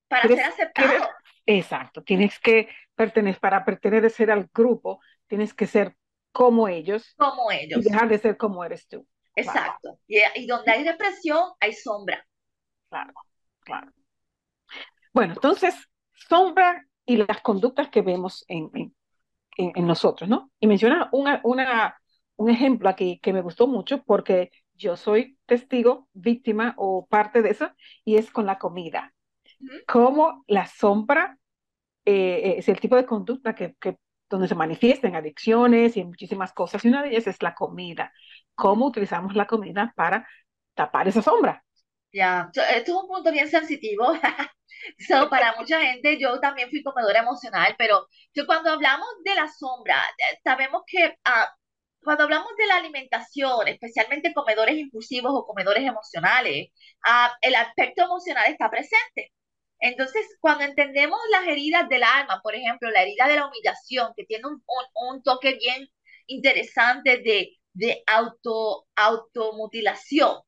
para 0.07 0.27
ser 0.29 0.39
aceptado. 0.39 1.09
exacto, 1.45 2.01
tienes 2.03 2.39
que 2.39 2.69
pertenecer, 2.95 3.41
para 3.41 3.65
pertenecer 3.65 4.31
al 4.31 4.49
grupo, 4.53 5.01
tienes 5.27 5.53
que 5.53 5.67
ser 5.67 5.97
como 6.31 6.69
ellos. 6.69 7.13
Como 7.17 7.51
ellos. 7.51 7.85
Y 7.85 7.89
dejar 7.89 8.07
de 8.07 8.17
ser 8.17 8.37
como 8.37 8.63
eres 8.63 8.87
tú. 8.87 9.05
Exacto. 9.35 9.99
Y, 10.07 10.21
y 10.35 10.47
donde 10.47 10.71
hay 10.71 10.85
represión, 10.85 11.51
hay 11.59 11.73
sombra. 11.73 12.25
Claro, 12.89 13.13
claro. 13.61 13.91
Bueno, 15.13 15.33
entonces, 15.33 15.75
sombra 16.13 16.85
y 17.05 17.17
las 17.17 17.41
conductas 17.41 17.89
que 17.89 18.01
vemos 18.01 18.45
en, 18.47 18.69
en, 19.57 19.73
en 19.75 19.87
nosotros, 19.87 20.29
¿no? 20.29 20.51
Y 20.59 20.67
menciona 20.67 21.09
una, 21.11 21.41
una, 21.43 21.95
un 22.37 22.49
ejemplo 22.49 22.89
aquí 22.89 23.19
que 23.21 23.33
me 23.33 23.41
gustó 23.41 23.67
mucho 23.67 24.03
porque 24.03 24.51
yo 24.75 24.97
soy 24.97 25.37
testigo, 25.45 26.09
víctima 26.13 26.75
o 26.77 27.07
parte 27.07 27.41
de 27.41 27.49
eso, 27.51 27.71
y 28.05 28.17
es 28.17 28.31
con 28.31 28.45
la 28.45 28.59
comida. 28.59 29.13
Cómo 29.87 30.43
la 30.47 30.67
sombra 30.67 31.37
eh, 32.05 32.55
es 32.59 32.69
el 32.69 32.79
tipo 32.79 32.95
de 32.95 33.05
conducta 33.05 33.55
que, 33.55 33.75
que, 33.79 33.97
donde 34.29 34.47
se 34.47 34.55
manifiestan 34.55 35.15
adicciones 35.15 35.97
y 35.97 36.03
muchísimas 36.05 36.53
cosas, 36.53 36.85
y 36.85 36.89
una 36.89 37.03
de 37.03 37.09
ellas 37.11 37.27
es 37.27 37.43
la 37.43 37.55
comida. 37.55 38.13
Cómo 38.55 38.87
utilizamos 38.87 39.35
la 39.35 39.47
comida 39.47 39.93
para 39.95 40.27
tapar 40.75 41.07
esa 41.07 41.21
sombra. 41.21 41.63
Ya, 42.11 42.49
esto 42.53 42.61
es 42.71 42.89
un 42.89 43.07
punto 43.07 43.31
bien 43.31 43.49
sensitivo. 43.49 44.05
so, 45.07 45.29
para 45.29 45.55
mucha 45.57 45.79
gente, 45.81 46.17
yo 46.19 46.39
también 46.39 46.69
fui 46.69 46.81
comedora 46.83 47.19
emocional, 47.19 47.75
pero 47.77 48.07
yo 48.33 48.45
cuando 48.47 48.71
hablamos 48.71 49.07
de 49.23 49.35
la 49.35 49.47
sombra, 49.47 50.01
eh, 50.17 50.39
sabemos 50.43 50.81
que 50.87 51.05
uh, 51.07 51.45
cuando 52.03 52.23
hablamos 52.23 52.49
de 52.57 52.65
la 52.67 52.77
alimentación, 52.77 53.67
especialmente 53.67 54.33
comedores 54.33 54.75
impulsivos 54.77 55.31
o 55.35 55.45
comedores 55.45 55.83
emocionales, 55.85 56.69
uh, 57.05 57.29
el 57.41 57.53
aspecto 57.55 58.03
emocional 58.03 58.45
está 58.49 58.69
presente. 58.71 59.31
Entonces, 59.79 60.25
cuando 60.41 60.63
entendemos 60.65 61.19
las 61.31 61.47
heridas 61.47 61.87
del 61.89 62.03
alma, 62.03 62.41
por 62.43 62.55
ejemplo, 62.55 62.89
la 62.91 63.03
herida 63.03 63.27
de 63.27 63.35
la 63.35 63.47
humillación, 63.47 64.13
que 64.15 64.25
tiene 64.25 64.47
un, 64.47 64.55
un, 64.55 65.15
un 65.15 65.23
toque 65.23 65.53
bien 65.55 65.87
interesante 66.27 67.17
de, 67.19 67.57
de 67.73 68.03
auto, 68.07 68.87
automutilación, 68.95 70.39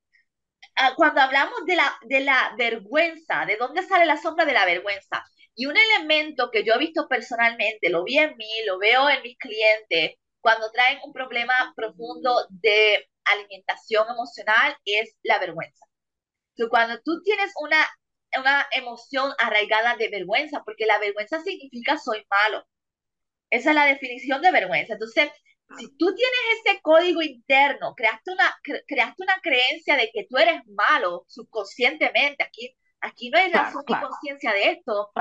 cuando 0.95 1.21
hablamos 1.21 1.65
de 1.65 1.75
la, 1.75 1.97
de 2.03 2.21
la 2.21 2.53
vergüenza, 2.57 3.45
¿de 3.45 3.57
dónde 3.57 3.83
sale 3.83 4.05
la 4.05 4.17
sombra 4.17 4.45
de 4.45 4.53
la 4.53 4.65
vergüenza? 4.65 5.23
Y 5.55 5.65
un 5.65 5.75
elemento 5.77 6.49
que 6.51 6.63
yo 6.63 6.73
he 6.73 6.79
visto 6.79 7.07
personalmente, 7.07 7.89
lo 7.89 8.03
vi 8.03 8.17
en 8.17 8.35
mí, 8.37 8.49
lo 8.65 8.79
veo 8.79 9.09
en 9.09 9.21
mis 9.21 9.37
clientes, 9.37 10.15
cuando 10.39 10.71
traen 10.71 10.99
un 11.03 11.13
problema 11.13 11.73
profundo 11.75 12.47
de 12.49 13.07
alimentación 13.25 14.07
emocional, 14.09 14.75
es 14.85 15.15
la 15.23 15.39
vergüenza. 15.39 15.85
Entonces, 16.55 16.69
cuando 16.69 17.01
tú 17.03 17.21
tienes 17.23 17.51
una, 17.61 17.77
una 18.39 18.67
emoción 18.71 19.33
arraigada 19.39 19.95
de 19.97 20.09
vergüenza, 20.09 20.63
porque 20.65 20.85
la 20.85 20.99
vergüenza 20.99 21.41
significa 21.41 21.97
soy 21.97 22.25
malo. 22.29 22.65
Esa 23.51 23.69
es 23.69 23.75
la 23.75 23.85
definición 23.85 24.41
de 24.41 24.51
vergüenza. 24.51 24.93
Entonces, 24.93 25.29
si 25.77 25.87
tú 25.97 26.13
tienes 26.15 26.39
ese 26.65 26.81
código 26.81 27.21
interno, 27.21 27.93
creaste 27.95 28.31
una, 28.31 28.55
creaste 28.87 29.23
una 29.23 29.39
creencia 29.41 29.95
de 29.95 30.09
que 30.13 30.25
tú 30.29 30.37
eres 30.37 30.61
malo 30.67 31.25
subconscientemente, 31.27 32.43
aquí, 32.43 32.75
aquí 32.99 33.29
no 33.29 33.37
hay 33.37 33.51
razón 33.51 33.83
ni 33.87 33.99
conciencia 33.99 34.53
de 34.53 34.71
esto, 34.71 35.11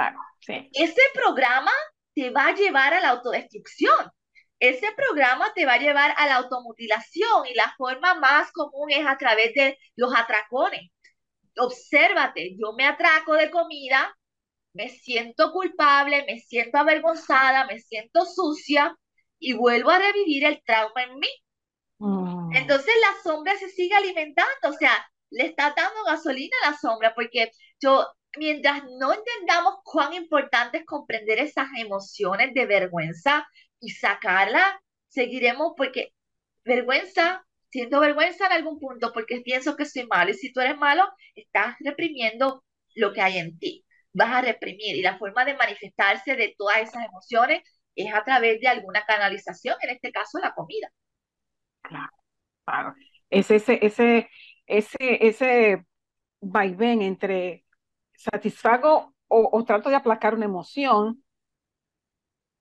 ese 0.73 1.03
programa 1.15 1.73
te 2.15 2.31
va 2.31 2.49
a 2.49 2.55
llevar 2.55 2.95
a 2.95 3.01
la 3.01 3.11
autodestrucción. 3.11 4.11
Ese 4.59 4.93
programa 4.93 5.53
te 5.55 5.65
va 5.65 5.75
a 5.75 5.79
llevar 5.79 6.15
a 6.19 6.27
la 6.27 6.37
automutilación 6.37 7.47
y 7.47 7.55
la 7.55 7.73
forma 7.79 8.15
más 8.17 8.53
común 8.53 8.91
es 8.91 9.07
a 9.07 9.17
través 9.17 9.55
de 9.55 9.79
los 9.97 10.15
atracones. 10.15 10.91
Obsérvate, 11.57 12.57
yo 12.59 12.75
me 12.75 12.85
atraco 12.85 13.35
de 13.35 13.51
comida, 13.51 14.15
me 14.75 14.91
siento 14.91 15.53
culpable, 15.53 16.25
me 16.27 16.39
siento 16.41 16.77
avergonzada, 16.79 17.65
me 17.67 17.79
siento 17.81 18.27
sucia, 18.27 18.95
y 19.41 19.55
vuelvo 19.55 19.91
a 19.91 19.99
revivir 19.99 20.45
el 20.45 20.63
trauma 20.65 21.03
en 21.03 21.19
mí. 21.19 21.29
Mm. 21.99 22.55
Entonces 22.55 22.95
la 23.01 23.23
sombra 23.23 23.57
se 23.57 23.71
sigue 23.71 23.97
alimentando, 23.97 24.69
o 24.69 24.73
sea, 24.75 24.93
le 25.31 25.47
está 25.47 25.75
dando 25.77 26.05
gasolina 26.05 26.57
a 26.63 26.71
la 26.71 26.79
sombra, 26.79 27.15
porque 27.15 27.51
yo, 27.81 28.07
mientras 28.37 28.85
no 28.99 29.13
entendamos 29.13 29.77
cuán 29.83 30.13
importante 30.13 30.79
es 30.79 30.85
comprender 30.85 31.39
esas 31.39 31.69
emociones 31.79 32.55
de 32.55 32.67
vergüenza 32.67 33.49
y 33.81 33.91
sacarla, 33.91 34.81
seguiremos 35.09 35.73
porque 35.77 36.13
vergüenza, 36.65 37.45
siento 37.71 38.01
vergüenza 38.01 38.47
en 38.47 38.53
algún 38.53 38.79
punto 38.79 39.13
porque 39.13 39.41
pienso 39.41 39.77
que 39.77 39.87
soy 39.87 40.07
malo 40.07 40.31
y 40.31 40.35
si 40.35 40.53
tú 40.53 40.61
eres 40.61 40.77
malo, 40.77 41.05
estás 41.35 41.77
reprimiendo 41.81 42.65
lo 42.95 43.13
que 43.13 43.23
hay 43.23 43.39
en 43.39 43.59
ti, 43.59 43.85
vas 44.13 44.31
a 44.31 44.43
reprimir 44.43 44.97
y 44.97 45.03
la 45.03 45.19
forma 45.19 45.45
de 45.45 45.55
manifestarse 45.57 46.37
de 46.37 46.55
todas 46.59 46.79
esas 46.79 47.07
emociones 47.07 47.63
es 47.95 48.13
a 48.15 48.25
través 48.25 48.61
de 48.61 48.69
alguna 48.69 49.05
canalización, 49.05 49.77
en 49.83 49.91
este 49.91 50.13
caso 50.13 50.39
la 50.39 50.55
comida. 50.55 50.91
Claro, 51.83 52.13
claro. 52.65 52.95
Es 53.29 53.51
ese, 53.51 53.79
ese, 53.83 54.29
ese, 54.67 55.27
ese 55.27 55.87
vaivén 56.41 57.03
entre 57.03 57.65
satisfago 58.15 59.15
o, 59.29 59.65
trato 59.65 59.89
de 59.89 59.97
aplacar 59.97 60.35
una 60.35 60.47
emoción 60.47 61.23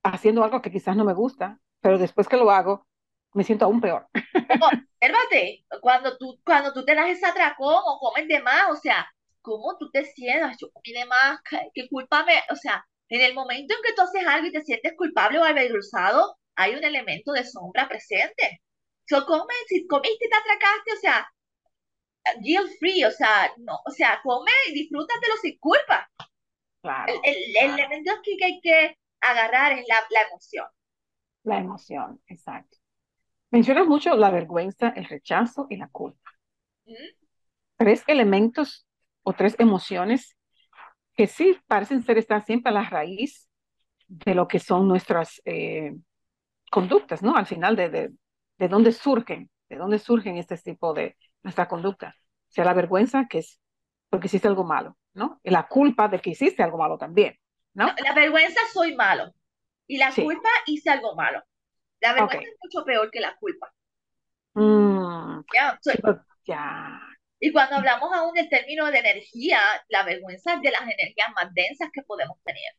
haciendo 0.04 0.44
algo 0.44 0.62
que 0.62 0.72
quizás 0.72 0.96
no 0.96 1.04
me 1.04 1.14
gusta, 1.14 1.60
pero 1.82 1.98
después 1.98 2.28
que 2.28 2.38
lo 2.38 2.52
hago, 2.52 2.88
me 3.34 3.44
siento 3.44 3.66
aún 3.66 3.82
peor. 3.82 4.08
obsérvate, 4.14 5.66
cuando 5.82 6.18
tú, 6.18 6.40
cuando 6.46 6.74
tú 6.74 6.86
te 6.86 6.96
das 6.96 7.10
ese 7.10 7.26
atracón 7.26 7.82
o 7.86 8.00
comes 8.00 8.28
de 8.28 8.42
más, 8.42 8.70
o 8.70 8.76
sea, 8.76 9.10
¿cómo 9.42 9.78
tú 9.78 9.90
te 9.92 10.06
sientas? 10.06 10.58
Yo 10.60 10.70
comí 10.72 10.94
de 10.94 11.06
más, 11.06 11.40
qué 11.74 11.88
culpa 11.90 12.24
me, 12.24 12.34
o 12.52 12.56
sea, 12.56 12.86
en 13.10 13.22
el 13.22 13.34
momento 13.34 13.74
en 13.76 13.82
que 13.84 13.94
tú 13.94 14.04
haces 14.04 14.26
algo 14.28 14.48
y 14.48 14.52
te 14.52 14.64
sientes 14.64 14.94
culpable 14.96 15.40
o 15.40 15.44
avergonzado, 15.44 16.38
hay 16.56 16.76
un 16.76 16.84
elemento 16.84 17.32
de 17.32 17.44
sombra 17.44 17.88
presente. 17.88 18.62
So, 19.08 19.26
come, 19.26 19.54
si 19.68 19.88
comiste 19.88 20.26
y 20.26 20.30
te 20.30 20.38
atracaste, 20.38 20.94
o 20.94 21.00
sea, 21.00 21.28
guilt 22.42 22.72
free, 22.80 23.04
o 23.04 23.12
sea, 23.12 23.52
no, 23.58 23.80
o 23.86 23.92
sea, 23.92 24.20
come 24.24 24.52
y 24.68 24.74
disfrútatelo 24.74 25.36
sin 25.42 25.58
culpa. 25.58 26.08
Claro, 26.82 27.14
el, 27.24 27.36
el, 27.62 27.80
elemento 27.80 28.12
que 28.24 28.46
hay 28.46 28.62
que 28.62 28.98
agarrar 29.20 29.74
es 29.74 29.86
la, 29.88 29.96
la 30.12 30.22
emoción. 30.28 30.68
La 31.44 31.58
emoción, 31.58 32.22
exacto. 32.28 32.78
Mencionas 33.52 33.88
mucho 33.88 34.16
la 34.16 34.30
vergüenza, 34.30 34.90
el 34.90 35.06
rechazo 35.06 35.66
y 35.70 35.78
la 35.78 35.88
culpa. 35.88 36.32
¿Mm? 36.86 36.94
Tres 37.78 38.04
elementos 38.08 38.86
o 39.24 39.34
tres 39.34 39.56
emociones 39.58 40.38
que 41.20 41.28
sí 41.28 41.60
parecen 41.68 42.02
ser 42.02 42.18
estar 42.18 42.46
siempre 42.46 42.70
a 42.70 42.74
la 42.74 42.90
raíz 42.90 43.50
de 44.08 44.34
lo 44.34 44.48
que 44.48 44.58
son 44.58 44.88
nuestras 44.88 45.42
eh, 45.44 45.94
conductas, 46.72 47.22
¿no? 47.22 47.36
Al 47.36 47.46
final 47.46 47.76
de, 47.76 47.90
de, 47.90 48.14
de, 48.58 48.68
dónde 48.70 48.94
surgen, 48.94 49.50
de 49.68 49.76
dónde 49.76 50.00
surgen 50.00 50.38
este 50.38 50.58
tipo 50.60 50.94
de 50.94 51.18
nuestra 51.44 51.68
conducta. 51.68 52.16
O 52.18 52.52
sea, 52.54 52.64
la 52.64 52.74
vergüenza 52.74 53.28
que 53.30 53.40
es 53.40 53.60
porque 54.10 54.28
hiciste 54.28 54.48
algo 54.48 54.64
malo, 54.64 54.96
¿no? 55.14 55.42
Y 55.44 55.50
la 55.50 55.68
culpa 55.68 56.08
de 56.08 56.22
que 56.22 56.30
hiciste 56.30 56.64
algo 56.64 56.78
malo 56.78 56.98
también, 56.98 57.38
¿no? 57.74 57.88
La 58.02 58.14
vergüenza 58.14 58.62
soy 58.72 58.96
malo 58.96 59.34
y 59.88 59.98
la 59.98 60.14
culpa 60.16 60.48
hice 60.68 60.90
algo 60.90 61.18
malo. 61.18 61.44
La 62.00 62.14
vergüenza 62.14 62.48
es 62.48 62.58
mucho 62.64 62.86
peor 62.86 63.12
que 63.12 63.20
la 63.20 63.36
culpa. 63.36 63.74
Mm. 64.54 65.42
ya, 66.46 67.02
y 67.40 67.52
cuando 67.54 67.78
hablamos 67.78 68.12
aún 68.14 68.34
del 68.34 68.50
término 68.50 68.92
de 68.92 69.00
energía, 69.00 69.60
la 69.88 70.04
vergüenza 70.04 70.56
es 70.56 70.62
de 70.62 70.72
las 70.72 70.82
energías 70.82 71.30
más 71.36 71.54
densas 71.54 71.90
que 71.94 72.04
podemos 72.04 72.38
tener. 72.44 72.74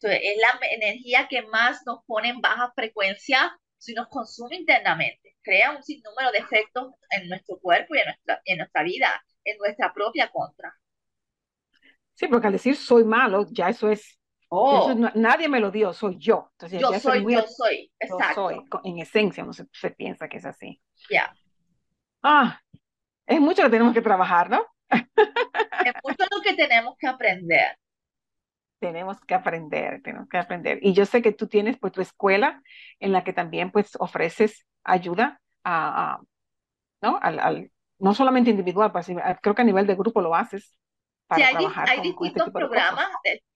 Entonces, 0.00 0.20
es 0.22 0.36
la 0.38 0.58
energía 0.70 1.26
que 1.28 1.42
más 1.42 1.82
nos 1.86 2.04
pone 2.06 2.28
en 2.28 2.40
baja 2.40 2.72
frecuencia 2.74 3.58
si 3.78 3.94
nos 3.94 4.06
consume 4.08 4.56
internamente. 4.56 5.36
Crea 5.42 5.72
un 5.72 5.82
sinnúmero 5.82 6.30
de 6.30 6.38
efectos 6.38 6.94
en 7.10 7.28
nuestro 7.28 7.58
cuerpo 7.58 7.94
y 7.94 7.98
en 7.98 8.04
nuestra, 8.06 8.42
en 8.44 8.58
nuestra 8.58 8.82
vida, 8.84 9.24
en 9.44 9.58
nuestra 9.58 9.92
propia 9.92 10.30
contra. 10.30 10.74
Sí, 12.14 12.28
porque 12.28 12.46
al 12.46 12.52
decir 12.52 12.76
soy 12.76 13.04
malo, 13.04 13.46
ya 13.50 13.68
eso 13.68 13.88
es. 13.88 14.18
Oh. 14.48 14.94
nadie 15.14 15.48
me 15.48 15.58
lo 15.58 15.72
dio, 15.72 15.92
soy 15.92 16.16
yo. 16.18 16.50
Entonces, 16.52 16.80
yo 16.80 16.92
soy, 17.00 17.24
yo 17.28 17.44
soy, 17.48 17.92
exacto. 17.98 18.50
Yo 18.52 18.62
soy, 18.70 18.80
en 18.84 18.98
esencia, 19.00 19.42
no 19.44 19.52
se, 19.52 19.64
se 19.72 19.90
piensa 19.90 20.28
que 20.28 20.36
es 20.36 20.44
así. 20.44 20.80
Ya. 21.10 21.34
Ah, 22.22 22.60
es 23.26 23.40
mucho 23.40 23.62
que 23.62 23.70
tenemos 23.70 23.94
que 23.94 24.02
trabajar, 24.02 24.50
¿no? 24.50 24.64
Es 24.88 25.94
mucho 26.02 26.24
lo 26.30 26.40
que 26.42 26.54
tenemos 26.54 26.96
que 26.98 27.06
aprender. 27.06 27.76
Tenemos 28.78 29.20
que 29.20 29.34
aprender, 29.34 30.02
tenemos 30.02 30.28
que 30.28 30.38
aprender. 30.38 30.78
Y 30.82 30.92
yo 30.92 31.06
sé 31.06 31.22
que 31.22 31.32
tú 31.32 31.48
tienes 31.48 31.78
pues 31.78 31.92
tu 31.92 32.00
escuela 32.00 32.62
en 33.00 33.12
la 33.12 33.24
que 33.24 33.32
también 33.32 33.70
pues 33.70 33.96
ofreces 33.98 34.66
ayuda 34.84 35.40
a, 35.64 36.20
¿no? 37.00 37.18
Al, 37.20 37.70
no 37.98 38.14
solamente 38.14 38.50
individual, 38.50 38.92
pues, 38.92 39.06
creo 39.42 39.54
que 39.54 39.62
a 39.62 39.64
nivel 39.64 39.86
de 39.86 39.94
grupo 39.94 40.20
lo 40.20 40.34
haces. 40.34 40.76
Para 41.26 41.48
sí, 41.48 41.56
hay, 41.56 41.66
hay 41.88 42.00
distintos 42.02 42.50
programas, 42.50 43.08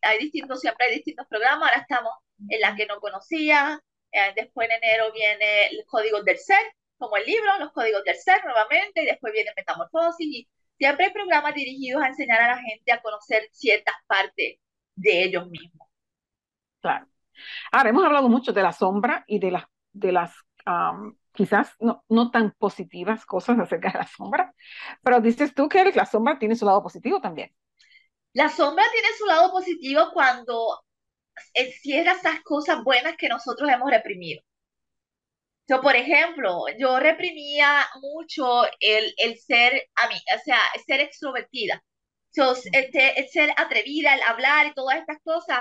hay 0.02 0.18
distintos, 0.18 0.60
siempre 0.60 0.86
hay 0.86 0.96
distintos 0.96 1.26
programas, 1.28 1.68
ahora 1.68 1.82
estamos 1.82 2.12
en 2.48 2.60
la 2.60 2.74
que 2.74 2.86
no 2.86 2.98
conocía, 2.98 3.80
eh, 4.10 4.32
después 4.34 4.68
en 4.68 4.82
enero 4.82 5.12
viene 5.12 5.66
el 5.66 5.84
código 5.86 6.22
del 6.22 6.38
ser, 6.38 6.58
como 7.00 7.16
el 7.16 7.24
libro, 7.24 7.58
los 7.58 7.72
códigos 7.72 8.04
del 8.04 8.16
ser 8.16 8.44
nuevamente, 8.44 9.02
y 9.02 9.06
después 9.06 9.32
viene 9.32 9.50
metamorfosis, 9.56 10.26
y 10.26 10.48
siempre 10.76 11.06
hay 11.06 11.12
programas 11.12 11.54
dirigidos 11.54 12.02
a 12.02 12.08
enseñar 12.08 12.42
a 12.42 12.48
la 12.48 12.58
gente 12.58 12.92
a 12.92 13.00
conocer 13.00 13.48
ciertas 13.52 13.94
partes 14.06 14.58
de 14.94 15.22
ellos 15.24 15.48
mismos. 15.48 15.88
Claro. 16.80 17.08
Ahora, 17.72 17.88
hemos 17.88 18.04
hablado 18.04 18.28
mucho 18.28 18.52
de 18.52 18.62
la 18.62 18.72
sombra 18.72 19.24
y 19.26 19.38
de 19.38 19.50
las, 19.50 19.64
de 19.92 20.12
las 20.12 20.34
quizás 21.32 21.74
no, 21.80 22.04
no 22.08 22.30
tan 22.30 22.52
positivas 22.52 23.24
cosas 23.24 23.58
acerca 23.58 23.90
de 23.92 23.98
la 23.98 24.06
sombra, 24.06 24.54
pero 25.02 25.20
dices 25.20 25.54
tú 25.54 25.68
que 25.70 25.82
la 25.92 26.04
sombra 26.04 26.38
tiene 26.38 26.54
su 26.54 26.66
lado 26.66 26.82
positivo 26.82 27.20
también. 27.20 27.54
La 28.34 28.50
sombra 28.50 28.84
tiene 28.92 29.08
su 29.18 29.24
lado 29.24 29.50
positivo 29.50 30.10
cuando 30.12 30.84
encierra 31.54 32.12
esas 32.12 32.42
cosas 32.42 32.84
buenas 32.84 33.16
que 33.16 33.28
nosotros 33.28 33.70
hemos 33.70 33.90
reprimido. 33.90 34.42
Yo, 35.70 35.80
por 35.80 35.94
ejemplo, 35.96 36.64
yo 36.78 36.98
reprimía 36.98 37.86
mucho 38.02 38.64
el, 38.80 39.14
el 39.18 39.38
ser, 39.38 39.88
a 39.94 40.08
mí, 40.08 40.16
o 40.36 40.38
sea, 40.44 40.58
ser 40.86 41.00
extrovertida. 41.00 41.84
Yo, 42.34 42.54
este, 42.72 43.20
el 43.20 43.28
ser 43.28 43.50
atrevida, 43.56 44.14
el 44.14 44.22
hablar 44.22 44.66
y 44.66 44.74
todas 44.74 44.98
estas 44.98 45.18
cosas. 45.22 45.60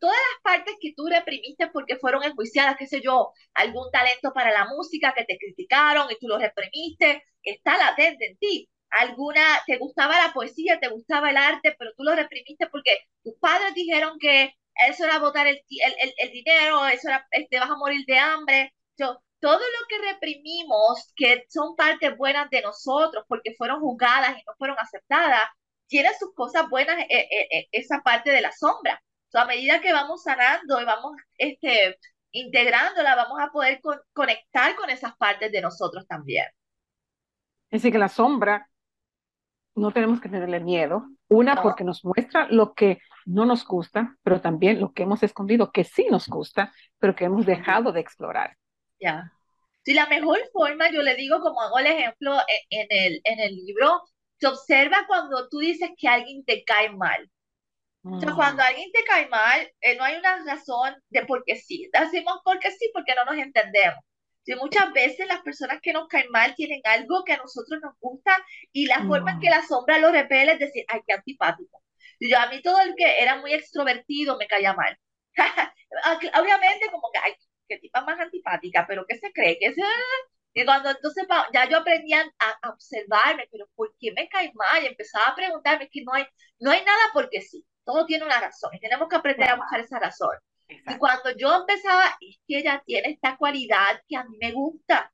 todas 0.00 0.16
las 0.16 0.42
partes 0.42 0.74
que 0.80 0.92
tú 0.96 1.06
reprimiste 1.08 1.68
porque 1.68 1.96
fueron 1.96 2.22
enjuiciadas, 2.24 2.76
qué 2.78 2.86
sé 2.86 3.00
yo, 3.02 3.32
algún 3.54 3.90
talento 3.90 4.32
para 4.32 4.52
la 4.52 4.66
música 4.66 5.12
que 5.16 5.24
te 5.24 5.38
criticaron 5.38 6.08
y 6.10 6.18
tú 6.20 6.28
lo 6.28 6.38
reprimiste, 6.38 7.24
está 7.42 7.76
latente 7.78 8.26
en 8.26 8.38
ti 8.38 8.68
alguna, 8.90 9.42
te 9.66 9.76
gustaba 9.78 10.16
la 10.24 10.32
poesía, 10.32 10.80
te 10.80 10.88
gustaba 10.88 11.30
el 11.30 11.36
arte, 11.36 11.74
pero 11.78 11.92
tú 11.96 12.04
lo 12.04 12.14
reprimiste 12.14 12.68
porque 12.68 12.98
tus 13.22 13.34
padres 13.40 13.74
dijeron 13.74 14.18
que 14.18 14.54
eso 14.88 15.04
era 15.04 15.18
botar 15.18 15.46
el, 15.46 15.56
el, 15.68 16.14
el, 16.18 16.32
dinero, 16.32 16.86
eso 16.86 17.08
era, 17.08 17.26
te 17.30 17.42
este, 17.42 17.58
vas 17.58 17.70
a 17.70 17.76
morir 17.76 18.04
de 18.06 18.18
hambre. 18.18 18.72
Yo, 18.96 19.18
todo 19.40 19.58
lo 19.58 19.86
que 19.88 20.12
reprimimos, 20.12 21.12
que 21.14 21.44
son 21.48 21.76
partes 21.76 22.16
buenas 22.16 22.50
de 22.50 22.62
nosotros 22.62 23.24
porque 23.28 23.54
fueron 23.56 23.80
juzgadas 23.80 24.36
y 24.38 24.42
no 24.46 24.52
fueron 24.58 24.76
aceptadas, 24.78 25.42
tiene 25.86 26.10
sus 26.18 26.34
cosas 26.34 26.68
buenas 26.68 26.98
eh, 26.98 27.06
eh, 27.30 27.48
eh, 27.50 27.68
esa 27.72 28.02
parte 28.02 28.30
de 28.30 28.40
la 28.40 28.52
sombra. 28.52 29.02
a 29.34 29.44
medida 29.44 29.80
que 29.80 29.92
vamos 29.92 30.22
sanando 30.22 30.80
y 30.80 30.84
vamos 30.84 31.12
este, 31.36 31.98
integrándola, 32.30 33.16
vamos 33.16 33.40
a 33.40 33.50
poder 33.50 33.80
conectar 34.12 34.74
con 34.76 34.90
esas 34.90 35.16
partes 35.16 35.50
de 35.52 35.60
nosotros 35.60 36.06
también. 36.06 36.46
Es 37.70 37.82
decir, 37.82 37.92
que 37.92 37.98
la 37.98 38.08
sombra 38.08 38.68
no 39.74 39.92
tenemos 39.92 40.20
que 40.20 40.28
tenerle 40.28 40.60
miedo. 40.60 41.06
Una, 41.28 41.62
porque 41.62 41.84
nos 41.84 42.04
muestra 42.04 42.48
lo 42.50 42.72
que 42.74 42.98
no 43.26 43.44
nos 43.44 43.66
gusta, 43.66 44.16
pero 44.22 44.40
también 44.40 44.80
lo 44.80 44.92
que 44.92 45.02
hemos 45.02 45.22
escondido, 45.22 45.70
que 45.70 45.84
sí 45.84 46.06
nos 46.10 46.26
gusta, 46.26 46.72
pero 46.98 47.14
que 47.14 47.26
hemos 47.26 47.44
dejado 47.44 47.92
de 47.92 48.00
explorar. 48.00 48.56
Ya. 49.00 49.32
Sí, 49.84 49.94
la 49.94 50.06
mejor 50.06 50.38
forma, 50.52 50.90
yo 50.90 51.02
le 51.02 51.14
digo, 51.14 51.40
como 51.40 51.60
hago 51.62 51.78
el 51.78 51.86
ejemplo 51.86 52.36
en, 52.70 52.86
el, 52.90 53.20
en 53.24 53.40
el 53.40 53.54
libro, 53.56 54.02
se 54.38 54.46
observa 54.46 55.04
cuando 55.06 55.48
tú 55.48 55.58
dices 55.58 55.90
que 55.96 56.08
alguien 56.08 56.44
te 56.44 56.64
cae 56.64 56.90
mal. 56.90 57.30
O 58.04 58.20
sea, 58.20 58.32
cuando 58.34 58.62
mm. 58.62 58.66
alguien 58.66 58.90
te 58.92 59.04
cae 59.04 59.28
mal, 59.28 59.70
eh, 59.80 59.96
no 59.96 60.04
hay 60.04 60.16
una 60.16 60.44
razón 60.44 60.94
de 61.10 61.26
por 61.26 61.42
qué 61.44 61.56
sí. 61.56 61.88
Decimos 61.92 62.40
porque 62.44 62.70
sí, 62.70 62.90
porque 62.94 63.14
no 63.14 63.24
nos 63.24 63.36
entendemos 63.36 64.02
muchas 64.56 64.92
veces 64.92 65.26
las 65.26 65.40
personas 65.40 65.78
que 65.82 65.92
nos 65.92 66.08
caen 66.08 66.30
mal 66.30 66.54
tienen 66.54 66.80
algo 66.84 67.24
que 67.24 67.32
a 67.32 67.38
nosotros 67.38 67.80
nos 67.82 67.94
gusta 68.00 68.36
y 68.72 68.86
la 68.86 69.04
forma 69.04 69.32
en 69.32 69.40
que 69.40 69.50
la 69.50 69.62
sombra 69.62 69.98
lo 69.98 70.10
repele 70.10 70.52
es 70.52 70.58
decir, 70.58 70.84
ay, 70.88 71.00
qué 71.06 71.14
antipático. 71.14 71.82
yo, 72.20 72.38
a 72.38 72.48
mí 72.48 72.62
todo 72.62 72.80
el 72.80 72.94
que 72.96 73.20
era 73.22 73.36
muy 73.36 73.52
extrovertido 73.52 74.36
me 74.38 74.46
caía 74.46 74.72
mal. 74.74 74.96
Obviamente 76.34 76.90
como 76.90 77.10
que, 77.12 77.18
ay, 77.22 77.34
qué 77.68 77.78
tipa 77.78 78.02
más 78.02 78.18
antipática, 78.18 78.86
pero 78.88 79.04
¿qué 79.06 79.18
se 79.18 79.32
cree? 79.32 79.58
que 79.58 79.74
Y 80.54 80.64
cuando 80.64 80.90
entonces 80.90 81.26
ya 81.52 81.68
yo 81.68 81.78
aprendía 81.78 82.22
a, 82.38 82.70
observarme, 82.70 83.48
pero 83.50 83.66
¿por 83.74 83.94
qué 83.98 84.12
me 84.12 84.28
cae 84.28 84.52
mal? 84.54 84.82
Y 84.82 84.86
empezaba 84.86 85.26
a 85.28 85.34
preguntarme 85.34 85.88
que 85.90 86.02
no 86.04 86.12
hay, 86.14 86.26
no 86.58 86.70
hay 86.70 86.84
nada 86.84 87.02
porque 87.12 87.40
sí, 87.42 87.64
todo 87.84 88.06
tiene 88.06 88.24
una 88.24 88.40
razón 88.40 88.74
y 88.74 88.80
tenemos 88.80 89.08
que 89.08 89.16
aprender 89.16 89.48
a 89.50 89.56
buscar 89.56 89.80
esa 89.80 89.98
razón. 89.98 90.36
Y 90.68 90.98
cuando 90.98 91.30
yo 91.36 91.54
empezaba, 91.54 92.04
es 92.20 92.38
que 92.46 92.58
ella 92.58 92.82
tiene 92.84 93.10
esta 93.10 93.36
cualidad 93.36 94.02
que 94.06 94.16
a 94.16 94.24
mí 94.24 94.36
me 94.40 94.52
gusta. 94.52 95.10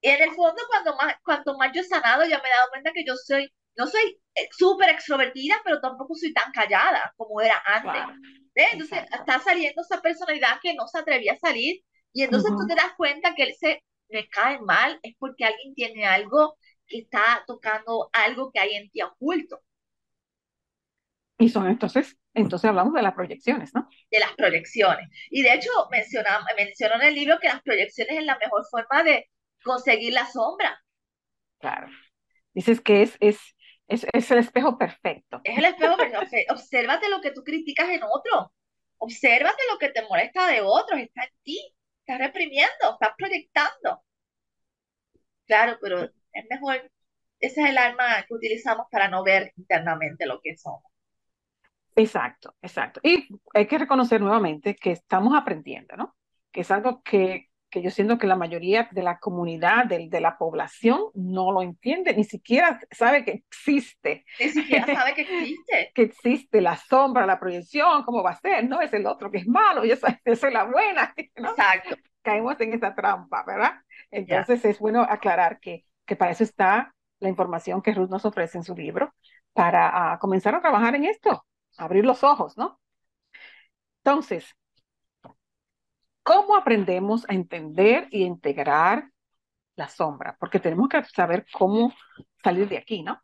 Y 0.00 0.08
en 0.08 0.22
el 0.22 0.30
fondo, 0.30 0.62
cuando 0.68 0.94
más, 0.96 1.16
cuanto 1.24 1.56
más 1.58 1.72
yo 1.74 1.80
he 1.80 1.84
sanado, 1.84 2.22
ya 2.22 2.40
me 2.40 2.48
he 2.48 2.52
dado 2.52 2.70
cuenta 2.70 2.92
que 2.92 3.04
yo 3.04 3.16
soy, 3.16 3.52
no 3.76 3.86
soy 3.86 4.20
eh, 4.34 4.48
súper 4.52 4.90
extrovertida, 4.90 5.56
pero 5.64 5.80
tampoco 5.80 6.14
soy 6.14 6.32
tan 6.32 6.52
callada 6.52 7.12
como 7.16 7.40
era 7.40 7.60
antes. 7.66 8.02
Entonces, 8.72 9.04
está 9.12 9.38
saliendo 9.40 9.82
esa 9.82 10.00
personalidad 10.00 10.58
que 10.60 10.74
no 10.74 10.86
se 10.88 10.98
atrevía 10.98 11.32
a 11.32 11.38
salir. 11.38 11.82
Y 12.12 12.22
entonces 12.22 12.50
tú 12.50 12.66
te 12.66 12.74
das 12.74 12.92
cuenta 12.96 13.34
que 13.34 13.44
él 13.44 13.54
se 13.54 13.82
me 14.08 14.28
cae 14.28 14.58
mal, 14.60 14.98
es 15.02 15.14
porque 15.18 15.44
alguien 15.44 15.74
tiene 15.74 16.06
algo 16.06 16.56
que 16.86 16.98
está 16.98 17.44
tocando 17.46 18.08
algo 18.12 18.50
que 18.50 18.58
hay 18.58 18.74
en 18.74 18.90
ti 18.90 19.02
oculto. 19.02 19.60
Y 21.38 21.48
son 21.50 21.68
entonces, 21.68 22.16
entonces 22.34 22.68
hablamos 22.68 22.94
de 22.94 23.02
las 23.02 23.14
proyecciones, 23.14 23.72
¿no? 23.72 23.88
De 24.10 24.18
las 24.18 24.32
proyecciones. 24.32 25.08
Y 25.30 25.42
de 25.42 25.54
hecho, 25.54 25.70
menciona, 25.90 26.44
mencionó 26.56 26.96
en 26.96 27.02
el 27.02 27.14
libro 27.14 27.38
que 27.40 27.48
las 27.48 27.62
proyecciones 27.62 28.18
es 28.18 28.24
la 28.24 28.38
mejor 28.38 28.64
forma 28.68 29.04
de 29.04 29.30
conseguir 29.62 30.14
la 30.14 30.26
sombra. 30.26 30.82
Claro. 31.58 31.88
Dices 32.54 32.80
que 32.80 33.02
es, 33.02 33.16
es, 33.20 33.38
es, 33.88 34.06
es 34.12 34.30
el 34.30 34.38
espejo 34.38 34.78
perfecto. 34.78 35.40
Es 35.44 35.58
el 35.58 35.64
espejo 35.64 35.96
perfecto. 35.96 36.54
Obsérvate 36.54 37.08
lo 37.08 37.20
que 37.20 37.32
tú 37.32 37.42
criticas 37.42 37.88
en 37.88 38.02
otro. 38.02 38.52
Obsérvate 38.98 39.62
lo 39.70 39.78
que 39.78 39.88
te 39.88 40.02
molesta 40.02 40.46
de 40.46 40.60
otros. 40.60 41.00
Está 41.00 41.24
en 41.24 41.32
ti. 41.42 41.74
Estás 42.00 42.18
reprimiendo, 42.18 42.92
estás 42.92 43.14
proyectando. 43.16 44.02
Claro, 45.46 45.78
pero 45.80 46.04
es 46.04 46.44
mejor. 46.50 46.90
Ese 47.40 47.62
es 47.62 47.70
el 47.70 47.78
arma 47.78 48.22
que 48.26 48.34
utilizamos 48.34 48.86
para 48.90 49.08
no 49.08 49.24
ver 49.24 49.52
internamente 49.56 50.26
lo 50.26 50.40
que 50.40 50.56
somos. 50.56 50.82
Exacto, 51.96 52.54
exacto. 52.62 53.00
Y 53.02 53.28
hay 53.54 53.66
que 53.66 53.78
reconocer 53.78 54.20
nuevamente 54.20 54.76
que 54.76 54.92
estamos 54.92 55.36
aprendiendo, 55.36 55.96
¿no? 55.96 56.16
Que 56.52 56.60
es 56.60 56.70
algo 56.70 57.02
que, 57.02 57.47
que 57.70 57.82
yo 57.82 57.90
siento 57.90 58.18
que 58.18 58.26
la 58.26 58.36
mayoría 58.36 58.88
de 58.92 59.02
la 59.02 59.18
comunidad, 59.18 59.84
de, 59.86 60.08
de, 60.08 60.20
la 60.20 60.38
población, 60.38 61.10
no 61.14 61.52
lo 61.52 61.62
entiende, 61.62 62.14
ni 62.14 62.24
siquiera 62.24 62.80
sabe 62.90 63.24
que 63.24 63.30
existe. 63.32 64.24
Ni 64.40 64.48
siquiera 64.48 64.86
sabe 64.94 65.14
que 65.14 65.22
existe. 65.22 65.92
que 65.94 66.02
existe 66.02 66.60
la 66.60 66.76
sombra, 66.76 67.26
la 67.26 67.38
proyección, 67.38 68.04
cómo 68.04 68.22
va 68.22 68.30
a 68.30 68.40
ser, 68.40 68.68
no 68.68 68.80
es 68.80 68.92
el 68.92 69.06
otro 69.06 69.30
que 69.30 69.38
es 69.38 69.46
malo, 69.46 69.84
yo 69.84 69.96
soy, 69.96 70.16
soy 70.36 70.52
la 70.52 70.64
buena. 70.64 71.14
Exacto. 71.16 71.96
Caemos 72.22 72.60
en 72.60 72.74
esa 72.74 72.94
trampa, 72.94 73.44
¿verdad? 73.46 73.74
Entonces 74.10 74.64
es 74.64 74.78
bueno 74.78 75.02
aclarar 75.02 75.60
que, 75.60 75.84
que 76.04 76.16
para 76.16 76.32
eso 76.32 76.44
está 76.44 76.94
la 77.20 77.28
información 77.28 77.82
que 77.82 77.92
Ruth 77.92 78.10
nos 78.10 78.24
ofrece 78.24 78.58
en 78.58 78.64
su 78.64 78.74
libro, 78.74 79.12
para 79.52 80.14
uh, 80.14 80.18
comenzar 80.18 80.54
a 80.54 80.60
trabajar 80.60 80.94
en 80.94 81.04
esto, 81.04 81.44
abrir 81.76 82.04
los 82.04 82.22
ojos, 82.22 82.56
¿no? 82.56 82.80
Entonces, 84.04 84.54
¿cómo 86.28 86.56
aprendemos 86.56 87.24
a 87.26 87.32
entender 87.32 88.06
y 88.10 88.22
integrar 88.22 89.10
la 89.76 89.88
sombra? 89.88 90.36
Porque 90.38 90.60
tenemos 90.60 90.90
que 90.90 91.02
saber 91.04 91.46
cómo 91.50 91.94
salir 92.44 92.68
de 92.68 92.76
aquí, 92.76 93.02
¿no? 93.02 93.18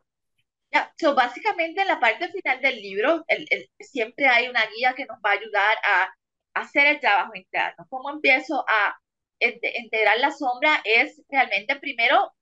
Ya, 0.71 0.91
básicamente 1.13 1.81
en 1.83 1.87
la 1.87 1.99
parte 1.99 2.29
final 2.29 2.59
del 2.61 2.81
libro 2.81 3.23
el, 3.27 3.47
siempre 3.79 4.25
hay 4.25 4.47
una 4.47 4.65
guía 4.75 4.95
que 4.95 5.05
nos 5.05 5.19
va 5.19 5.29
a 5.29 5.33
ayudar 5.33 5.77
a, 5.83 6.09
hacer 6.55 6.87
el 6.87 6.99
trabajo 6.99 7.35
interno. 7.35 7.85
¿Cómo 7.89 8.09
empiezo 8.09 8.65
a 8.67 8.97
integrar 9.39 10.17
la 10.19 10.31
sombra? 10.31 10.81
Es 10.83 11.21
realmente 11.29 11.75
primero 11.75 12.33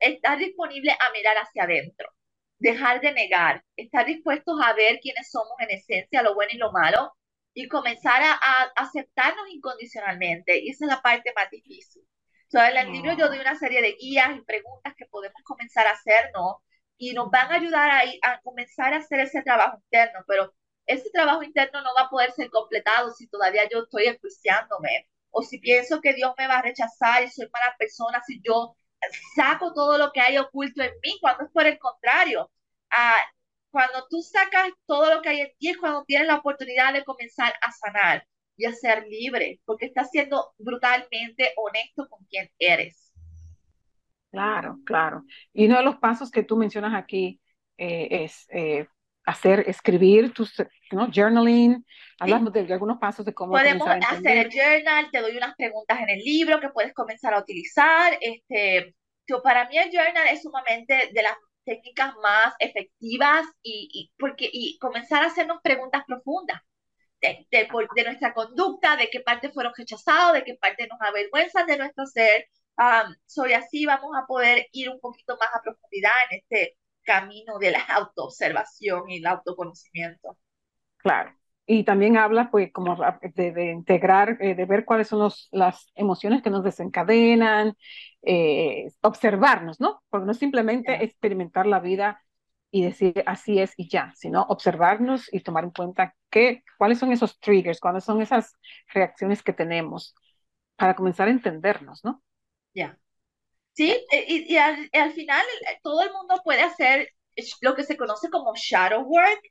estar 0.00 0.38
disponible 0.38 0.92
a 0.92 1.12
mirar 1.12 1.36
hacia 1.36 1.64
adentro 1.64 2.08
dejar 2.60 3.00
de 3.00 3.12
negar, 3.12 3.62
estar 3.76 4.04
dispuestos 4.04 4.58
a 4.60 4.72
ver 4.72 4.98
quiénes 5.00 5.30
somos 5.30 5.54
en 5.60 5.70
esencia, 5.70 6.22
lo 6.22 6.34
bueno 6.34 6.50
y 6.52 6.56
lo 6.56 6.72
malo, 6.72 7.12
y 7.54 7.68
comenzar 7.68 8.22
a, 8.22 8.38
aceptarnos 8.76 9.48
incondicionalmente. 9.50 10.58
Y 10.60 10.70
esa 10.70 10.84
es 10.86 10.90
la 10.90 11.02
parte 11.02 11.32
más 11.34 11.50
difícil. 11.50 12.02
Entonces, 12.44 12.70
en 12.70 12.86
el 12.86 12.92
libro 12.92 13.12
yo 13.14 13.28
doy 13.28 13.38
una 13.38 13.56
serie 13.56 13.82
de 13.82 13.96
guías 13.98 14.36
y 14.36 14.40
preguntas 14.42 14.94
que 14.96 15.06
podemos 15.06 15.42
comenzar 15.44 15.86
a 15.86 15.92
hacernos 15.92 16.56
y 16.96 17.12
nos 17.12 17.30
van 17.30 17.52
a 17.52 17.56
ayudar 17.56 17.90
a, 17.90 18.02
a 18.22 18.40
comenzar 18.40 18.94
a 18.94 18.98
hacer 18.98 19.20
ese 19.20 19.42
trabajo 19.42 19.78
interno, 19.78 20.20
pero 20.26 20.54
ese 20.86 21.10
trabajo 21.10 21.42
interno 21.42 21.82
no 21.82 21.90
va 21.98 22.06
a 22.06 22.10
poder 22.10 22.32
ser 22.32 22.50
completado 22.50 23.12
si 23.12 23.28
todavía 23.28 23.68
yo 23.68 23.80
estoy 23.80 24.06
enjuiciándome 24.06 25.08
o 25.30 25.42
si 25.42 25.58
pienso 25.58 26.00
que 26.00 26.14
Dios 26.14 26.32
me 26.38 26.48
va 26.48 26.58
a 26.58 26.62
rechazar 26.62 27.22
y 27.22 27.30
soy 27.30 27.48
mala 27.52 27.76
persona 27.78 28.22
si 28.26 28.40
yo 28.42 28.76
saco 29.34 29.72
todo 29.72 29.98
lo 29.98 30.12
que 30.12 30.20
hay 30.20 30.38
oculto 30.38 30.82
en 30.82 30.92
mí, 31.02 31.18
cuando 31.20 31.44
es 31.44 31.50
por 31.52 31.66
el 31.66 31.78
contrario. 31.78 32.50
Ah, 32.90 33.16
cuando 33.78 34.08
tú 34.10 34.20
sacas 34.22 34.72
todo 34.86 35.14
lo 35.14 35.22
que 35.22 35.28
hay 35.28 35.40
en 35.42 35.52
ti 35.56 35.68
es 35.68 35.76
cuando 35.76 36.02
tienes 36.04 36.26
la 36.26 36.34
oportunidad 36.34 36.92
de 36.92 37.04
comenzar 37.04 37.52
a 37.62 37.70
sanar 37.70 38.26
y 38.56 38.64
a 38.64 38.72
ser 38.72 39.06
libre, 39.06 39.60
porque 39.64 39.86
estás 39.86 40.10
siendo 40.10 40.52
brutalmente 40.58 41.52
honesto 41.56 42.08
con 42.08 42.24
quien 42.24 42.50
eres. 42.58 43.12
Claro, 44.32 44.78
claro. 44.84 45.22
Y 45.52 45.66
uno 45.66 45.76
de 45.76 45.84
los 45.84 45.96
pasos 45.98 46.32
que 46.32 46.42
tú 46.42 46.56
mencionas 46.56 46.92
aquí 46.92 47.40
eh, 47.76 48.24
es 48.24 48.48
eh, 48.48 48.88
hacer, 49.24 49.60
escribir 49.68 50.32
tus, 50.32 50.60
¿no? 50.90 51.08
Journaling. 51.14 51.86
Hablamos 52.18 52.52
de, 52.52 52.72
algunos 52.72 52.98
pasos 52.98 53.24
de 53.24 53.32
cómo 53.32 53.52
Podemos 53.52 53.88
hacer 53.88 54.38
el 54.38 54.50
journal, 54.50 55.08
te 55.12 55.20
doy 55.20 55.36
unas 55.36 55.54
preguntas 55.54 56.00
en 56.00 56.10
el 56.10 56.18
libro 56.18 56.58
que 56.58 56.70
puedes 56.70 56.92
comenzar 56.94 57.32
a 57.32 57.38
utilizar. 57.38 58.18
Este, 58.20 58.96
yo, 59.28 59.40
para 59.40 59.68
mí 59.68 59.78
el 59.78 59.92
journal 59.92 60.26
es 60.32 60.42
sumamente 60.42 61.10
de 61.12 61.22
las 61.22 61.36
técnicas 61.68 62.14
más 62.22 62.54
efectivas 62.58 63.46
y, 63.62 64.12
porque, 64.18 64.48
y 64.52 64.78
comenzar 64.78 65.22
a 65.22 65.26
hacernos 65.26 65.60
preguntas 65.62 66.02
profundas. 66.06 66.60
De, 67.20 67.46
de, 67.50 67.68
de, 67.96 68.04
nuestra 68.04 68.32
conducta, 68.32 68.96
de 68.96 69.10
qué 69.10 69.18
parte 69.18 69.50
fueron 69.50 69.72
rechazados, 69.76 70.34
de 70.34 70.44
qué 70.44 70.54
parte 70.54 70.86
nos 70.86 71.00
avergüenzan 71.00 71.66
de 71.66 71.76
nuestro 71.76 72.06
ser, 72.06 72.46
Um, 72.78 73.12
soy 73.26 73.54
así, 73.54 73.86
vamos 73.86 74.12
a 74.16 74.24
poder 74.26 74.68
ir 74.70 74.88
un 74.88 75.00
poquito 75.00 75.36
más 75.36 75.48
a 75.52 75.60
profundidad 75.62 76.12
en 76.30 76.38
este 76.38 76.78
camino 77.02 77.58
de 77.58 77.72
la 77.72 77.80
autoobservación 77.88 79.10
y 79.10 79.18
el 79.18 79.26
autoconocimiento. 79.26 80.38
Claro. 80.98 81.36
Y 81.70 81.84
también 81.84 82.16
habla, 82.16 82.50
pues, 82.50 82.72
como 82.72 82.96
de, 83.34 83.72
integrar, 83.72 84.38
eh, 84.40 84.54
de 84.54 84.64
ver 84.64 84.86
cuáles 84.86 85.08
son 85.08 85.18
los, 85.18 85.48
las 85.52 85.92
emociones 85.94 86.40
que 86.40 86.48
nos 86.48 86.64
desencadenan, 86.64 87.76
eh, 88.22 88.88
observarnos, 89.02 89.78
¿no? 89.78 90.02
Porque 90.08 90.26
no 90.26 90.32
simplemente 90.32 91.04
experimentar 91.04 91.66
la 91.66 91.78
vida 91.78 92.22
y 92.70 92.84
decir 92.84 93.22
así 93.26 93.58
es 93.58 93.74
y 93.76 93.86
ya, 93.90 94.14
sino 94.16 94.46
observarnos 94.48 95.30
y 95.30 95.40
tomar 95.40 95.64
en 95.64 95.70
cuenta 95.72 96.14
qué, 96.30 96.64
cuáles 96.78 96.98
son 97.00 97.12
esos 97.12 97.38
triggers, 97.38 97.80
cuáles 97.80 98.02
son 98.02 98.22
esas 98.22 98.54
reacciones 98.94 99.42
que 99.42 99.52
tenemos 99.52 100.14
para 100.76 100.96
comenzar 100.96 101.28
a 101.28 101.32
entendernos, 101.32 102.02
¿no? 102.02 102.22
Ya. 102.74 102.98
Sí, 103.74 103.90
e, 104.10 104.24
y, 104.26 104.54
y 104.54 104.56
al, 104.56 104.88
al, 104.94 105.12
final 105.12 105.44
todo 105.82 106.00
el 106.00 106.12
mundo 106.14 106.40
puede 106.42 106.62
hacer 106.62 107.10
lo 107.60 107.74
que 107.74 107.84
se 107.84 107.98
conoce 107.98 108.30
como 108.30 108.54
shadow 108.56 109.02
work. 109.02 109.42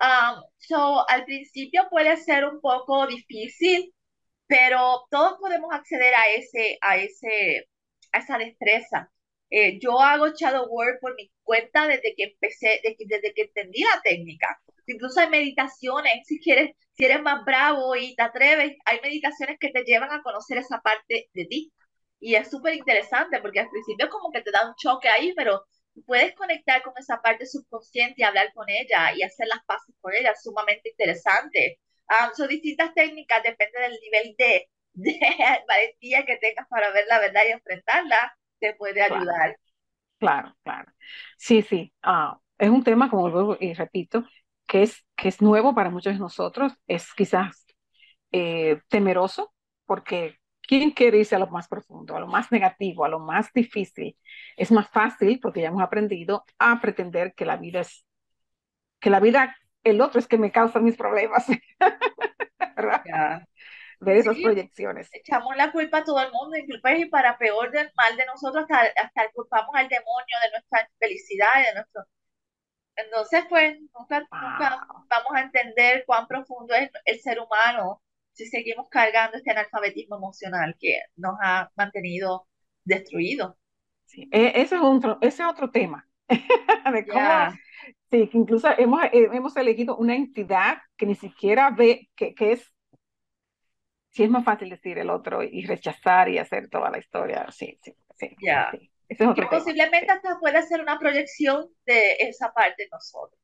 Um, 0.00 0.42
so, 0.58 1.08
al 1.08 1.24
principio 1.24 1.88
puede 1.90 2.16
ser 2.16 2.44
un 2.44 2.60
poco 2.60 3.06
difícil, 3.06 3.94
pero 4.46 5.06
todos 5.10 5.38
podemos 5.40 5.72
acceder 5.72 6.14
a 6.14 6.28
ese, 6.36 6.78
a 6.82 6.96
ese, 6.98 7.68
a 8.12 8.18
esa 8.18 8.38
destreza. 8.38 9.10
Eh, 9.50 9.78
yo 9.80 10.00
hago 10.00 10.28
shadow 10.34 10.66
work 10.68 10.98
por 11.00 11.14
mi 11.14 11.30
cuenta 11.42 11.86
desde 11.86 12.14
que 12.16 12.24
empecé, 12.24 12.80
desde 12.82 12.96
desde 13.06 13.34
que 13.34 13.42
entendí 13.42 13.82
la 13.82 14.00
técnica. 14.02 14.60
Incluso 14.86 15.20
hay 15.20 15.28
meditaciones, 15.28 16.26
si 16.26 16.40
quieres, 16.40 16.72
si 16.94 17.04
eres 17.04 17.22
más 17.22 17.44
bravo 17.44 17.94
y 17.96 18.14
te 18.16 18.22
atreves, 18.22 18.76
hay 18.86 19.00
meditaciones 19.02 19.58
que 19.60 19.70
te 19.70 19.84
llevan 19.84 20.10
a 20.12 20.22
conocer 20.22 20.58
esa 20.58 20.80
parte 20.80 21.28
de 21.34 21.44
ti. 21.46 21.72
Y 22.20 22.34
es 22.36 22.50
súper 22.50 22.74
interesante 22.74 23.40
porque 23.40 23.60
al 23.60 23.68
principio 23.70 24.08
como 24.08 24.30
que 24.32 24.42
te 24.42 24.50
da 24.52 24.66
un 24.68 24.74
choque 24.76 25.08
ahí, 25.08 25.32
pero 25.34 25.62
puedes 26.06 26.34
conectar 26.34 26.82
con 26.82 26.92
esa 26.96 27.20
parte 27.20 27.46
subconsciente 27.46 28.16
y 28.18 28.24
hablar 28.24 28.52
con 28.54 28.68
ella 28.68 29.12
y 29.14 29.22
hacer 29.22 29.46
las 29.48 29.64
paces 29.64 29.94
con 30.00 30.14
ella, 30.14 30.34
sumamente 30.34 30.90
interesante. 30.90 31.78
Um, 32.08 32.32
son 32.34 32.48
distintas 32.48 32.92
técnicas, 32.94 33.42
depende 33.42 33.80
del 33.80 33.98
nivel 34.00 34.34
de, 34.36 34.68
de 34.94 35.20
valentía 35.68 36.24
que 36.24 36.36
tengas 36.36 36.66
para 36.68 36.90
ver 36.92 37.06
la 37.08 37.18
verdad 37.20 37.42
y 37.48 37.52
enfrentarla, 37.52 38.36
te 38.58 38.74
puede 38.74 39.02
ayudar. 39.02 39.56
Claro, 40.18 40.56
claro. 40.62 40.92
Sí, 41.36 41.62
sí. 41.62 41.92
Uh, 42.04 42.36
es 42.58 42.70
un 42.70 42.84
tema, 42.84 43.10
como 43.10 43.30
vuelvo 43.30 43.56
y 43.58 43.74
repito, 43.74 44.24
que 44.68 44.82
es, 44.82 45.04
que 45.16 45.28
es 45.28 45.42
nuevo 45.42 45.74
para 45.74 45.90
muchos 45.90 46.12
de 46.12 46.18
nosotros, 46.20 46.72
es 46.86 47.12
quizás 47.14 47.66
eh, 48.30 48.80
temeroso, 48.88 49.52
porque 49.84 50.38
¿quién 50.66 50.90
quiere 50.92 51.18
irse 51.18 51.34
a 51.36 51.38
lo 51.38 51.48
más 51.48 51.68
profundo, 51.68 52.16
a 52.16 52.20
lo 52.20 52.26
más 52.26 52.50
negativo, 52.52 53.04
a 53.04 53.08
lo 53.08 53.18
más 53.18 53.52
difícil? 53.52 54.16
Es 54.56 54.70
más 54.72 54.88
fácil, 54.90 55.40
porque 55.40 55.60
ya 55.60 55.68
hemos 55.68 55.82
aprendido 55.82 56.44
a 56.58 56.80
pretender 56.80 57.34
que 57.34 57.44
la 57.44 57.56
vida 57.56 57.80
es, 57.80 58.06
que 59.00 59.10
la 59.10 59.20
vida, 59.20 59.56
el 59.84 60.00
otro 60.00 60.20
es 60.20 60.26
que 60.26 60.38
me 60.38 60.52
causa 60.52 60.80
mis 60.80 60.96
problemas. 60.96 61.46
Ver 64.00 64.16
esas 64.16 64.36
proyecciones. 64.36 65.08
Echamos 65.12 65.54
la 65.56 65.70
culpa 65.70 65.98
a 65.98 66.04
todo 66.04 66.20
el 66.20 66.32
mundo, 66.32 66.56
incluso 66.56 66.88
y 66.88 67.04
para 67.04 67.38
peor 67.38 67.70
del 67.70 67.88
mal 67.94 68.16
de 68.16 68.26
nosotros, 68.26 68.64
hasta, 68.68 68.80
hasta 69.00 69.30
culpamos 69.32 69.72
al 69.74 69.88
demonio 69.88 70.36
de 70.42 70.50
nuestra 70.50 70.90
felicidad 70.98 71.60
y 71.60 71.66
de 71.66 71.74
nuestro 71.74 72.02
entonces, 72.96 73.44
pues, 73.48 73.78
nunca, 73.96 74.20
nunca 74.20 74.86
vamos 75.08 75.32
a 75.34 75.40
entender 75.42 76.04
cuán 76.06 76.26
profundo 76.26 76.74
es 76.74 76.90
el 77.04 77.20
ser 77.20 77.40
humano 77.40 78.02
si 78.32 78.46
seguimos 78.46 78.88
cargando 78.88 79.36
este 79.36 79.50
analfabetismo 79.50 80.16
emocional 80.16 80.76
que 80.78 81.00
nos 81.16 81.34
ha 81.42 81.70
mantenido 81.76 82.46
destruidos. 82.84 83.54
Sí, 84.06 84.28
e, 84.32 84.60
ese, 84.60 84.76
es 84.76 84.82
otro, 84.82 85.18
ese 85.20 85.42
es 85.42 85.48
otro 85.48 85.70
tema. 85.70 86.08
de 86.28 87.06
cómo, 87.06 87.50
sí, 88.10 88.28
que 88.28 88.38
incluso 88.38 88.68
hemos, 88.78 89.02
eh, 89.04 89.28
hemos 89.32 89.56
elegido 89.56 89.96
una 89.96 90.14
entidad 90.14 90.78
que 90.96 91.06
ni 91.06 91.14
siquiera 91.14 91.70
ve 91.70 92.08
que, 92.14 92.34
que 92.34 92.52
es 92.52 92.72
sí 94.12 94.24
es 94.24 94.30
más 94.30 94.44
fácil 94.44 94.70
decir 94.70 94.98
el 94.98 95.10
otro 95.10 95.42
y 95.42 95.64
rechazar 95.66 96.28
y 96.28 96.38
hacer 96.38 96.68
toda 96.68 96.90
la 96.90 96.98
historia. 96.98 97.46
Sí, 97.50 97.78
sí, 97.82 97.94
sí. 98.14 98.36
Ya. 98.40 98.70
que 99.08 99.46
posiblemente 99.50 100.12
hasta 100.12 100.38
puede 100.38 100.62
ser 100.62 100.80
una 100.80 100.98
proyección 100.98 101.66
de 101.86 102.16
esa 102.20 102.52
parte 102.52 102.84
de 102.84 102.88
nosotros. 102.92 103.40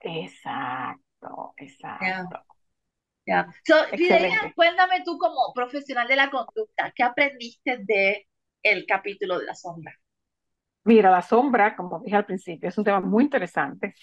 Exacto, 0.00 1.54
exacto. 1.56 2.53
Ya. 3.26 3.46
So, 3.64 3.74
cuéntame 4.54 5.02
tú 5.04 5.18
como 5.18 5.52
profesional 5.54 6.06
de 6.06 6.16
la 6.16 6.30
conducta, 6.30 6.92
¿qué 6.94 7.02
aprendiste 7.02 7.78
de 7.78 8.28
el 8.62 8.86
capítulo 8.86 9.38
de 9.38 9.46
la 9.46 9.54
sombra? 9.54 9.92
Mira, 10.84 11.10
la 11.10 11.22
sombra, 11.22 11.74
como 11.74 12.00
dije 12.00 12.16
al 12.16 12.26
principio, 12.26 12.68
es 12.68 12.76
un 12.76 12.84
tema 12.84 13.00
muy 13.00 13.24
interesante, 13.24 13.94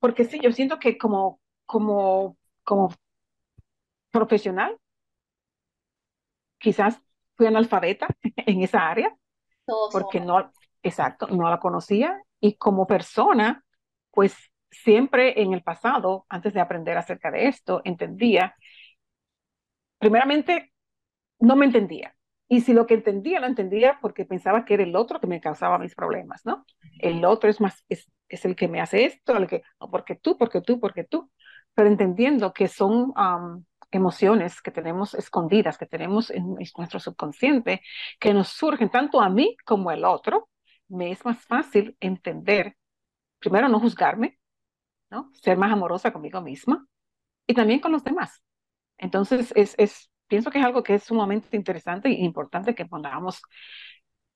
porque 0.00 0.24
sí, 0.24 0.40
yo 0.42 0.50
siento 0.52 0.78
que 0.78 0.98
como, 0.98 1.40
como, 1.66 2.36
como 2.64 2.92
profesional, 4.10 4.76
quizás 6.58 7.00
fui 7.36 7.46
analfabeta 7.46 8.08
en 8.36 8.62
esa 8.62 8.88
área, 8.88 9.14
porque 9.92 10.20
no, 10.20 10.52
exacto, 10.82 11.28
no 11.28 11.48
la 11.50 11.60
conocía, 11.60 12.20
y 12.40 12.56
como 12.56 12.86
persona, 12.86 13.64
pues 14.10 14.34
siempre 14.82 15.40
en 15.42 15.52
el 15.52 15.62
pasado, 15.62 16.26
antes 16.28 16.54
de 16.54 16.60
aprender 16.60 16.96
acerca 16.96 17.30
de 17.30 17.48
esto, 17.48 17.82
entendía, 17.84 18.54
primeramente, 19.98 20.72
no 21.40 21.56
me 21.56 21.66
entendía. 21.66 22.14
Y 22.48 22.60
si 22.62 22.72
lo 22.72 22.86
que 22.86 22.94
entendía, 22.94 23.40
lo 23.40 23.46
entendía 23.46 23.98
porque 24.00 24.24
pensaba 24.24 24.64
que 24.64 24.74
era 24.74 24.84
el 24.84 24.96
otro 24.96 25.20
que 25.20 25.26
me 25.26 25.40
causaba 25.40 25.78
mis 25.78 25.94
problemas, 25.94 26.46
¿no? 26.46 26.64
El 26.98 27.24
otro 27.24 27.50
es 27.50 27.60
más, 27.60 27.84
es, 27.88 28.10
es 28.28 28.44
el 28.44 28.56
que 28.56 28.68
me 28.68 28.80
hace 28.80 29.04
esto, 29.04 29.36
el 29.36 29.48
que, 29.48 29.62
no, 29.80 29.90
porque 29.90 30.16
tú, 30.16 30.36
porque 30.38 30.60
tú, 30.60 30.78
porque 30.80 31.04
tú. 31.04 31.30
Pero 31.74 31.88
entendiendo 31.88 32.52
que 32.52 32.68
son 32.68 33.12
emociones 33.90 34.62
que 34.62 34.70
tenemos 34.70 35.14
escondidas, 35.14 35.78
que 35.78 35.86
tenemos 35.86 36.30
en 36.30 36.54
nuestro 36.54 37.00
subconsciente, 37.00 37.82
que 38.20 38.34
nos 38.34 38.48
surgen 38.48 38.90
tanto 38.90 39.20
a 39.20 39.28
mí 39.28 39.56
como 39.64 39.90
al 39.90 40.04
otro, 40.04 40.48
me 40.88 41.10
es 41.10 41.24
más 41.24 41.44
fácil 41.44 41.96
entender, 42.00 42.76
primero 43.40 43.68
no 43.68 43.80
juzgarme, 43.80 44.35
¿no? 45.10 45.30
Ser 45.34 45.58
más 45.58 45.72
amorosa 45.72 46.12
conmigo 46.12 46.40
misma 46.40 46.86
y 47.46 47.54
también 47.54 47.80
con 47.80 47.92
los 47.92 48.04
demás. 48.04 48.42
Entonces, 48.98 49.52
es, 49.56 49.74
es, 49.78 50.10
pienso 50.28 50.50
que 50.50 50.58
es 50.58 50.64
algo 50.64 50.82
que 50.82 50.94
es 50.94 51.04
sumamente 51.04 51.56
interesante 51.56 52.08
e 52.08 52.24
importante 52.24 52.74
que 52.74 52.86
pongamos, 52.86 53.42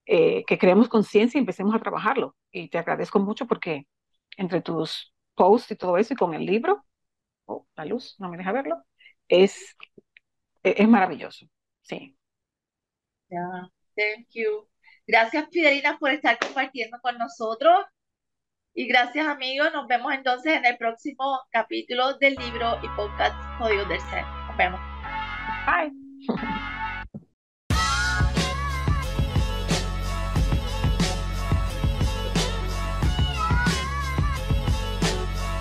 eh, 0.06 0.44
que 0.46 0.58
creemos 0.58 0.88
conciencia 0.88 1.38
y 1.38 1.42
empecemos 1.42 1.74
a 1.74 1.78
trabajarlo. 1.80 2.36
Y 2.50 2.68
te 2.68 2.78
agradezco 2.78 3.18
mucho 3.20 3.46
porque 3.46 3.86
entre 4.36 4.60
tus 4.62 5.14
posts 5.34 5.72
y 5.72 5.76
todo 5.76 5.96
eso 5.98 6.14
y 6.14 6.16
con 6.16 6.34
el 6.34 6.44
libro, 6.46 6.84
oh, 7.46 7.66
la 7.76 7.84
luz, 7.84 8.16
no 8.18 8.28
me 8.30 8.36
deja 8.38 8.52
verlo, 8.52 8.82
es, 9.28 9.76
e, 10.62 10.74
es 10.78 10.88
maravilloso. 10.88 11.46
Sí. 11.82 12.16
Yeah, 13.30 13.70
thank 13.96 14.28
you. 14.34 14.68
Gracias, 15.06 15.48
Fidelina, 15.50 15.98
por 15.98 16.10
estar 16.10 16.38
compartiendo 16.38 16.98
con 17.02 17.18
nosotros. 17.18 17.84
Y 18.74 18.86
gracias 18.86 19.26
amigos, 19.26 19.70
nos 19.72 19.86
vemos 19.88 20.12
entonces 20.12 20.56
en 20.56 20.64
el 20.64 20.76
próximo 20.76 21.40
capítulo 21.50 22.16
del 22.18 22.34
libro 22.36 22.78
y 22.82 22.88
podcast 22.96 23.34
Código 23.58 23.84
del 23.86 24.00
Ser. 24.00 24.24
Nos 24.46 24.56
vemos. 24.56 24.80
Bye. 25.66 25.92